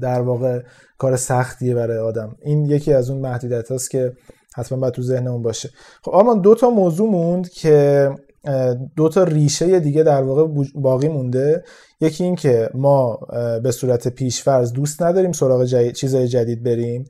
در 0.00 0.20
واقع 0.20 0.62
کار 0.98 1.16
سختیه 1.16 1.74
برای 1.74 1.98
آدم. 1.98 2.36
این 2.42 2.64
یکی 2.64 2.92
از 2.92 3.10
اون 3.10 3.20
محدودیت 3.20 3.70
هاست 3.70 3.90
که 3.90 4.12
حتما 4.56 4.78
باید 4.78 4.94
تو 4.94 5.02
ذهنمون 5.02 5.42
باشه. 5.42 5.70
خب 6.02 6.10
آرمان 6.10 6.40
دو 6.40 6.54
تا 6.54 6.70
موضوع 6.70 7.10
موند 7.10 7.48
که 7.48 8.10
دو 8.96 9.08
تا 9.08 9.24
ریشه 9.24 9.80
دیگه 9.80 10.02
در 10.02 10.22
واقع 10.22 10.64
باقی 10.74 11.08
مونده. 11.08 11.64
یکی 12.00 12.24
این 12.24 12.34
که 12.34 12.70
ما 12.74 13.18
به 13.62 13.70
صورت 13.70 14.08
پیشفرض 14.08 14.72
دوست 14.72 15.02
نداریم 15.02 15.32
سراغ 15.32 15.64
جدید 15.64 15.92
چیزای 15.92 16.28
جدید 16.28 16.62
بریم. 16.62 17.04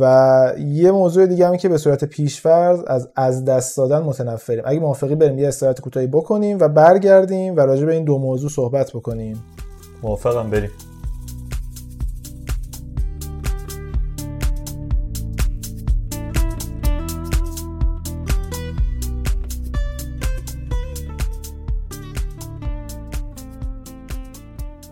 و 0.00 0.52
یه 0.58 0.90
موضوع 0.90 1.26
دیگه 1.26 1.48
هم 1.48 1.56
که 1.56 1.68
به 1.68 1.78
صورت 1.78 2.04
پیشفرض 2.04 2.80
از 2.86 3.08
از 3.16 3.44
دست 3.44 3.76
دادن 3.76 3.98
متنفریم. 3.98 4.62
اگه 4.66 4.80
موافقی 4.80 5.14
بریم 5.14 5.38
یه 5.38 5.48
استراحت 5.48 5.80
کوتاهی 5.80 6.06
بکنیم 6.06 6.58
و 6.60 6.68
برگردیم 6.68 7.56
و 7.56 7.60
راجع 7.60 7.86
به 7.86 7.94
این 7.94 8.04
دو 8.04 8.18
موضوع 8.18 8.50
صحبت 8.50 8.92
بکنیم. 8.92 9.44
موافقم 10.02 10.50
بریم. 10.50 10.70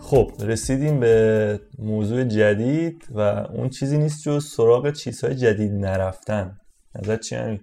خب 0.06 0.30
رسیدیم 0.40 1.00
به 1.00 1.60
موضوع 1.78 2.24
جدید 2.24 3.04
و 3.14 3.20
اون 3.54 3.68
چیزی 3.68 3.98
نیست 3.98 4.22
جز 4.22 4.44
سراغ 4.44 4.92
چیزهای 4.92 5.34
جدید 5.34 5.72
نرفتن 5.72 6.56
نظر 6.94 7.16
چی 7.16 7.34
همین؟ 7.34 7.60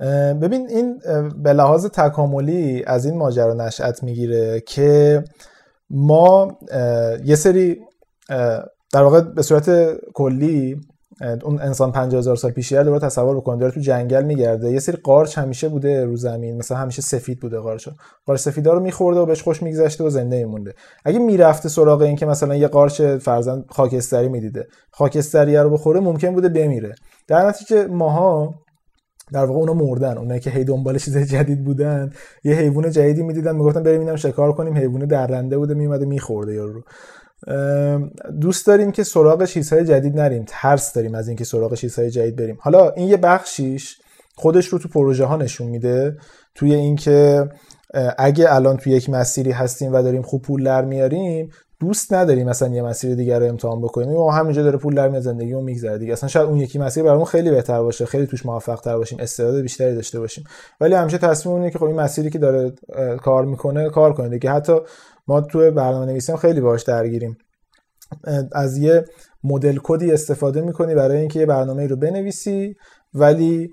اه، 0.00 0.34
ببین 0.34 0.68
این 0.68 1.00
به 1.42 1.52
لحاظ 1.52 1.86
تکاملی 1.86 2.84
از 2.86 3.06
این 3.06 3.16
ماجرا 3.16 3.54
نشأت 3.54 4.02
می‌گیره 4.02 4.60
که 4.60 5.24
ما 5.90 6.58
یه 7.24 7.34
سری 7.36 7.80
در 8.92 9.02
واقع 9.02 9.20
به 9.20 9.42
صورت 9.42 9.96
کلی 10.14 10.80
اون 11.20 11.60
انسان 11.60 11.92
50 11.92 12.18
هزار 12.18 12.36
سال 12.36 12.50
پیش 12.50 12.72
دوباره 12.72 13.00
تصور 13.00 13.36
بکن 13.36 13.58
داره 13.58 13.72
تو 13.72 13.80
جنگل 13.80 14.24
میگرده. 14.24 14.70
یه 14.70 14.78
سری 14.78 14.96
قارچ 14.96 15.38
همیشه 15.38 15.68
بوده 15.68 16.04
رو 16.04 16.16
زمین 16.16 16.56
مثلا 16.56 16.78
همیشه 16.78 17.02
سفید 17.02 17.40
بوده 17.40 17.58
قارچ. 17.58 17.88
قارچ 18.26 18.40
سفیدا 18.40 18.72
رو 18.72 18.80
میخورده 18.80 19.20
و 19.20 19.26
بهش 19.26 19.42
خوش 19.42 19.62
میگذشته 19.62 20.04
و 20.04 20.10
زنده 20.10 20.36
میمونده. 20.36 20.74
اگه 21.04 21.18
می‌رفته 21.18 21.68
سراغ 21.68 22.00
این 22.00 22.16
که 22.16 22.26
مثلا 22.26 22.56
یه 22.56 22.68
قارچ 22.68 23.02
فرزند 23.02 23.64
خاکستری 23.68 24.28
می‌دیده 24.28 24.66
خاکستری 24.90 25.56
رو 25.56 25.70
بخوره 25.70 26.00
ممکن 26.00 26.34
بوده 26.34 26.48
بمیره. 26.48 26.94
در 27.28 27.48
نتیجه 27.48 27.86
ماها 27.86 28.54
در 29.32 29.44
واقع 29.44 29.58
اونا 29.58 29.74
مردن. 29.74 30.18
اونایی 30.18 30.40
که 30.40 30.50
هی 30.50 30.64
دنبال 30.64 30.98
چیز 30.98 31.18
جدید 31.18 31.64
بودن 31.64 32.10
یه 32.44 32.54
حیوان 32.54 32.90
جدیدی 32.90 33.22
می‌دیدن 33.22 33.56
می‌گفتن 33.56 33.82
بریم 33.82 34.00
اینم 34.00 34.16
شکار 34.16 34.52
کنیم. 34.52 34.76
حیوان 34.76 35.06
درنده 35.06 35.58
بوده 35.58 35.74
میومده 35.74 36.06
میخورده 36.06 36.54
یارو 36.54 36.72
رو. 36.72 36.82
دوست 38.40 38.66
داریم 38.66 38.92
که 38.92 39.04
سراغ 39.04 39.44
چیزهای 39.44 39.84
جدید 39.84 40.20
نریم. 40.20 40.44
ترس 40.46 40.92
داریم 40.92 41.14
از 41.14 41.28
اینکه 41.28 41.44
سراغ 41.44 41.74
چیزهای 41.74 42.10
جدید 42.10 42.36
بریم. 42.36 42.58
حالا 42.60 42.90
این 42.90 43.08
یه 43.08 43.16
بخشیش 43.16 43.98
خودش 44.34 44.66
رو 44.66 44.78
تو 44.78 44.88
پروژه 44.88 45.24
ها 45.24 45.36
نشون 45.36 45.66
میده. 45.66 46.16
توی 46.54 46.74
اینکه 46.74 47.48
اگه 48.18 48.54
الان 48.54 48.76
توی 48.76 48.92
یک 48.92 49.10
مسیری 49.10 49.50
هستیم 49.50 49.92
و 49.92 50.02
داریم 50.02 50.22
خوب 50.22 50.42
پول 50.42 50.64
در 50.64 50.84
میاریم 50.84 51.50
دوست 51.80 52.12
نداریم 52.12 52.48
مثلا 52.48 52.68
یه 52.68 52.82
مسیر 52.82 53.14
دیگر 53.14 53.38
رو 53.38 53.46
امتحان 53.46 53.80
بکنیم. 53.80 54.12
ما 54.12 54.32
همینجا 54.32 54.62
داره 54.62 54.78
پول 54.78 54.94
در 54.94 55.08
میاد 55.08 55.22
زندگیمون 55.22 55.64
میگذره 55.64 55.98
دیگه. 55.98 56.12
اصلا 56.12 56.28
شاید 56.28 56.48
اون 56.48 56.58
یکی 56.58 56.78
مسیر 56.78 57.02
برامون 57.02 57.24
خیلی 57.24 57.50
بهتر 57.50 57.82
باشه. 57.82 58.06
خیلی 58.06 58.26
توش 58.26 58.46
موفق 58.46 58.80
تر 58.80 58.96
باشیم. 58.96 59.18
استعداد 59.20 59.62
بیشتری 59.62 59.94
داشته 59.94 60.20
باشیم. 60.20 60.44
ولی 60.80 60.94
همیشه 60.94 61.18
تصمیم 61.18 61.54
اینه 61.54 61.70
که 61.70 61.78
خب 61.78 61.84
این 61.84 61.96
مسیری 61.96 62.30
که 62.30 62.38
داره 62.38 62.72
کار 63.22 63.44
می‌کنه 63.44 63.90
کار 63.90 64.12
کنه 64.12 64.28
دیگه. 64.28 64.50
حتی 64.50 64.72
ما 65.26 65.40
تو 65.40 65.70
برنامه 65.70 66.06
نویسی 66.06 66.36
خیلی 66.36 66.60
باهاش 66.60 66.82
درگیریم. 66.82 67.36
از 68.52 68.78
یه 68.78 69.04
مدل 69.44 69.78
کدی 69.82 70.12
استفاده 70.12 70.60
می‌کنی 70.60 70.94
برای 70.94 71.16
اینکه 71.18 71.40
یه 71.40 71.46
برنامه 71.46 71.86
رو 71.86 71.96
بنویسی 71.96 72.76
ولی 73.14 73.70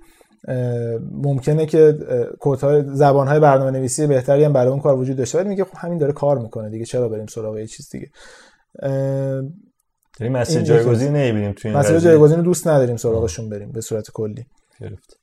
ممکنه 1.11 1.65
که 1.65 1.97
کدهای 2.39 2.83
زبانهای 2.87 3.39
برنامه 3.39 3.71
نویسی 3.71 4.07
بهتری 4.07 4.43
هم 4.43 4.53
برای 4.53 4.71
اون 4.71 4.79
کار 4.79 4.95
وجود 4.95 5.17
داشته 5.17 5.37
ولی 5.39 5.49
میگه 5.49 5.63
خب 5.63 5.77
همین 5.77 5.97
داره 5.97 6.13
کار 6.13 6.39
می‌کنه 6.39 6.69
دیگه 6.69 6.85
چرا 6.85 7.09
بریم 7.09 7.25
سراغ 7.25 7.57
یه 7.57 7.67
چیز 7.67 7.89
دیگه؟ 7.89 8.07
یعنی 10.19 10.33
مسیر 10.33 10.61
جایگزین 10.61 11.15
نمی‌بینیم 11.15 11.53
توی 11.53 11.71
این 11.71 11.79
مسیر 11.79 11.99
جایگزین 11.99 12.41
دوست 12.41 12.67
نداریم 12.67 12.97
سراغشون 12.97 13.49
بریم 13.49 13.71
به 13.71 13.81
صورت 13.81 14.11
کلی. 14.11 14.45
گرفت. 14.79 15.19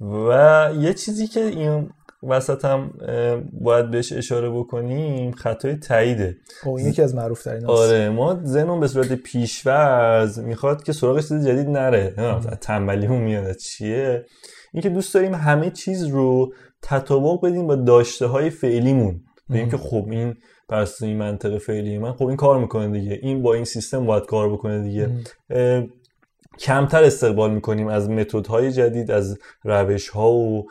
و 0.00 0.70
یه 0.78 0.94
چیزی 0.94 1.26
که 1.26 1.40
این 1.40 1.90
وسط 2.22 2.64
هم 2.64 2.90
باید 3.60 3.90
بهش 3.90 4.12
اشاره 4.12 4.50
بکنیم 4.50 5.30
خطای 5.30 5.76
تاییده. 5.76 6.36
او 6.64 6.80
یکی 6.80 7.02
از 7.02 7.14
معروف 7.14 7.42
ترین 7.42 7.66
آره 7.66 8.10
ما 8.10 8.40
زنون 8.42 8.80
به 8.80 8.88
صورت 8.88 9.12
پیشورز 9.12 10.38
می‌خواد 10.38 10.82
که 10.82 10.92
سراغ 10.92 11.20
چیز 11.20 11.46
جدید 11.46 11.68
نره. 11.68 12.14
تنبلیمون 12.60 13.20
میاد 13.20 13.56
چیه؟ 13.56 14.26
اینکه 14.72 14.88
دوست 14.88 15.14
داریم 15.14 15.34
همه 15.34 15.70
چیز 15.70 16.04
رو 16.04 16.52
تطابق 16.82 17.46
بدیم 17.46 17.66
با 17.66 17.74
داشته 17.76 18.26
های 18.26 18.50
فعلیمون 18.50 19.20
بگیم 19.50 19.70
که 19.70 19.76
خب 19.76 20.06
این 20.10 20.34
پس 20.68 21.02
این 21.02 21.18
منطقه 21.18 21.58
فعلی 21.58 21.98
من 21.98 22.12
خب 22.12 22.26
این 22.26 22.36
کار 22.36 22.58
می‌کنه 22.58 22.88
دیگه. 23.00 23.18
این 23.22 23.42
با 23.42 23.54
این 23.54 23.64
سیستم 23.64 24.06
باید 24.06 24.26
کار 24.26 24.52
بکنه 24.52 24.82
دیگه. 24.82 25.10
کمتر 26.58 27.04
استقبال 27.04 27.50
می‌کنیم 27.50 27.86
از 27.88 28.10
متدهای 28.10 28.72
جدید 28.72 29.10
از 29.10 29.38
روش 29.64 30.08
ها 30.08 30.32
و 30.32 30.66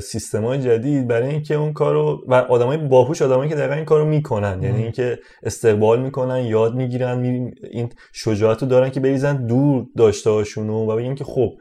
سیستم 0.00 0.44
های 0.44 0.58
جدید 0.58 1.08
برای 1.08 1.28
اینکه 1.28 1.54
اون 1.54 1.72
کارو 1.72 2.24
و 2.28 2.34
آدمای 2.34 2.76
باهوش 2.76 3.22
آدمایی 3.22 3.50
که 3.50 3.56
دقیقا 3.56 3.74
این 3.74 3.84
کارو 3.84 4.04
می‌کنن. 4.04 4.62
یعنی 4.62 4.82
اینکه 4.82 5.18
استقبال 5.42 6.02
می‌کنن 6.02 6.44
یاد 6.44 6.74
می‌گیرن 6.74 7.50
این 7.70 7.92
شجاعت 8.12 8.62
رو 8.62 8.68
دارن 8.68 8.90
که 8.90 9.00
بریزن 9.00 9.46
دور 9.46 9.86
داشته 9.96 10.30
هاشونو 10.30 10.86
و 10.86 10.96
بگیم 10.96 11.14
که 11.14 11.24
خب 11.24 11.52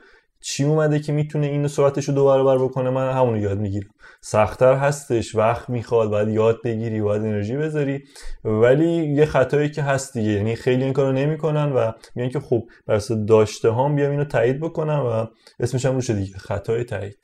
چی 0.42 0.64
اومده 0.64 1.00
که 1.00 1.12
می‌تونه 1.12 1.48
اینو 1.48 1.68
سرعتش 1.68 2.06
رو 2.06 2.16
دو 2.16 2.26
برابر 2.26 2.58
بکنه 2.58 2.90
من 2.90 3.12
همونو 3.12 3.38
یاد 3.38 3.60
می‌گیرم. 3.60 3.90
سختتر 4.22 4.74
هستش 4.74 5.36
وقت 5.36 5.70
می‌خواد 5.70 6.10
باید 6.10 6.30
یاد 6.30 6.58
بگیری 6.64 7.02
باید 7.02 7.22
انرژی 7.22 7.58
بذاری. 7.58 8.04
ولی 8.44 9.14
یه 9.16 9.26
خطایی 9.26 9.70
که 9.70 9.82
هست 9.82 10.14
دیگه 10.14 10.32
یعنی 10.32 10.56
خیلی 10.56 10.84
این 10.84 10.94
کارو 10.94 11.12
نمی‌کنن 11.12 11.72
و 11.72 11.92
میگن 12.16 12.30
که 12.30 12.40
خب 12.40 12.64
بر 12.88 13.02
داشته 13.28 13.74
هم 13.74 13.96
بیام 13.96 14.12
اینو 14.12 14.26
تایید 14.26 14.60
بکنم 14.60 15.06
و 15.06 15.26
اسمش 15.60 15.86
هم 15.86 15.96
روشه 15.96 16.14
دیگه 16.14 16.38
خطای 16.38 16.84
تایید. 16.84 17.18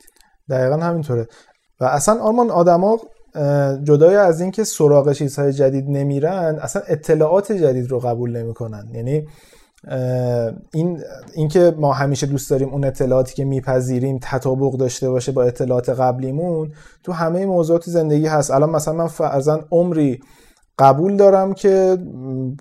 دقیقا 0.50 0.76
همینطوره. 0.76 1.26
و 1.80 1.84
اصلا 1.84 2.20
آرمان 2.20 2.50
آدما 2.50 2.98
جدای 3.82 4.16
از 4.16 4.40
اینکه 4.40 4.64
سراغ 4.64 5.12
چیزهای 5.12 5.52
جدید 5.52 5.84
نمیرن 5.88 6.58
اصلا 6.62 6.82
اطلاعات 6.88 7.52
جدید 7.52 7.90
رو 7.90 7.98
قبول 7.98 8.36
نمی‌کنن. 8.36 8.84
یعنی 8.94 9.26
این 10.72 11.02
اینکه 11.34 11.74
ما 11.76 11.92
همیشه 11.92 12.26
دوست 12.26 12.50
داریم 12.50 12.68
اون 12.68 12.84
اطلاعاتی 12.84 13.34
که 13.34 13.44
میپذیریم 13.44 14.18
تطابق 14.22 14.72
داشته 14.72 15.10
باشه 15.10 15.32
با 15.32 15.42
اطلاعات 15.42 15.88
قبلیمون 15.88 16.72
تو 17.02 17.12
همه 17.12 17.46
موضوعات 17.46 17.84
زندگی 17.84 18.26
هست. 18.26 18.50
الان 18.50 18.70
مثلا 18.70 18.94
من 18.94 19.06
فرزن 19.06 19.60
عمری 19.70 20.20
قبول 20.78 21.16
دارم 21.16 21.54
که 21.54 21.98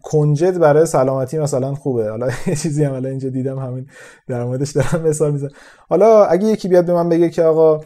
کنجد 0.03 0.59
برای 0.59 0.85
سلامتی 0.85 1.37
مثلا 1.37 1.75
خوبه. 1.75 2.09
حالا 2.09 2.27
یه 2.47 2.55
چیزی 2.55 2.83
هم 2.83 2.93
الان 2.93 3.05
اینجا 3.05 3.29
دیدم 3.29 3.59
همین 3.59 3.87
در 4.27 4.43
موردش 4.43 4.71
دارم 4.71 5.07
مثال 5.07 5.31
می‌زنم. 5.31 5.51
حالا 5.89 6.25
اگه 6.25 6.47
یکی 6.47 6.67
بیاد 6.67 6.85
به 6.85 6.93
من 6.93 7.09
بگه 7.09 7.29
که 7.29 7.43
آقا 7.43 7.81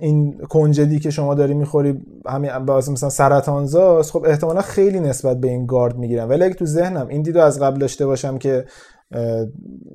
این 0.00 0.38
کنجدی 0.48 0.98
که 0.98 1.10
شما 1.10 1.34
داری 1.34 1.54
می‌خوری 1.54 2.00
همین 2.26 2.58
باعث 2.58 2.88
مثلا 2.88 3.08
سرطانزاست 3.08 4.10
خب 4.10 4.24
احتمالا 4.24 4.60
خیلی 4.60 5.00
نسبت 5.00 5.40
به 5.40 5.48
این 5.48 5.66
گارد 5.66 5.98
می‌گیرم 5.98 6.28
ولی 6.28 6.44
اگه 6.44 6.54
تو 6.54 6.66
ذهنم 6.66 7.08
این 7.08 7.22
دیدو 7.22 7.40
از 7.40 7.60
قبل 7.60 7.78
داشته 7.78 8.06
باشم 8.06 8.38
که 8.38 8.64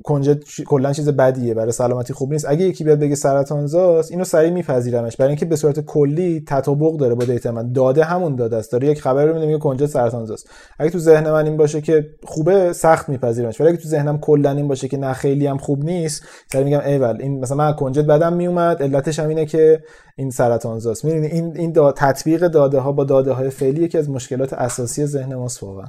کنجد 0.03 0.43
کلا 0.67 0.93
چیز 0.93 1.09
بدیه 1.09 1.53
برای 1.53 1.71
سلامتی 1.71 2.13
خوب 2.13 2.31
نیست. 2.31 2.45
اگه 2.49 2.65
یکی 2.65 2.83
بیاد 2.83 2.99
بگه 2.99 3.15
سرطانزاست 3.15 4.11
اینو 4.11 4.23
سریع 4.23 4.51
میپذیرمش. 4.51 5.17
برای 5.17 5.29
اینکه 5.29 5.45
به 5.45 5.55
صورت 5.55 5.79
کلی 5.79 6.43
تطابق 6.47 6.97
داره 6.97 7.15
با 7.15 7.25
دیتا 7.25 7.51
من. 7.51 7.71
داده 7.71 8.03
همون 8.03 8.35
داده 8.35 8.55
است. 8.55 8.71
داره 8.71 8.87
یک 8.87 9.01
خبر 9.01 9.25
رو 9.25 9.39
میگه 9.39 9.57
کنجد 9.57 9.85
سرطانزاست. 9.85 10.49
اگه 10.79 10.89
تو 10.89 10.99
ذهن 10.99 11.31
من 11.31 11.45
این 11.45 11.57
باشه 11.57 11.81
که 11.81 12.09
خوبه 12.23 12.73
سخت 12.73 13.09
میپذیرمش. 13.09 13.61
ولی 13.61 13.69
اگه 13.69 13.77
تو 13.77 13.87
ذهنم 13.87 14.17
کلا 14.17 14.51
این 14.51 14.67
باشه 14.67 14.87
که 14.87 14.97
نه 14.97 15.13
خیلی 15.13 15.47
هم 15.47 15.57
خوب 15.57 15.83
نیست 15.83 16.23
سریع 16.51 16.65
میگم 16.65 16.81
ایول 16.85 17.17
این 17.19 17.39
مثلا 17.39 17.57
من 17.57 17.73
کنجد 17.73 18.05
بدم 18.05 18.33
میومد. 18.33 18.83
علتش 18.83 19.19
هم 19.19 19.29
اینه 19.29 19.45
که 19.45 19.81
این 20.15 20.29
سرطانزاست. 20.29 21.05
می‌بینید 21.05 21.31
این 21.31 21.57
این 21.57 21.71
دا 21.71 21.91
تطبیق 21.91 22.47
داده 22.47 22.79
ها 22.79 22.91
با 22.91 23.03
داده 23.03 23.31
های 23.31 23.49
فعلی 23.49 23.83
یکی 23.83 23.97
از 23.97 24.09
مشکلات 24.09 24.53
اساسی 24.53 25.05
ذهن 25.05 25.35
ماست 25.35 25.63
واقعا. 25.63 25.87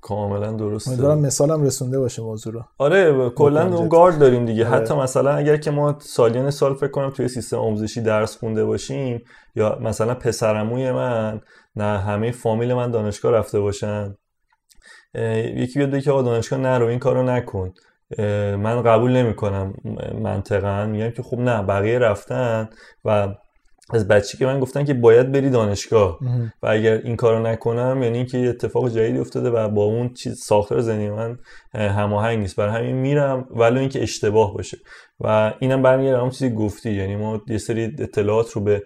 کاملا 0.00 0.52
درسته. 0.52 0.90
امیدوارم 0.90 1.18
مثالم 1.18 1.62
رسونده 1.62 1.98
باشه 1.98 2.22
موضوع 2.22 2.52
رو. 2.52 2.62
آره 2.78 3.30
کلا 3.30 3.76
اون 3.76 3.88
گارد 3.88 4.18
داریم 4.18 4.46
دیگه. 4.46 4.66
آره. 4.68 4.76
حتی 4.76 4.94
مثلا 4.94 5.34
اگر 5.34 5.56
که 5.56 5.70
ما 5.70 5.98
سالیان 5.98 6.50
سال 6.50 6.74
فکر 6.74 6.90
کنم 6.90 7.10
توی 7.10 7.28
سیستم 7.28 7.56
آموزشی 7.56 8.00
درس 8.00 8.36
خونده 8.36 8.64
باشیم 8.64 9.22
یا 9.54 9.78
مثلا 9.82 10.14
پسرموی 10.14 10.92
من 10.92 11.40
نه 11.76 11.98
همه 11.98 12.30
فامیل 12.30 12.74
من 12.74 12.90
دانشگاه 12.90 13.32
رفته 13.32 13.60
باشن 13.60 14.14
یکی 15.54 15.78
بیاد 15.78 16.02
که 16.02 16.10
آقا 16.10 16.22
دانشگاه 16.22 16.58
نرو 16.58 16.86
این 16.86 16.98
کارو 16.98 17.22
نکن. 17.22 17.72
من 18.58 18.82
قبول 18.82 19.12
نمی‌کنم 19.12 19.74
منطقا. 20.22 20.86
میگم 20.86 21.10
که 21.10 21.22
خب 21.22 21.38
نه 21.38 21.62
بقیه 21.62 21.98
رفتن 21.98 22.68
و 23.04 23.28
از 23.90 24.08
بچه 24.08 24.38
که 24.38 24.46
من 24.46 24.60
گفتن 24.60 24.84
که 24.84 24.94
باید 24.94 25.32
بری 25.32 25.50
دانشگاه 25.50 26.18
و 26.62 26.66
اگر 26.66 26.92
این 26.92 27.16
کارو 27.16 27.46
نکنم 27.46 28.02
یعنی 28.02 28.16
اینکه 28.16 28.38
اتفاق 28.38 28.88
جدیدی 28.88 29.18
افتاده 29.18 29.50
و 29.50 29.68
با 29.68 29.84
اون 29.84 30.14
چیز 30.14 30.40
ساختار 30.40 30.80
زنی 30.80 31.10
من 31.10 31.38
هماهنگ 31.74 32.38
نیست. 32.38 32.56
برای 32.56 32.74
همین 32.74 32.96
میرم 32.96 33.48
ولو 33.50 33.80
اینکه 33.80 34.02
اشتباه 34.02 34.54
باشه. 34.54 34.78
و 35.20 35.52
اینم 35.60 35.82
برمیگرده 35.82 36.20
اون 36.20 36.30
چیزی 36.30 36.50
گفتی. 36.50 36.92
یعنی 36.92 37.16
ما 37.16 37.42
یه 37.48 37.58
سری 37.58 37.84
اطلاعات 37.84 38.50
رو 38.50 38.60
به 38.60 38.82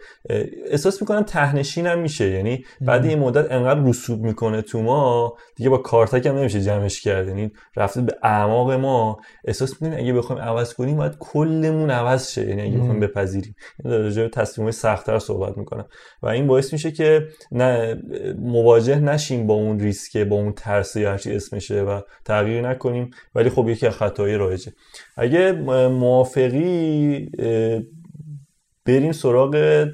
احساس 0.71 1.01
می‌کنم 1.01 1.23
تهنشین 1.23 1.87
هم 1.87 1.99
میشه. 1.99 2.31
یعنی 2.31 2.65
بعد 2.81 3.05
این 3.05 3.19
مدت 3.19 3.53
انقدر 3.53 3.81
رسوب 3.81 4.23
می‌کنه 4.23 4.63
تو 4.63 4.83
ما 4.83 5.35
دیگه 5.57 5.71
با 5.71 5.79
کارتک 5.79 6.27
هم 6.27 6.37
نمیشه 6.37 6.61
جمعش 6.61 7.01
کرد. 7.01 7.29
یعنی 7.29 7.51
رفته 7.77 8.01
به 8.01 8.13
اعماق 8.23 8.73
ما. 8.73 9.21
احساس 9.45 9.83
می‌کنیم 9.83 10.05
اگه 10.05 10.13
بخوایم 10.13 10.43
عوض 10.43 10.75
کنیم 10.75 10.97
باید 10.97 11.17
کلمون 11.19 11.91
عوض 11.91 12.31
شه. 12.31 12.49
یعنی 12.49 12.63
اگه 12.63 12.79
بخوایم 12.79 13.01
بپذیریم. 13.01 13.55
راجع 13.85 14.23
به 14.23 14.29
تصمیمات 14.29 14.75
سختتر 14.75 15.19
صحبت 15.19 15.59
می‌کنم. 15.59 15.87
و 16.23 16.29
این 16.29 16.47
باعث 16.47 16.73
میشه 16.73 16.91
که 16.91 17.29
نه 17.53 18.03
مواجه 18.39 18.99
نشیم 18.99 19.47
با 19.47 19.55
اون 19.55 19.81
ریسک 19.81 20.17
با 20.17 20.37
اون 20.37 20.53
ترس 20.53 20.97
یا 20.97 21.11
هرچی 21.11 21.33
اسمشه 21.33 21.83
و 21.83 22.01
تغییر 22.25 22.69
نکنیم. 22.69 23.11
ولی 23.35 23.51
خب 23.51 23.69
یکی 23.69 23.87
از 23.87 23.95
خطاهای 23.95 24.35
رایجه. 24.35 24.73
اگه 25.17 25.53
موافقی 25.89 27.31
بریم 28.87 29.13
سراغ 29.13 29.87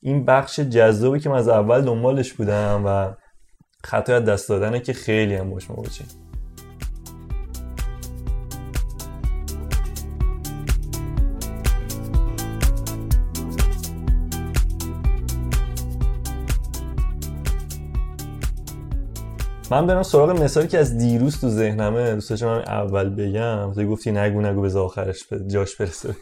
این 0.00 0.24
بخش 0.24 0.60
جذابی 0.60 1.20
که 1.20 1.28
من 1.28 1.36
از 1.36 1.48
اول 1.48 1.80
دنبالش 1.80 2.32
بودم 2.32 2.82
و 2.86 3.14
خطای 3.84 4.20
دست 4.20 4.48
دادنه 4.48 4.80
که 4.80 4.92
خیلی 4.92 5.34
هم 5.34 5.50
باش 5.50 5.70
مواجهیم 5.70 6.23
من 19.70 19.86
برم 19.86 20.02
سراغ 20.02 20.42
مثالی 20.42 20.68
که 20.68 20.78
از 20.78 20.98
دیروز 20.98 21.40
تو 21.40 21.48
ذهنمه 21.48 22.14
دوست 22.14 22.30
داشتم 22.30 22.46
اول 22.66 23.08
بگم 23.08 23.72
تو 23.74 23.86
گفتی 23.86 24.12
نگو 24.12 24.40
نگو 24.40 24.60
به 24.60 24.78
آخرش 24.78 25.24
جاش 25.46 25.76
برسه 25.76 26.14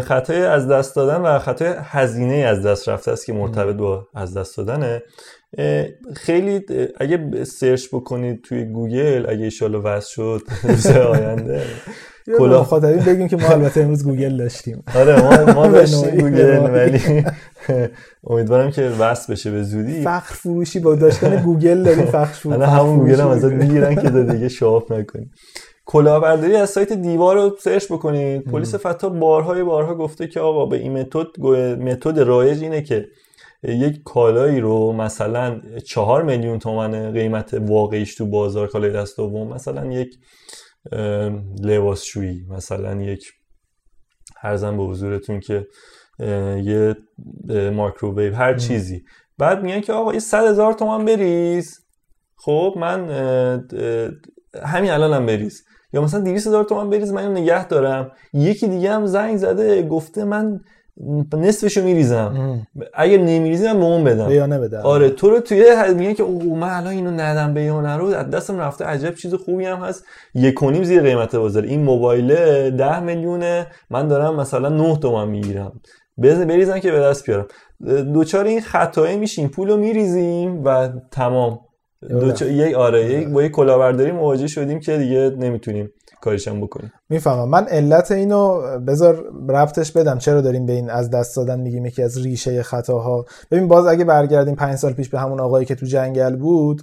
خطای 0.00 0.42
از 0.42 0.68
دست 0.68 0.96
دادن 0.96 1.20
و 1.20 1.38
خطای 1.38 1.74
هزینه 1.78 2.34
از 2.34 2.66
دست 2.66 2.88
رفته 2.88 3.12
است 3.12 3.26
که 3.26 3.32
مرتبط 3.32 3.76
با 3.76 4.08
از 4.14 4.36
دست 4.36 4.56
دادنه. 4.56 5.02
خیلی 6.16 6.60
اگه 7.00 7.44
search 7.44 7.86
بکنید 7.92 8.42
توی 8.42 8.64
گوگل 8.64 9.26
اگه 9.28 9.44
ایشالا 9.44 9.80
وصل 9.84 10.10
شد 10.10 10.42
روز 10.62 10.86
آینده. 10.86 11.64
کلا 12.38 12.60
مخاطبین 12.60 13.04
بگیم 13.04 13.28
که 13.28 13.36
ما 13.36 13.48
البته 13.48 13.80
امروز 13.80 14.04
گوگل 14.04 14.36
داشتیم. 14.36 14.82
آره 14.94 15.22
ما 15.22 15.52
ما 15.52 15.66
داشتیم 15.78 16.20
گوگل 16.20 16.58
ولی 16.74 17.24
امیدوارم 18.26 18.70
که 18.70 18.82
وصل 18.82 19.32
بشه 19.32 19.50
به 19.50 19.62
زودی. 19.62 20.02
فخر 20.02 20.34
فروشی 20.34 20.80
با 20.80 20.94
داشتن 20.94 21.42
گوگل 21.42 21.82
داریم 21.82 22.04
فخر 22.06 22.24
فروشی 22.40 22.56
الان 22.56 22.68
همون 22.68 22.98
گوگل 22.98 23.20
هم 23.20 23.28
ازت 23.28 23.52
می‌گیرن 23.52 23.94
که 23.94 24.10
دیگه 24.10 24.48
show 24.48 24.72
off 24.72 24.90
نکنی 24.92 25.30
کلاهبرداری 25.86 26.56
از 26.56 26.70
سایت 26.70 26.92
دیوار 26.92 27.36
رو 27.36 27.56
search 27.60 27.92
بکنید 27.92 28.44
پلیس 28.44 28.74
فتا 28.74 29.08
بارهای 29.08 29.62
بارها 29.62 29.94
گفته 29.94 30.26
که 30.26 30.40
آقا 30.40 30.66
به 30.66 30.76
این 30.76 30.98
متد 30.98 31.40
متد 31.80 32.18
رایج 32.18 32.62
اینه 32.62 32.82
که 32.82 33.08
یک 33.62 34.02
کالایی 34.04 34.60
رو 34.60 34.92
مثلا 34.92 35.60
چهار 35.84 36.22
میلیون 36.22 36.58
تومن 36.58 37.12
قیمت 37.12 37.54
واقعیش 37.54 38.14
تو 38.14 38.26
بازار 38.26 38.66
کالای 38.66 38.90
دست 38.90 39.16
دوم 39.16 39.54
مثلا 39.54 39.92
یک 39.92 40.18
لباسشویی. 41.62 42.46
مثلا 42.50 43.02
یک 43.02 43.32
عرضم 44.36 44.76
به 44.76 44.82
حضورتون 44.82 45.40
که 45.40 45.66
یه 46.64 46.96
مایکروویو 47.72 48.34
هر 48.34 48.56
چیزی. 48.56 49.04
بعد 49.38 49.62
میگن 49.62 49.80
که 49.80 49.92
آقا 49.92 50.12
یه 50.12 50.18
صد 50.18 50.44
هزار 50.44 50.72
تومن 50.72 51.04
بریز. 51.04 51.78
خب 52.36 52.74
من 52.76 53.10
همین 54.64 54.90
الانم 54.90 55.14
هم 55.14 55.26
بریز. 55.26 55.64
یا 55.92 56.02
مثلا 56.02 56.20
200 56.20 56.46
هزار 56.46 56.64
تومن 56.64 56.90
بریز 56.90 57.12
من 57.12 57.32
نگه 57.32 57.68
دارم. 57.68 58.10
یکی 58.32 58.68
دیگه 58.68 58.92
هم 58.92 59.06
زنگ 59.06 59.36
زده 59.36 59.82
گفته 59.82 60.24
من 60.24 60.60
نصفشو 61.34 61.84
میریزم. 61.84 62.60
اگر 62.94 63.18
نمیریزم 63.18 63.72
به 63.72 63.84
اون 63.84 64.04
بدم. 64.04 64.28
بیانه 64.28 64.58
بدم 64.58 64.80
آره 64.80 65.10
تو 65.10 65.30
رو 65.30 65.40
توی 65.40 65.64
میگن 65.94 66.12
که 66.12 66.22
او 66.22 66.56
من 66.56 66.70
الان 66.70 66.92
اینو 66.92 67.10
ندم 67.10 67.54
بیانه 67.54 67.96
رو 67.96 68.06
از 68.06 68.30
دستم 68.30 68.58
رفته 68.58 68.84
عجب 68.84 69.14
چیز 69.14 69.34
خوبی 69.34 69.64
هم 69.64 69.78
هست. 69.78 70.04
یک 70.34 70.62
و 70.62 70.84
زیر 70.84 71.02
قیمت 71.02 71.36
بازار. 71.36 71.62
این 71.62 71.82
موبایل 71.82 72.34
ده 72.70 73.00
میلیونه. 73.00 73.66
من 73.90 74.08
دارم 74.08 74.36
مثلا 74.36 74.68
9 74.68 74.96
تومن 74.96 75.28
می‌گیرم. 75.28 75.80
بریزم 76.18 76.78
که 76.78 76.92
به 76.92 77.00
دست 77.00 77.26
بیارم. 77.26 77.46
دوچار 78.12 78.44
این 78.44 78.60
خطایی 78.60 79.16
میشیم. 79.16 79.48
پولو 79.48 79.76
میریزیم 79.76 80.64
و 80.64 80.88
تمام. 81.10 81.60
دو 82.10 82.46
یک 82.46 82.74
آره 82.74 83.12
یک 83.12 83.28
با 83.28 83.42
یک 83.42 83.52
کلاهبرداری 83.52 84.12
مواجه 84.12 84.46
شدیم 84.46 84.80
که 84.80 84.98
دیگه 84.98 85.32
نمی‌تونیم. 85.38 85.90
کارشم 86.22 86.60
بکنیم 86.60 86.92
می‌فهمم. 87.08 87.48
من 87.48 87.64
علت 87.64 88.12
اینو 88.12 88.60
بذار 88.78 89.24
ربطش 89.48 89.92
بدم. 89.92 90.18
چرا 90.18 90.40
داریم 90.40 90.66
به 90.66 90.72
این 90.72 90.90
از 90.90 91.10
دست 91.10 91.36
دادن 91.36 91.60
میگیم 91.60 91.86
یکی 91.86 92.02
از 92.02 92.18
ریشه 92.18 92.62
خطاها؟ 92.62 93.24
ببین 93.50 93.68
باز 93.68 93.86
اگه 93.86 94.04
برگردیم 94.04 94.54
پنج 94.54 94.76
سال 94.76 94.92
پیش 94.92 95.08
به 95.08 95.20
همون 95.20 95.40
آقایی 95.40 95.66
که 95.66 95.74
تو 95.74 95.86
جنگل 95.86 96.36
بود 96.36 96.82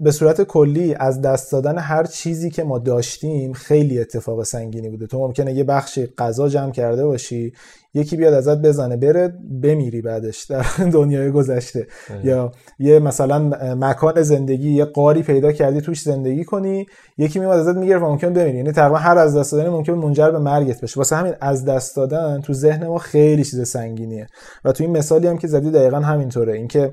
به 0.00 0.10
صورت 0.10 0.42
کلی 0.42 0.94
از 0.94 1.20
دست 1.20 1.52
دادن 1.52 1.78
هر 1.78 2.04
چیزی 2.04 2.50
که 2.50 2.64
ما 2.64 2.78
داشتیم 2.78 3.52
خیلی 3.52 4.00
اتفاق 4.00 4.42
سنگینی 4.42 4.88
بوده. 4.88 5.06
تو 5.06 5.18
ممکنه 5.18 5.52
یه 5.52 5.64
بخشی 5.64 6.06
غذا 6.06 6.48
جمع 6.48 6.72
کرده 6.72 7.04
باشی 7.04 7.52
یکی 7.94 8.16
بیاد 8.16 8.34
ازت 8.34 8.58
بزنه 8.58 8.96
بره 8.96 9.34
بمیری 9.62 10.02
بعدش 10.02 10.44
در 10.44 10.66
دنیای 10.92 11.30
گذشته. 11.30 11.86
یا 12.24 12.52
یه 12.78 12.98
مثلا 12.98 13.38
مکان 13.74 14.22
زندگی 14.22 14.70
یه 14.70 14.84
قاری 14.84 15.22
پیدا 15.22 15.52
کردی 15.52 15.80
توش 15.80 16.02
زندگی 16.02 16.44
کنی 16.44 16.86
یکی 17.18 17.38
میاد 17.38 17.58
ازت 17.58 17.76
می‌گیره 17.76 17.98
و 17.98 18.04
ممکن 18.04 18.32
بمیری. 18.32 18.56
یعنی 18.56 18.72
تقریبا 18.72 18.96
هر 18.96 19.18
از 19.18 19.36
دست 19.36 19.52
دادن 19.52 19.68
ممکن 19.68 19.92
منجر 19.92 20.30
به 20.30 20.38
مرگت 20.38 20.80
بشه. 20.80 20.96
واسه 20.96 21.16
همین 21.16 21.34
از 21.40 21.64
دست 21.64 21.96
دادن 21.96 22.40
تو 22.40 22.52
ذهن 22.52 22.86
ما 22.86 22.98
خیلی 22.98 23.44
چیز 23.44 23.68
سنگینیه. 23.68 24.26
و 24.64 24.72
تو 24.72 24.84
این 24.84 24.96
مثالی 24.96 25.26
هم 25.26 25.38
که 25.38 25.46
زدی 25.46 25.70
دقیقا 25.70 26.00
همینطوره. 26.00 26.52
اینکه 26.52 26.92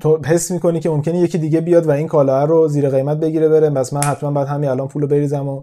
تو 0.00 0.20
حس 0.26 0.50
می‌کنی 0.50 0.80
که 0.80 0.90
ممکنه 0.90 1.18
یکی 1.18 1.38
دیگه 1.38 1.60
بیاد 1.60 1.86
و 1.86 1.90
این 1.90 2.06
کالا 2.06 2.44
رو 2.44 2.68
زیر 2.68 2.88
قیمت 2.88 3.16
بگیره 3.16 3.48
بره؟ 3.48 3.70
بس 3.70 3.92
من 3.92 4.04
حتما 4.04 4.30
بعد 4.30 4.46
همین 4.46 4.70
الان 4.70 4.88
پولو 4.88 5.06
بریزم 5.06 5.48
و 5.48 5.62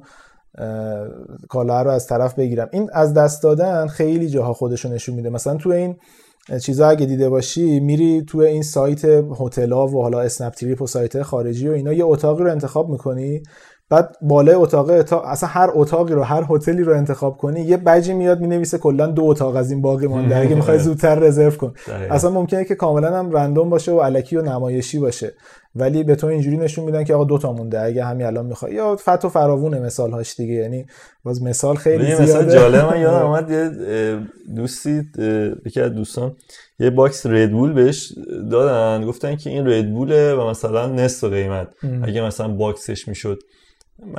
کالا 1.49 1.81
رو 1.81 1.89
از 1.91 2.07
طرف 2.07 2.35
بگیرم. 2.35 2.69
این 2.71 2.89
از 2.93 3.13
دست 3.13 3.43
دادن 3.43 3.87
خیلی 3.87 4.29
جاها 4.29 4.53
خودشو 4.53 4.89
نشون 4.89 5.15
میده. 5.15 5.29
مثلا 5.29 5.55
تو 5.55 5.69
این 5.69 5.95
چیزا 6.61 6.87
اگه 6.87 7.05
دیده 7.05 7.29
باشی 7.29 7.79
میری 7.79 8.21
تو 8.21 8.37
این 8.37 8.63
سایت 8.63 9.05
هتل‌ها 9.39 9.87
و 9.87 10.01
حالا 10.01 10.21
اسنپ 10.21 10.53
تریپ 10.53 10.81
و 10.81 10.87
سایت 10.87 11.21
خارجی 11.21 11.67
و 11.67 11.71
اینا 11.71 11.93
یه 11.93 12.05
اتاقی 12.05 12.43
رو 12.43 12.51
انتخاب 12.51 12.89
می‌کنی 12.89 13.43
بعد 13.89 14.15
بالای 14.21 14.55
اتاق 14.55 15.01
تا... 15.01 15.21
اصلا 15.21 15.49
هر 15.49 15.69
اتاقی 15.73 16.13
رو 16.13 16.23
هر 16.23 16.45
هتلی 16.49 16.83
رو 16.83 16.93
انتخاب 16.93 17.37
کنی 17.37 17.61
یه 17.61 17.77
بجی 17.77 18.13
میاد 18.13 18.39
می‌نویسه 18.39 18.77
کلا 18.77 19.07
دو 19.07 19.23
اتاق 19.23 19.55
از 19.55 19.71
این 19.71 19.81
باقی 19.81 20.07
مونده 20.07 20.37
اگه 20.37 20.55
می‌خوای 20.61 20.79
زودتر 20.79 21.19
رزرو 21.19 21.51
کن. 21.51 21.73
اصلا 22.09 22.29
ممکنه 22.29 22.65
که 22.65 22.75
کاملا 22.75 23.19
هم 23.19 23.31
رندوم 23.31 23.69
باشه 23.69 23.91
و 23.91 23.95
الکی 23.95 24.35
و 24.35 24.41
نمایشی 24.41 24.99
باشه. 24.99 25.33
ولی 25.75 26.03
به 26.03 26.15
تو 26.15 26.27
اینجوری 26.27 26.57
نشون 26.57 26.85
میدن 26.85 27.03
که 27.03 27.13
آقا 27.13 27.23
دو 27.23 27.37
تا 27.37 27.53
مونده 27.53 27.81
اگه 27.81 28.05
همین 28.05 28.25
الان 28.25 28.45
می‌خوای. 28.45 28.73
یا 28.73 28.95
فت 28.95 29.25
و 29.25 29.29
فراوون 29.29 29.79
مثال 29.79 30.11
هاش 30.11 30.35
دیگه. 30.35 30.53
یعنی 30.53 30.85
باز 31.23 31.43
مثال 31.43 31.75
خیلی 31.75 32.05
زیاده. 32.05 32.23
مثال 32.23 32.49
جالب 32.49 32.85
من 32.85 33.01
یادم 33.01 33.25
اومد 33.27 33.51
یه 33.51 33.71
دوستی 34.55 35.03
یکی 35.65 35.81
از 35.81 35.91
دوستان 35.91 36.35
یه 36.79 36.89
box 36.89 37.25
ردبول 37.25 37.73
بهش 37.73 38.13
دادن. 38.51 39.05
گفتن 39.05 39.35
که 39.35 39.49
این 39.49 39.67
ردبوله 39.67 40.33
و 40.35 40.49
مثلا 40.49 40.87
نصف 40.87 41.23
قیمت. 41.23 41.67
اگه 42.03 42.21
مثلا 42.21 42.47
box 42.47 42.83
ش 42.83 43.07
می‌شد 43.07 43.39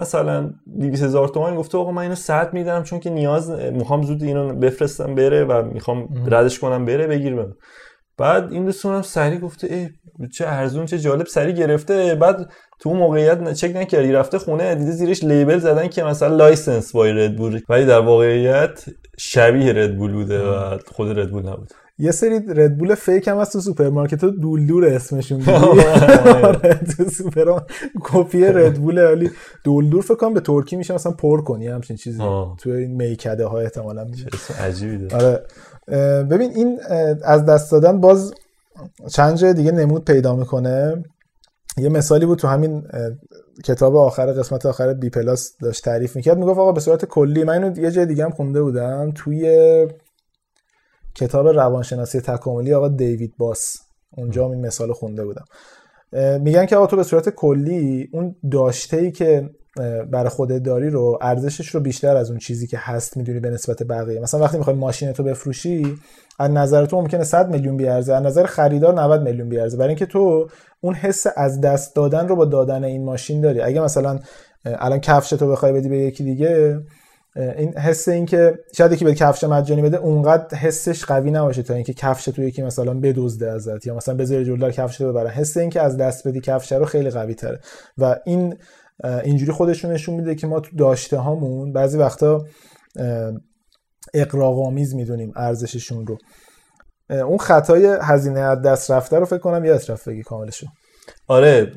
مثلا 0.01 0.51
200 0.79 1.03
هزار 1.03 1.29
تومان 1.29 1.57
گفته 1.57 1.79
آقا 1.79 1.93
من 1.93 2.03
اینو 2.03 2.14
100 2.14 2.53
میدم 2.53 2.83
چون 2.83 3.01
که 3.01 3.11
نیاز 3.11 3.51
می‌خوام 3.51 4.03
زود 4.03 4.22
اینو 4.22 4.55
بفرستم 4.55 5.14
بره 5.14 5.45
و 5.45 5.62
می‌خوام 5.62 6.09
ردش 6.26 6.59
کنم 6.59 6.85
بره 6.85 7.07
بگیر 7.07 7.35
بهم 7.35 7.55
بعد 8.18 8.53
این 8.53 8.64
دوستمونم 8.64 9.03
سریع 9.03 9.39
گفته 9.39 9.74
ای 9.74 9.89
چه 10.29 10.47
ارزون 10.47 10.87
چه 10.87 10.99
جالب 10.99 11.26
سریع 11.27 11.55
گرفته. 11.55 12.14
بعد 12.14 12.51
تو 12.81 12.95
موقعیت 12.95 13.53
چک 13.53 13.76
نکردی 13.76 14.12
رفته 14.12 14.39
خونه 14.39 14.74
دیده 14.74 14.91
زیرش 14.91 15.24
label 15.25 15.59
زدن 15.59 15.89
که 15.89 16.03
مثلا 16.03 16.37
licensed 16.37 16.93
by 16.93 17.12
ردبول 17.12 17.61
ولی 17.68 17.87
در 17.87 18.01
واقعیت 18.01 18.85
شبیه 19.18 19.72
ردبول 19.72 20.12
بوده 20.12 20.49
و 20.49 20.79
خود 20.87 21.18
ردبول 21.18 21.49
نبود. 21.49 21.72
یه 21.99 22.11
سری 22.11 22.41
ردبول 22.49 22.95
fake 22.95 23.29
هم 23.29 23.39
هست 23.39 23.53
تو 23.53 23.61
سوپرمارکت. 23.61 24.25
ها 24.25 24.31
دولدور 24.31 24.85
اسمشون 24.85 25.43
آره، 26.45 26.75
تو 26.75 27.05
سوپر 27.11 27.61
کپی 28.05 28.45
ردبول 28.45 29.05
ولی 29.13 29.31
دولدور 29.65 30.03
فکر 30.03 30.15
کنم 30.15 30.35
به 30.35 30.41
ترکی 30.41 30.77
میشه 30.77 30.95
مثلا 30.95 31.13
پر 31.13 31.41
کنی 31.43 31.67
همچین 31.67 31.97
چیزی. 31.97 32.19
تو 32.59 32.71
این 32.71 32.91
میکده 32.95 33.47
ها 33.47 33.59
احتمالاً. 33.61 34.05
میشه 34.05 34.27
عجیبی 34.63 35.15
آره. 35.15 35.43
ببین 36.25 36.51
این 36.55 36.79
از 37.25 37.47
دست 37.47 37.73
دادن 37.73 38.01
باز 38.01 38.33
چند 39.13 39.37
جای 39.37 39.55
دیگه 39.55 39.73
نمود 39.73 40.05
پیدا 40.05 40.37
می‌کنه. 40.37 41.05
یه 41.79 41.89
مثالی 41.89 42.27
بود 42.27 42.39
تو 42.39 42.49
همین 42.49 42.83
کتاب 43.65 43.97
آخر 43.97 44.27
قسمت 44.27 44.67
آخر 44.67 44.95
بی 44.95 45.11
پلاس 45.11 45.53
داشت 45.63 45.85
تعریف 45.85 46.17
می‌کرد. 46.17 46.39
می‌گفت 46.39 46.59
آقا 46.59 46.73
به 46.73 46.81
صورت 46.81 47.05
کلی 47.05 47.45
من 47.45 47.65
اینو 47.65 47.79
یه 47.79 47.91
جای 47.91 48.07
دیگه 48.07 48.25
هم 48.25 48.31
خونده 48.31 48.63
بودم. 48.63 49.13
توی 49.15 49.47
کتاب 51.19 51.49
روانشناسی 51.49 52.21
تکاملی 52.21 52.75
آقا 52.75 52.89
دیوید 52.89 53.35
باس. 53.39 53.77
اونجا 54.16 54.47
این 54.53 54.66
مثال 54.66 54.93
خونده 54.93 55.25
بودم. 55.25 55.45
میگن 56.41 56.66
که 56.66 56.77
آقا 56.77 56.87
تو 56.87 56.97
به 56.97 57.03
صورت 57.03 57.29
کلی 57.29 58.09
اون 58.12 58.35
داشته 58.51 58.97
ای 58.97 59.12
که 59.12 59.51
برای 60.12 60.29
خودت 60.29 60.62
داری 60.62 60.91
رو 60.91 61.19
ارزشش 61.23 61.69
رو 61.69 61.81
بیشتر 61.81 62.16
از 62.16 62.31
اون 62.31 62.39
چیزی 62.39 62.66
که 62.66 62.79
هست 62.81 63.16
می‌دونی 63.16 63.41
به 63.41 63.51
نسبت 63.51 63.83
بقیه. 63.83 64.21
مثلا 64.21 64.41
وقتی 64.41 64.59
می‌خوای 64.59 64.77
ماشین 64.77 65.12
تو 65.12 65.23
بفروشی 65.23 65.95
از 66.39 66.51
نظر 66.51 66.87
تو 66.87 67.01
ممکنه 67.01 67.25
100 67.25 67.51
میلیون 67.51 67.77
بیارزه 67.77 68.14
از 68.14 68.23
نظر 68.23 68.47
خریدار 68.47 68.95
90 68.95 69.23
میلیون 69.23 69.49
بیارزه. 69.49 69.77
برای 69.77 69.89
اینکه 69.89 70.07
تو 70.07 70.49
اون 70.81 70.95
حس 70.95 71.27
از 71.37 71.61
دست 71.61 71.97
دادن 71.97 72.29
رو 72.29 72.37
با 72.37 72.45
دادن 72.45 72.85
این 72.85 73.05
ماشین 73.05 73.41
داری. 73.41 73.61
اگه 73.61 73.81
مثلا 73.81 74.19
الان 74.64 74.99
کفش 75.01 75.31
تو 75.31 75.51
بخوای 75.51 75.73
بدی 75.73 75.89
به 75.89 75.99
یکی 75.99 76.25
دیگه 76.25 76.81
این 77.39 77.78
حس 77.78 78.09
این 78.09 78.26
که 78.26 78.59
شاید 78.76 78.93
یکی 78.93 79.05
به 79.05 79.14
کفش 79.14 79.45
مجانی 79.45 79.82
بده 79.82 79.97
اونقدر 79.97 80.57
حسش 80.57 81.05
قوی 81.05 81.30
نباشه 81.30 81.62
تا 81.62 81.74
اینکه 81.74 81.95
کفش 81.95 82.24
تو 82.24 82.43
یکی 82.43 82.62
مثلا 82.62 82.95
بدزده 82.95 83.51
ازت 83.51 83.86
یا 83.86 83.95
مثلا 83.95 84.14
بذاری 84.14 84.45
جلو 84.45 84.70
کفش 84.70 85.01
رو 85.01 85.09
ببره. 85.09 85.30
حس 85.30 85.57
این 85.57 85.70
که 85.70 85.80
از 85.80 85.97
دست 85.97 86.28
بدی 86.28 86.41
کفش 86.41 86.72
رو 86.72 86.84
خیلی 86.84 87.11
قوی 87.11 87.34
تره. 87.34 87.61
و 87.99 88.16
این 88.24 88.57
اینجوری 89.24 89.53
خودشون 89.53 89.93
نشون 89.93 90.14
میده 90.14 90.34
که 90.34 90.47
ما 90.47 90.61
تو 90.61 90.76
داشته 90.76 91.16
هامون 91.18 91.72
بعضی 91.72 91.99
وقتا 91.99 92.45
اقراق‌آمیز 94.14 94.95
می‌دونیم 94.95 95.32
ارزششون 95.36 96.07
رو. 96.07 96.18
اون 97.11 97.39
خطای 97.39 97.97
هزینه 98.01 98.41
از 98.41 98.62
دست 98.62 98.91
رفته 98.91 99.18
رو 99.18 99.24
فکر 99.24 99.39
کنم 99.39 99.64
یادت 99.64 99.91
رفت 99.91 100.09
بگی 100.09 100.22
کاملشو. 100.22 100.66
آره 101.27 101.73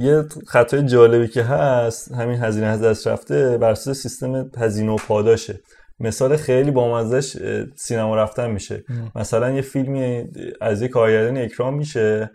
یه 0.00 0.24
خطای 0.46 0.82
جالبی 0.82 1.28
که 1.28 1.42
هست 1.42 2.12
همین 2.12 2.42
هزینه 2.42 2.66
از 2.66 2.82
دست 2.82 3.06
رفته 3.06 3.58
بر 3.58 3.70
اساس 3.70 3.98
سیستم 3.98 4.50
هزینه 4.58 4.92
و 4.92 4.96
پاداشه. 4.96 5.60
مثال 6.00 6.36
خیلی 6.36 6.70
بامزهش 6.70 7.36
سینما 7.76 8.16
رفتن 8.16 8.50
میشه. 8.50 8.84
مثلا 9.14 9.50
یه 9.50 9.62
فیلمی 9.62 10.24
از 10.60 10.82
یه 10.82 10.88
کارگردان 10.88 11.36
اکرام 11.36 11.74
میشه 11.74 12.30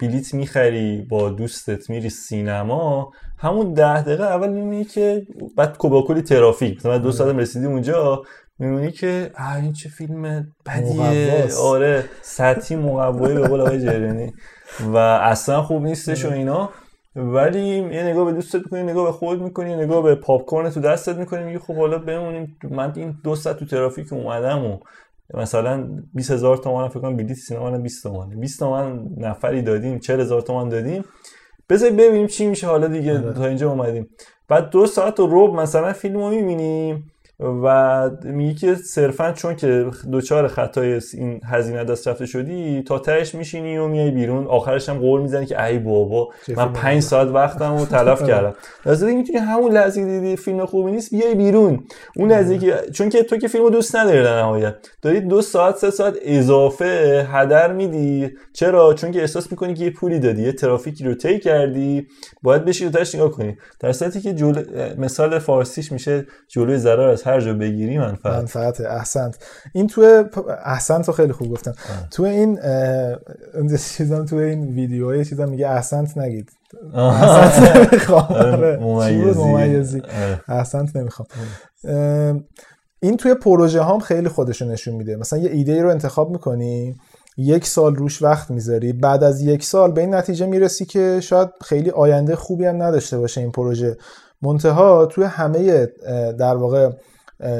بلیت 0.00 0.34
می‌خری 0.34 1.06
با 1.10 1.30
دوستت 1.30 1.90
میری 1.90 2.10
سینما. 2.10 3.12
همون 3.38 3.74
ده 3.74 4.02
دقیقه 4.02 4.24
اول 4.24 4.48
می‌بینی 4.48 4.84
که 4.84 5.26
بعد 5.56 5.76
کلی 5.78 6.22
ترافیک. 6.22 6.78
مثلا 6.78 6.98
دو 6.98 7.12
ساعت 7.12 7.36
رسیدی 7.36 7.66
اونجا 7.66 8.22
می‌بینی 8.58 8.92
که 8.92 9.30
این 9.62 9.72
چه 9.72 9.88
فیلم 9.88 10.52
بدیه. 10.66 11.48
آره 11.60 12.04
سطحی 12.22 12.76
مقوایی 12.76 13.34
به 13.34 13.48
قول 13.48 13.60
آقای 13.60 13.80
جرینی 13.80 14.32
و 14.80 14.96
اصلا 14.96 15.62
خوب 15.62 15.82
نیستش 15.82 16.24
و 16.24 16.32
اینا. 16.32 16.70
ولی 17.16 17.60
یه 17.68 18.02
نگاه 18.02 18.24
به 18.24 18.32
دوستت 18.32 18.58
می‌کنی 18.58 18.82
نگاه 18.82 19.04
به 19.04 19.12
خود 19.12 19.42
می‌کنی 19.42 19.74
نگاه 19.74 20.02
به 20.02 20.14
پاپ 20.14 20.44
کورن 20.44 20.70
تو 20.70 20.80
دستت 20.80 21.16
می‌کنی 21.16 21.44
میگی 21.44 21.58
خب 21.58 21.76
حالا 21.76 21.98
بمونیم. 21.98 22.56
من 22.70 22.92
این 22.96 23.14
دو 23.24 23.36
ساعت 23.36 23.58
تو 23.58 23.66
ترافیک 23.66 24.12
اومدم 24.12 24.64
و 24.64 24.78
مثلا 25.34 25.88
20 26.14 26.30
هزار 26.30 26.56
تومان 26.56 26.88
فکر 26.88 27.00
کنم 27.00 27.16
بلیط 27.16 27.36
سینما 27.36 27.78
20 27.78 28.02
تومانه 28.02 28.36
20 28.36 28.58
تومن 28.60 29.08
نفری 29.16 29.62
دادیم 29.62 29.98
40 29.98 30.20
هزار 30.20 30.40
تومان 30.40 30.68
دادیم. 30.68 31.04
بذار 31.68 31.90
ببینیم 31.90 32.26
چی 32.26 32.46
میشه. 32.46 32.66
حالا 32.66 32.86
دیگه 32.86 33.18
آره. 33.18 33.32
تا 33.32 33.46
اینجا 33.46 33.70
اومدیم. 33.70 34.08
بعد 34.48 34.70
دو 34.70 34.86
ساعت 34.86 35.20
و 35.20 35.28
رب 35.30 35.54
مثلا 35.54 35.92
فیلم 35.92 36.16
رو 36.16 36.30
می‌بینیم. 36.30 37.11
و 37.42 38.10
میگی 38.24 38.54
که 38.54 38.74
صرفا 38.74 39.32
چون 39.32 39.56
که 39.56 39.86
دوچار 40.10 40.48
خطای 40.48 41.00
این 41.14 41.40
هزینه 41.44 41.84
دست 41.84 42.08
رفته 42.08 42.26
شدی 42.26 42.82
تا 42.82 42.98
تهش 42.98 43.34
میشینی 43.34 43.78
و 43.78 43.86
میای 43.86 44.10
بیرون. 44.10 44.46
آخرش 44.46 44.88
هم 44.88 44.98
قول 44.98 45.20
می‌زنی 45.20 45.46
که 45.46 45.64
ای 45.64 45.78
بابا 45.78 46.28
من 46.56 46.72
پنج 46.72 47.02
ساعت 47.02 47.28
وقتم 47.28 47.78
رو 47.78 47.84
تلف 47.84 48.26
کردم. 48.26 48.54
لازم 48.86 49.06
می‌تونی 49.06 49.38
همون 49.38 49.72
لحظه 49.72 50.04
دیدی 50.04 50.36
فیلم 50.36 50.66
خوبی 50.66 50.90
نیست 50.90 51.10
بیای 51.10 51.34
بیرون. 51.34 51.84
اون 52.16 52.32
لحظه 52.32 52.58
که 52.58 52.74
چون 52.92 53.08
که 53.08 53.22
تو 53.22 53.36
که 53.36 53.48
فیلمو 53.48 53.70
دوست 53.70 53.96
نداری 53.96 54.22
در 54.22 54.38
نهایت. 54.38 54.74
داری 55.02 55.20
دو 55.20 55.42
ساعت 55.42 55.76
سه 55.76 55.90
ساعت 55.90 56.14
اضافه 56.22 57.26
هدر 57.30 57.72
میدی. 57.72 58.30
چرا؟ 58.52 58.94
چون 58.94 59.12
که 59.12 59.20
احساس 59.20 59.50
می‌کنی 59.50 59.74
که 59.74 59.84
یه 59.84 59.90
پولی 59.90 60.18
دادی 60.18 60.42
یه 60.42 60.52
ترافیکی 60.52 61.04
رو 61.04 61.14
طی 61.14 61.38
کردی. 61.38 62.06
باید 62.42 62.64
بشی 62.64 62.84
رو 62.84 62.90
نگاه 63.14 63.30
کنی. 63.30 63.56
در 63.80 63.92
صورتی 63.92 64.20
که 64.20 64.34
جل... 64.34 64.62
مثال 64.98 65.38
فارسیش 65.38 65.92
میشه 65.92 66.26
جلوی 66.48 66.78
ضرر 66.78 67.08
از 67.08 67.22
هر 67.32 67.40
جا 67.40 67.54
بگیری 67.54 67.98
منفعت. 67.98 68.34
منفعت. 68.34 68.80
احسنت. 68.80 69.36
این 69.74 69.86
تو 69.86 70.24
احسنت 70.64 71.08
رو 71.08 71.14
خیلی 71.14 71.32
خوب 71.32 71.52
گفتم. 71.52 71.74
تو 72.10 72.22
این 72.22 72.58
اون 73.54 73.76
چیزام 73.76 74.24
تو 74.24 74.36
این 74.36 74.74
ویدیوهای 74.74 75.24
چیزام 75.24 75.48
میگه 75.48 75.70
احسنت 75.70 76.18
نگید. 76.18 76.50
احسنت 76.94 77.76
نمی‌خوام. 77.76 78.26
ممیزی. 78.80 80.02
احسنت 80.48 80.96
نمی‌خوام. 80.96 81.28
این 83.00 83.16
توی 83.16 83.34
پروژه 83.34 83.84
هم 83.84 83.98
خیلی 83.98 84.28
خودشو 84.28 84.64
نشون 84.64 84.94
میده. 84.94 85.16
مثلا 85.16 85.38
یه 85.38 85.50
ایده 85.50 85.82
رو 85.82 85.88
انتخاب 85.88 86.30
می‌کنی 86.30 86.96
یک 87.36 87.66
سال 87.66 87.96
روش 87.96 88.22
وقت 88.22 88.50
می‌ذاری. 88.50 88.92
بعد 88.92 89.24
از 89.24 89.40
یک 89.40 89.64
سال 89.64 89.92
به 89.92 90.00
این 90.00 90.14
نتیجه 90.14 90.46
می‌رسی 90.46 90.84
که 90.84 91.20
شاید 91.22 91.48
خیلی 91.64 91.90
آینده 91.90 92.36
خوبی 92.36 92.64
هم 92.64 92.82
نداشته 92.82 93.18
باشه 93.18 93.40
این 93.40 93.50
پروژه. 93.50 93.96
منتها 94.42 95.06
توی 95.06 95.24
همه 95.24 95.88
در 96.38 96.56
واقع 96.56 96.90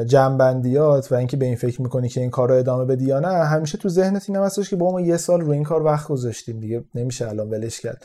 جنبندیات 0.05 1.11
و 1.11 1.15
اینکه 1.15 1.37
به 1.37 1.45
این 1.45 1.55
فکر 1.55 1.81
می‌کنی 1.81 2.09
که 2.09 2.21
این 2.21 2.29
کار 2.29 2.49
رو 2.49 2.55
ادامه 2.55 2.85
بدی 2.85 3.05
یا 3.05 3.19
نه 3.19 3.27
همیشه 3.27 3.77
تو 3.77 3.89
ذهنت 3.89 4.25
این 4.27 4.37
هستش 4.37 4.69
که 4.69 4.75
با 4.75 4.91
ما 4.91 5.01
یه 5.01 5.17
سال 5.17 5.41
رو 5.41 5.51
این 5.51 5.63
کار 5.63 5.83
وقت 5.83 6.07
گذاشتیم 6.07 6.59
دیگه 6.59 6.83
نمیشه 6.95 7.29
الان 7.29 7.49
ولش 7.49 7.79
کرد. 7.79 8.03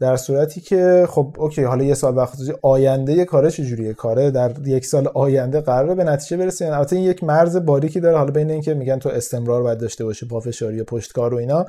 در 0.00 0.16
صورتی 0.16 0.60
که 0.60 1.06
خب 1.10 1.36
اوکی 1.38 1.62
حالا 1.62 1.84
یه 1.84 1.94
سال 1.94 2.16
وقت 2.16 2.32
گذاشتی 2.34 2.54
آینده 2.62 3.24
کاره 3.24 3.50
چجوریه 3.50 3.94
کاره 3.94 4.30
در 4.30 4.52
یک 4.66 4.86
سال 4.86 5.08
آینده 5.14 5.60
قراره 5.60 5.94
به 5.94 6.04
نتیجه 6.04 6.36
برسه 6.36 6.64
یعنی 6.64 6.76
البته 6.76 6.96
این 6.96 7.04
یک 7.04 7.24
مرز 7.24 7.56
باریکی 7.56 8.00
داره 8.00 8.18
حالا 8.18 8.30
بین 8.30 8.50
اینکه 8.50 8.74
میگن 8.74 8.98
تو 8.98 9.08
استمرار 9.08 9.62
باید 9.62 9.78
داشته 9.78 10.04
باشی 10.04 10.28
پافشاری 10.28 10.76
یا 10.76 10.84
پشتکار 10.84 11.34
و 11.34 11.36
اینا. 11.36 11.66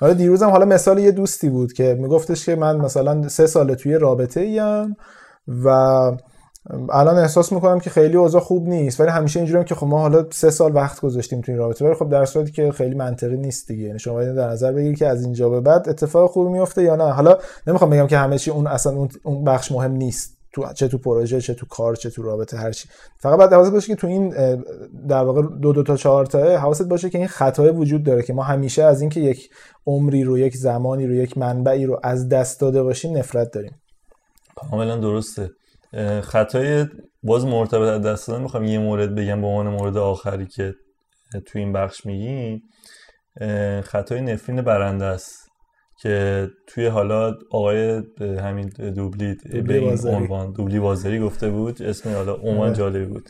حالا 0.00 0.12
دیروزم 0.12 0.50
حالا 0.50 0.64
مثال 0.64 0.98
یه 0.98 1.10
دوستی 1.10 1.48
بود 1.48 1.72
که 1.72 1.96
میگفتش 2.00 2.46
که 2.46 2.56
من 2.56 2.76
مثلا 2.76 3.28
سه 3.28 3.46
سال 3.46 3.74
توی 3.74 3.94
رابطه 3.94 4.40
ایم 4.40 4.96
و 5.64 5.68
الان 6.90 7.18
احساس 7.18 7.52
می‌کنم 7.52 7.80
که 7.80 7.90
خیلی 7.90 8.16
اوضاع 8.16 8.40
خوب 8.40 8.68
نیست 8.68 9.00
ولی 9.00 9.10
همیشه 9.10 9.40
اینجوریه 9.40 9.64
که 9.64 9.74
خب 9.74 9.86
ما 9.86 9.98
حالا 9.98 10.26
سه 10.30 10.50
سال 10.50 10.74
وقت 10.74 11.00
گذاشتیم 11.00 11.40
تو 11.40 11.52
این 11.52 11.58
رابطه 11.58 11.84
ولی 11.84 11.94
خب 11.94 12.08
در 12.08 12.24
صورتی 12.24 12.52
که 12.52 12.72
خیلی 12.72 12.94
منطقی 12.94 13.36
نیست 13.36 13.68
دیگه. 13.68 13.84
یعنی 13.84 13.98
شما 13.98 14.14
باید 14.14 14.34
در 14.34 14.48
نظر 14.48 14.72
بگیرید 14.72 14.98
که 14.98 15.06
از 15.06 15.24
اینجا 15.24 15.48
به 15.48 15.60
بعد 15.60 15.88
اتفاق 15.88 16.30
خوبی 16.30 16.50
میفته 16.50 16.82
یا 16.82 16.96
نه. 16.96 17.12
حالا 17.12 17.38
نمی‌خوام 17.66 17.90
بگم 17.90 18.06
که 18.06 18.18
همه 18.18 18.38
چی 18.38 18.50
اون 18.50 18.66
اصلا 18.66 19.08
اون 19.22 19.44
بخش 19.44 19.72
مهم 19.72 19.92
نیست. 19.92 20.36
تو 20.52 20.72
چه 20.72 20.88
تو 20.88 20.98
پروژه 20.98 21.40
چه 21.40 21.54
تو 21.54 21.66
کار 21.66 21.96
چه 21.96 22.10
تو 22.10 22.22
رابطه 22.22 22.56
هر 22.56 22.72
چی. 22.72 22.88
فقط 23.18 23.38
باید 23.38 23.52
حواست 23.52 23.72
باشه 23.72 23.86
که 23.86 23.94
تو 23.94 24.06
این 24.06 24.28
در 25.08 25.22
واقع 25.22 25.42
دو 25.42 25.72
دو 25.72 25.82
تا 25.82 25.96
چهار 25.96 26.26
تا 26.26 26.38
حواست 26.38 26.88
باشه 26.88 27.10
که 27.10 27.18
این 27.18 27.26
خطای 27.26 27.70
وجود 27.70 28.04
داره 28.04 28.22
که 28.22 28.32
ما 28.32 28.42
همیشه 28.42 28.82
از 28.82 29.00
اینکه 29.00 29.20
یک 29.20 29.50
عمری 29.86 30.24
رو 30.24 30.38
یک 30.38 30.56
زمانی 30.56 31.06
رو 31.06 31.14
یک 31.14 31.38
منبعی 31.38 31.86
رو 31.86 32.00
از 32.02 32.28
دست 32.28 32.60
داده 32.60 32.82
باشیم 32.82 33.16
نفرت 33.16 33.50
داریم. 33.50 33.72
کاملا 34.56 34.96
درسته. 34.96 35.50
خطای 36.22 36.86
باز 37.22 37.46
مرتبط 37.46 37.88
از 37.88 38.02
دست 38.02 38.28
دادن 38.28 38.42
می‌خوام 38.42 38.64
یه 38.64 38.78
مورد 38.78 39.14
بگم 39.14 39.40
به 39.40 39.46
عنوان 39.46 39.68
مورد 39.68 39.96
آخری 39.96 40.46
که 40.46 40.74
تو 41.46 41.58
این 41.58 41.72
بخش 41.72 42.06
میگیم. 42.06 42.62
خطای 43.82 44.20
نفرین 44.20 44.62
برنده 44.62 45.04
است 45.04 45.50
که 46.02 46.48
توی 46.66 46.86
حالا 46.86 47.34
آقای 47.50 48.02
همین 48.20 48.68
دوبلی 48.68 49.36
به 49.62 49.74
این 49.74 50.08
عنوان 50.08 50.52
دوبلی 50.52 50.78
بازاری 50.78 51.20
گفته 51.20 51.50
بود 51.50 51.82
اسم 51.82 52.14
حالا 52.14 52.34
عنوان 52.34 52.72
جالبی 52.72 53.04
بود. 53.04 53.28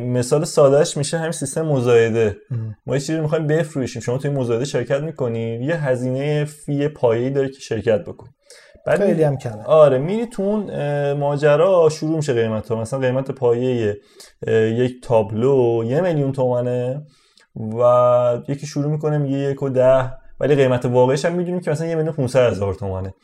مثال 0.00 0.44
سادهش 0.44 0.96
میشه 0.96 1.18
همین 1.18 1.32
سیستم 1.32 1.62
مزایده. 1.62 2.36
ما 2.86 2.94
یه 2.94 3.00
چیزی 3.00 3.20
می‌خوایم 3.20 3.46
بفروشیم. 3.46 4.02
شما 4.02 4.18
توی 4.18 4.30
مزایده 4.30 4.64
شرکت 4.64 5.00
می‌کنی 5.00 5.64
یه 5.64 5.84
هزینه 5.84 6.44
فی 6.44 6.88
پایه‌ای 6.88 7.30
داره 7.30 7.48
که 7.48 7.60
شرکت 7.60 8.00
بکن. 8.04 8.28
بعد 8.86 9.06
خیلی 9.06 9.22
هم 9.22 9.38
کمه. 9.38 9.64
آره 9.64 9.98
میری 9.98 10.26
تو 10.26 10.42
اون 10.42 11.12
ماجرا 11.12 11.88
شروع 11.88 12.16
میشه 12.16 12.32
قیمت 12.32 12.68
ها. 12.68 12.80
مثلا 12.80 12.98
قیمت 12.98 13.30
پایه 13.30 13.96
یک 14.48 15.02
تابلو 15.02 15.84
یه 15.86 16.00
میلیون 16.00 16.32
تومنه 16.32 17.02
و 17.78 18.42
یکی 18.48 18.66
شروع 18.66 18.90
می‌کنه 18.90 19.18
میگه 19.18 19.38
یک 19.38 19.62
و 19.62 19.68
ده. 19.68 20.12
ولی 20.40 20.54
قیمت 20.54 20.84
واقعیش 20.84 21.24
هم 21.24 21.32
می‌دونیم 21.32 21.60
که 21.60 21.70
مثلا 21.70 21.86
یه 21.86 21.94
میلیون 21.94 22.14
500 22.14 22.50
هزار 22.50 22.74
تومنه. 22.74 23.14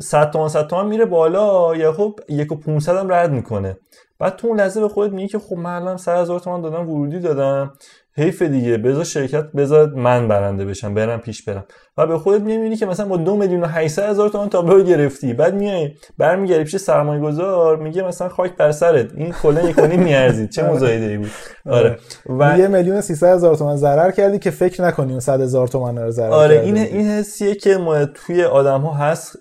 100 0.00 0.30
تومن 0.30 0.48
100 0.48 0.66
تومن 0.66 0.88
میره 0.88 1.04
بالا. 1.04 1.76
یا 1.76 1.92
خب 1.92 2.20
یک 2.28 2.52
و 2.52 2.56
500 2.56 2.96
هم 2.96 3.12
رد 3.12 3.30
می‌کنه. 3.30 3.76
بعد 4.22 4.36
تو 4.36 4.48
اون 4.48 4.60
لحظه 4.60 4.80
به 4.80 4.88
خودت 4.88 5.12
میگی 5.12 5.28
که 5.28 5.38
خب 5.38 5.56
من 5.56 5.82
الان 5.82 5.96
100 5.96 6.20
هزار 6.20 6.40
تومن 6.40 6.60
دادم 6.60 6.90
ورودی 6.90 7.20
دادم. 7.20 7.72
حیف 8.16 8.42
دیگه 8.42 8.78
بذار 8.78 9.04
شرکت 9.04 9.52
بذار 9.52 9.94
من 9.94 10.28
برنده 10.28 10.64
بشم 10.64 10.94
برم 10.94 11.20
پیش 11.20 11.42
برم. 11.44 11.64
و 11.98 12.06
به 12.06 12.18
خودت 12.18 12.40
می‌بینی 12.40 12.76
که 12.76 12.86
مثلا 12.86 13.06
با 13.06 13.16
دو 13.16 13.36
میلیون 13.36 13.62
و 13.62 13.66
800 13.66 14.10
هزار 14.10 14.28
تومان 14.28 14.48
تابلو 14.48 14.82
گرفتی. 14.84 15.32
بعد 15.32 15.54
میای 15.54 15.90
برمیگردی 16.18 16.64
پیش 16.64 16.76
سرمایه 16.76 17.20
گذار 17.20 17.76
میگه 17.76 18.02
مثلا 18.02 18.28
خاک 18.28 18.56
بر 18.56 18.72
سرت. 18.72 19.14
این 19.14 19.32
کلا 19.32 19.62
یک 19.62 19.78
میارزید. 19.78 20.50
چه 20.50 20.62
مزایده 20.62 21.06
ای 21.06 21.16
بود. 21.18 21.30
آره. 21.70 21.98
و 22.38 22.58
یه 22.58 22.68
میلیون 22.68 22.96
و 22.96 23.00
300 23.00 23.34
هزار 23.34 23.56
تومان 23.56 23.76
ضرر 23.76 24.10
کردی 24.10 24.38
که 24.38 24.50
فکر 24.50 24.84
نکنی 24.84 25.10
اون 25.10 25.20
100 25.20 25.40
هزار 25.40 25.68
تومان 25.68 25.98
رو 25.98 26.10
ضرر 26.10 26.30
آره 26.30 26.60
این 26.60 26.76
این 26.76 27.06
حسیه 27.06 27.54
که 27.54 27.76
ما 27.76 28.04
توی 28.04 28.44
آدم 28.44 28.80
ها 28.80 28.92
هست 28.94 29.36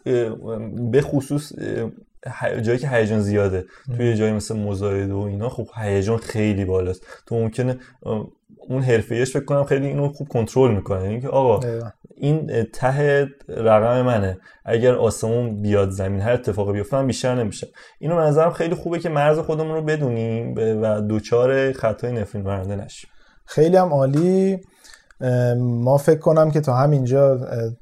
به 0.91 1.01
خصوص 1.01 1.51
جایی 2.61 2.79
که 2.79 2.89
هیجان 2.89 3.19
زیاده. 3.19 3.65
توی 3.97 4.15
جایی 4.15 4.33
مثل 4.33 4.57
مزایده 4.57 5.13
و 5.13 5.19
اینا 5.19 5.49
خب 5.49 5.67
هیجان 5.75 6.17
خیلی 6.17 6.65
بالاست. 6.65 7.07
تو 7.27 7.35
ممکنه 7.35 7.77
اون 8.67 8.81
حرفه‌ایش 8.81 9.33
فکر 9.33 9.45
کنم 9.45 9.63
خیلی 9.63 9.87
اینو 9.87 10.09
خوب 10.09 10.27
کنترل 10.27 10.71
می‌کنه. 10.71 11.03
اینکه 11.03 11.27
آقا 11.27 11.59
این 12.17 12.63
ته 12.73 13.29
رقم 13.47 14.01
منه. 14.01 14.37
اگر 14.65 14.95
آسمون 14.95 15.61
بیاد 15.61 15.89
زمین 15.89 16.21
هر 16.21 16.33
اتفاقی 16.33 16.73
بیفته 16.73 16.97
من 16.97 17.07
بیشتر 17.07 17.35
نمیشه 17.35 17.67
اینو 17.99 18.15
به 18.15 18.21
نظرم 18.21 18.51
خیلی 18.51 18.75
خوبه 18.75 18.99
که 18.99 19.09
مرز 19.09 19.39
خودمون 19.39 19.75
رو 19.75 19.81
بدونیم 19.81 20.55
و 20.57 21.01
دوچار 21.01 21.71
خطای 21.71 22.11
نفرین 22.11 22.43
برنده 22.43 22.75
نشیم. 22.75 23.09
خیلی 23.45 23.77
هم 23.77 23.93
عالی. 23.93 24.59
ما 25.57 25.97
فکر 25.97 26.19
کنم 26.19 26.51
که 26.51 26.61
تا 26.61 26.73
همینجا 26.73 27.39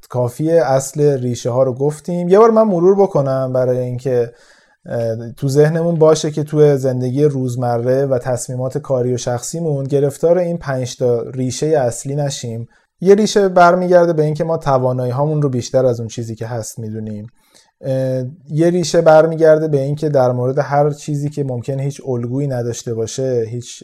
کافیه 0.09 0.61
اصل 0.65 1.21
ریشه 1.21 1.49
ها 1.49 1.63
رو 1.63 1.73
گفتیم. 1.73 2.29
یه 2.29 2.39
بار 2.39 2.51
من 2.51 2.63
مرور 2.63 2.95
بکنم 2.95 3.53
برای 3.53 3.79
اینکه 3.79 4.31
تو 5.37 5.47
ذهنمون 5.47 5.95
باشه 5.95 6.31
که 6.31 6.43
تو 6.43 6.77
زندگی 6.77 7.23
روزمره 7.23 8.05
و 8.05 8.17
تصمیمات 8.17 8.77
کاری 8.77 9.13
و 9.13 9.17
شخصیمون 9.17 9.83
گرفتار 9.83 10.37
این 10.37 10.57
پنج 10.57 10.97
تا 10.97 11.21
ریشه 11.21 11.65
اصلی 11.65 12.15
نشیم. 12.15 12.67
یه 13.01 13.15
ریشه 13.15 13.49
برمیگرده 13.49 14.13
به 14.13 14.23
اینکه 14.23 14.43
ما 14.43 14.57
توانایی 14.57 15.11
هامون 15.11 15.41
رو 15.41 15.49
بیشتر 15.49 15.85
از 15.85 15.99
اون 15.99 16.07
چیزی 16.07 16.35
که 16.35 16.47
هست 16.47 16.79
می‌دونیم. 16.79 17.27
یه 18.49 18.69
ریشه 18.69 19.01
برمیگرده 19.01 19.67
به 19.67 19.81
اینکه 19.81 20.09
در 20.09 20.31
مورد 20.31 20.59
هر 20.59 20.89
چیزی 20.89 21.29
که 21.29 21.43
ممکن 21.43 21.79
هیچ 21.79 22.01
الگویی 22.07 22.47
نداشته 22.47 22.93
باشه 22.93 23.45
هیچ 23.49 23.83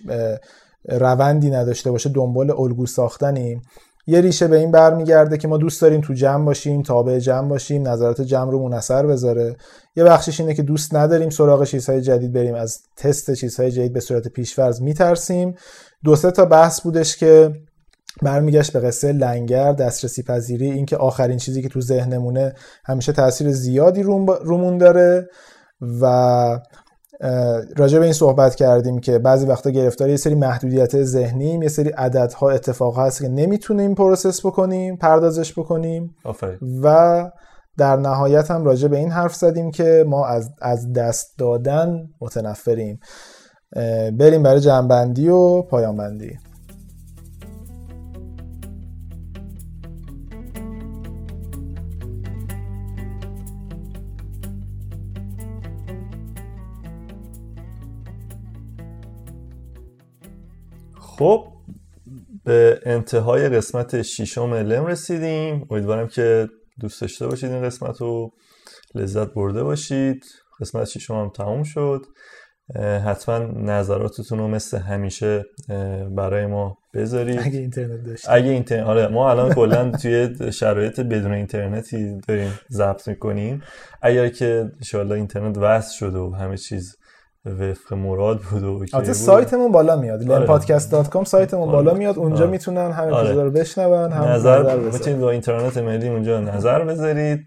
روندی 0.89 1.49
نداشته 1.49 1.91
باشه 1.91 2.09
دنبال 2.09 2.51
الگو 2.51 2.85
ساختنیم 2.85 3.61
یه 4.07 4.21
ریشه 4.21 4.47
به 4.47 4.57
این 4.57 4.71
برمیگرده 4.71 5.37
که 5.37 5.47
ما 5.47 5.57
دوست 5.57 5.81
داریم 5.81 6.01
تو 6.01 6.13
جمع 6.13 6.45
باشیم 6.45 6.81
تابع 6.81 7.19
جمع 7.19 7.47
باشیم 7.47 7.87
نظرات 7.87 8.21
جمع 8.21 8.51
رو 8.51 8.73
اثر 8.73 9.05
بذاره. 9.07 9.55
یه 9.95 10.03
بخشش 10.03 10.39
اینه 10.39 10.53
که 10.53 10.63
دوست 10.63 10.95
نداریم 10.95 11.29
سراغ 11.29 11.63
چیزهای 11.63 12.01
جدید 12.01 12.33
بریم 12.33 12.55
از 12.55 12.79
تست 12.97 13.33
چیزهای 13.33 13.71
جدید 13.71 13.93
به 13.93 13.99
صورت 13.99 14.27
پیشورز 14.27 14.81
میترسیم. 14.81 15.55
دو 16.03 16.15
سه 16.15 16.31
تا 16.31 16.45
بحث 16.45 16.81
بودش 16.81 17.17
که 17.17 17.53
برمیگشت 18.21 18.73
به 18.73 18.79
قصه 18.79 19.11
لنگر 19.11 19.73
دسترسی 19.73 20.23
پذیری 20.23 20.71
اینکه 20.71 20.97
آخرین 20.97 21.37
چیزی 21.37 21.61
که 21.61 21.69
تو 21.69 21.81
ذهنمونه 21.81 22.53
همیشه 22.85 23.11
تاثیر 23.11 23.51
زیادی 23.51 24.03
رومون 24.43 24.77
داره 24.77 25.29
و 26.01 26.59
راجع 27.77 27.99
به 27.99 28.03
این 28.03 28.13
صحبت 28.13 28.55
کردیم 28.55 28.99
که 28.99 29.19
بعضی 29.19 29.45
وقتا 29.45 29.69
گرفتار 29.69 30.09
یه 30.09 30.17
سری 30.17 30.35
محدودیت 30.35 31.03
ذهنی 31.03 31.59
یه 31.61 31.67
سری 31.67 31.89
عددها 31.89 32.49
اتفاق 32.49 32.99
هست 32.99 33.21
که 33.21 33.27
نمی‌تونیم 33.27 33.95
پروسس 33.95 34.45
بکنیم 34.45 34.97
پردازش 34.97 35.53
بکنیم. 35.59 36.15
و 36.83 37.29
در 37.77 37.95
نهایت 37.95 38.51
هم 38.51 38.65
راجع 38.65 38.87
به 38.87 38.97
این 38.97 39.11
حرف 39.11 39.35
زدیم 39.35 39.71
که 39.71 40.05
ما 40.07 40.25
از, 40.25 40.49
از 40.61 40.93
دست 40.93 41.27
دادن 41.39 42.07
متنفریم. 42.21 42.99
بریم 44.19 44.43
برای 44.43 44.59
جنبندی 44.59 45.29
و 45.29 45.61
پایانبندی. 45.61 46.37
خب 61.17 61.47
به 62.43 62.79
انتهای 62.85 63.49
قسمت 63.49 64.01
ششم 64.01 64.53
لم 64.53 64.85
رسیدیم. 64.85 65.67
امیدوارم 65.69 66.07
که 66.07 66.49
دوست 66.79 67.01
داشته 67.01 67.27
باشید 67.27 67.51
این 67.51 67.63
قسمت 67.63 68.01
رو. 68.01 68.31
لذت 68.95 69.33
برده 69.33 69.63
باشید. 69.63 70.23
قسمت 70.59 70.87
ششم 70.87 71.13
هم 71.13 71.29
تموم 71.29 71.63
شد. 71.63 72.05
حتما 73.05 73.37
نظراتتون 73.39 74.39
رو 74.39 74.47
مثل 74.47 74.77
همیشه 74.77 75.45
برای 76.15 76.45
ما 76.45 76.77
بذارید. 76.93 77.39
اگه 77.43 77.59
اینترنت 77.59 78.03
داشت 78.03 78.29
اگه 78.29 78.49
اینترنت 78.49 78.87
آره 78.87 79.07
ما 79.07 79.31
الان 79.31 79.53
کلا 79.53 79.91
توی 80.01 80.51
شرایط 80.51 80.99
بدون 80.99 81.31
اینترنتی 81.31 82.19
داریم 82.27 82.59
ضبط 82.71 83.07
می‌کنیم. 83.07 83.63
اگر 84.01 84.29
که 84.29 84.71
ان 84.93 85.11
اینترنت 85.11 85.57
وصل 85.57 85.97
شده 85.97 86.17
و 86.17 86.35
همه 86.35 86.57
چیز 86.57 86.97
وفق 87.45 87.93
مراد 87.93 88.39
بود 88.39 88.63
و 88.63 88.85
البته 88.93 89.13
سایتمون 89.13 89.71
بالا 89.71 89.95
میاد. 89.95 90.31
آره. 90.31 90.39
لنپادکست.com 90.39 91.23
سایتمون 91.23 91.63
آره. 91.63 91.71
بالا 91.71 91.93
میاد. 91.93 92.17
اونجا 92.17 92.39
آره. 92.39 92.49
می‌تونن 92.49 92.91
هم 92.91 93.03
آره. 93.03 93.15
اپیزودا 93.15 93.43
رو 93.43 93.51
بشنون 93.51 94.11
هم 94.11 94.23
نظر, 94.23 94.75
می‌تونید 94.75 95.19
با 95.19 95.31
اینترنت 95.31 95.77
ملی 95.77 96.09
اونجا 96.09 96.39
نظر 96.39 96.83
بذارید. 96.83 97.39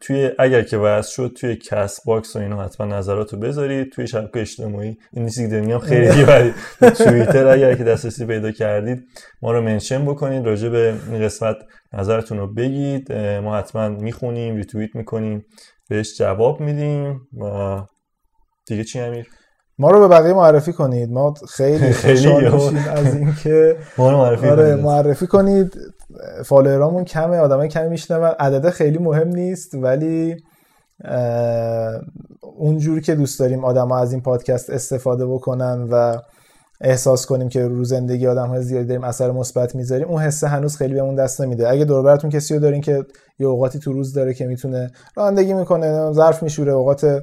توی 0.00 0.30
اگر 0.38 0.62
که 0.62 0.76
واسه 0.76 1.10
شد 1.10 1.32
توی 1.40 1.56
کست 1.56 2.04
باکس 2.06 2.36
و 2.36 2.38
اینو 2.38 2.60
حتما 2.60 2.86
نظراتو 2.86 3.36
بذارید. 3.36 3.92
توی 3.92 4.06
شبکه 4.06 4.40
اجتماعی 4.40 4.96
این 5.12 5.24
چیزی 5.26 5.50
که 5.50 5.60
میگم 5.60 5.78
خیلی 5.78 6.22
ولی 6.22 6.52
توییتر 6.80 7.46
اگر 7.46 7.74
که 7.74 7.84
دسترسی 7.84 8.26
پیدا 8.26 8.50
کردید 8.50 9.04
ما 9.42 9.52
رو 9.52 9.62
mention 9.62 10.04
بکنید. 10.04 10.46
راجع 10.46 10.68
به 10.68 10.94
این 11.10 11.22
قسمت 11.22 11.56
نظرتون 11.92 12.38
رو 12.38 12.54
بگید. 12.54 13.12
ما 13.12 13.56
حتما 13.56 13.88
می‌خونیم 13.88 14.56
ریتوییت 14.56 14.96
می‌کنیم 14.96 15.44
بهش 15.88 16.18
جواب 16.18 16.60
میدیم. 16.60 17.20
و 17.40 17.80
دیگه 18.66 18.84
چی 18.84 19.00
امیر؟ 19.00 19.26
ما 19.78 19.90
رو 19.90 20.00
به 20.00 20.08
بقیه 20.08 20.32
معرفی 20.32 20.72
کنید. 20.72 21.10
ما 21.10 21.34
خیلی 21.50 21.92
خوشحال 22.02 22.54
میشیم 22.54 22.88
از 22.88 23.14
اینکه 23.16 23.76
ما 23.98 24.10
رو 24.10 24.16
معرفی 24.16 24.48
آره 24.48 24.70
کنید. 24.72 24.84
معرفی 24.84 25.26
کنید. 25.26 25.74
فالوورامون 26.44 27.04
کمه 27.04 27.36
آدمای 27.36 27.68
کمی 27.68 27.88
میشنون. 27.88 28.24
عدده 28.24 28.70
خیلی 28.70 28.98
مهم 28.98 29.28
نیست 29.28 29.74
ولی 29.74 30.36
اونجور 32.58 33.00
که 33.00 33.14
دوست 33.14 33.40
داریم 33.40 33.64
آدما 33.64 33.98
از 33.98 34.12
این 34.12 34.22
پادکست 34.22 34.70
استفاده 34.70 35.26
بکنن 35.26 35.88
و 35.90 36.16
احساس 36.80 37.26
کنیم 37.26 37.48
که 37.48 37.68
رو 37.68 37.84
زندگی 37.84 38.26
آدم 38.26 38.48
های 38.48 38.62
زیادی 38.62 38.86
داریم 38.86 39.04
اثر 39.04 39.30
مثبت 39.30 39.74
می‌ذاریم 39.74 40.08
اون 40.08 40.22
حسه 40.22 40.48
هنوز 40.48 40.76
خیلی 40.76 40.94
بهمون 40.94 41.14
دست 41.14 41.40
نمیده. 41.40 41.68
اگه 41.68 41.84
دور 41.84 42.02
براتون 42.02 42.30
کسی 42.30 42.54
رو 42.54 42.60
دارین 42.60 42.80
که 42.80 43.04
یه 43.38 43.46
اوقاتی 43.46 43.78
تو 43.78 43.92
روز 43.92 44.14
داره 44.14 44.34
که 44.34 44.46
می‌تونه 44.46 44.90
رانندگی 45.16 45.54
می‌کنه 45.54 46.12
ظرف 46.12 46.42
میشوره 46.42 46.72
اوقات 46.72 47.22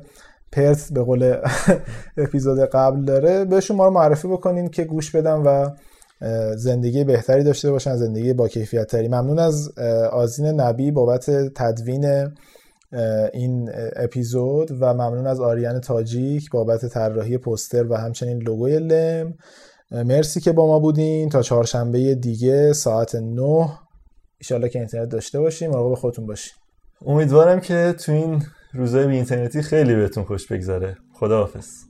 پرت 0.51 0.93
به 0.93 1.03
قول 1.03 1.35
اپیزود 2.17 2.59
قبل 2.59 3.01
داره. 3.01 3.45
بهشون 3.45 3.77
ما 3.77 3.85
رو 3.85 3.91
معرفی 3.91 4.27
بکنین 4.27 4.69
که 4.69 4.83
گوش 4.83 5.15
بدن 5.15 5.33
و 5.35 5.69
زندگی 6.55 7.03
بهتری 7.03 7.43
داشته 7.43 7.71
باشن 7.71 7.95
زندگی 7.95 8.33
با 8.33 8.47
کیفیت 8.47 8.87
تری 8.87 9.07
ممنون 9.07 9.39
از 9.39 9.77
آزین 10.11 10.45
نبی 10.45 10.91
بابت 10.91 11.29
تدوین 11.55 12.31
این 13.33 13.71
اپیزود 13.95 14.71
و 14.71 14.93
ممنون 14.93 15.27
از 15.27 15.39
آریان 15.39 15.79
تاجیک 15.79 16.49
بابت 16.49 16.85
طراحی 16.85 17.37
پوستر 17.37 17.91
و 17.91 17.95
همچنین 17.95 18.37
لوگوی 18.37 18.79
لم. 18.79 19.33
مرسی 19.91 20.41
که 20.41 20.51
با 20.51 20.67
ما 20.67 20.79
بودین. 20.79 21.29
تا 21.29 21.41
چهارشنبه 21.41 22.15
دیگه 22.15 22.73
ساعت 22.73 23.15
9 23.15 23.69
ایشالله 24.37 24.69
که 24.69 24.79
اینترنت 24.79 25.09
داشته 25.09 25.39
باشیم. 25.39 25.71
مراقب 25.71 25.95
خودتون 25.95 26.25
باشین. 26.25 26.53
امیدوارم 27.05 27.59
که 27.59 27.95
تو 27.99 28.11
این 28.11 28.43
روزای 28.73 29.15
اینترنتی 29.15 29.61
خیلی 29.61 29.95
بهتون 29.95 30.23
خوش 30.23 30.47
بگذره. 30.47 30.97
خداحافظ. 31.13 31.88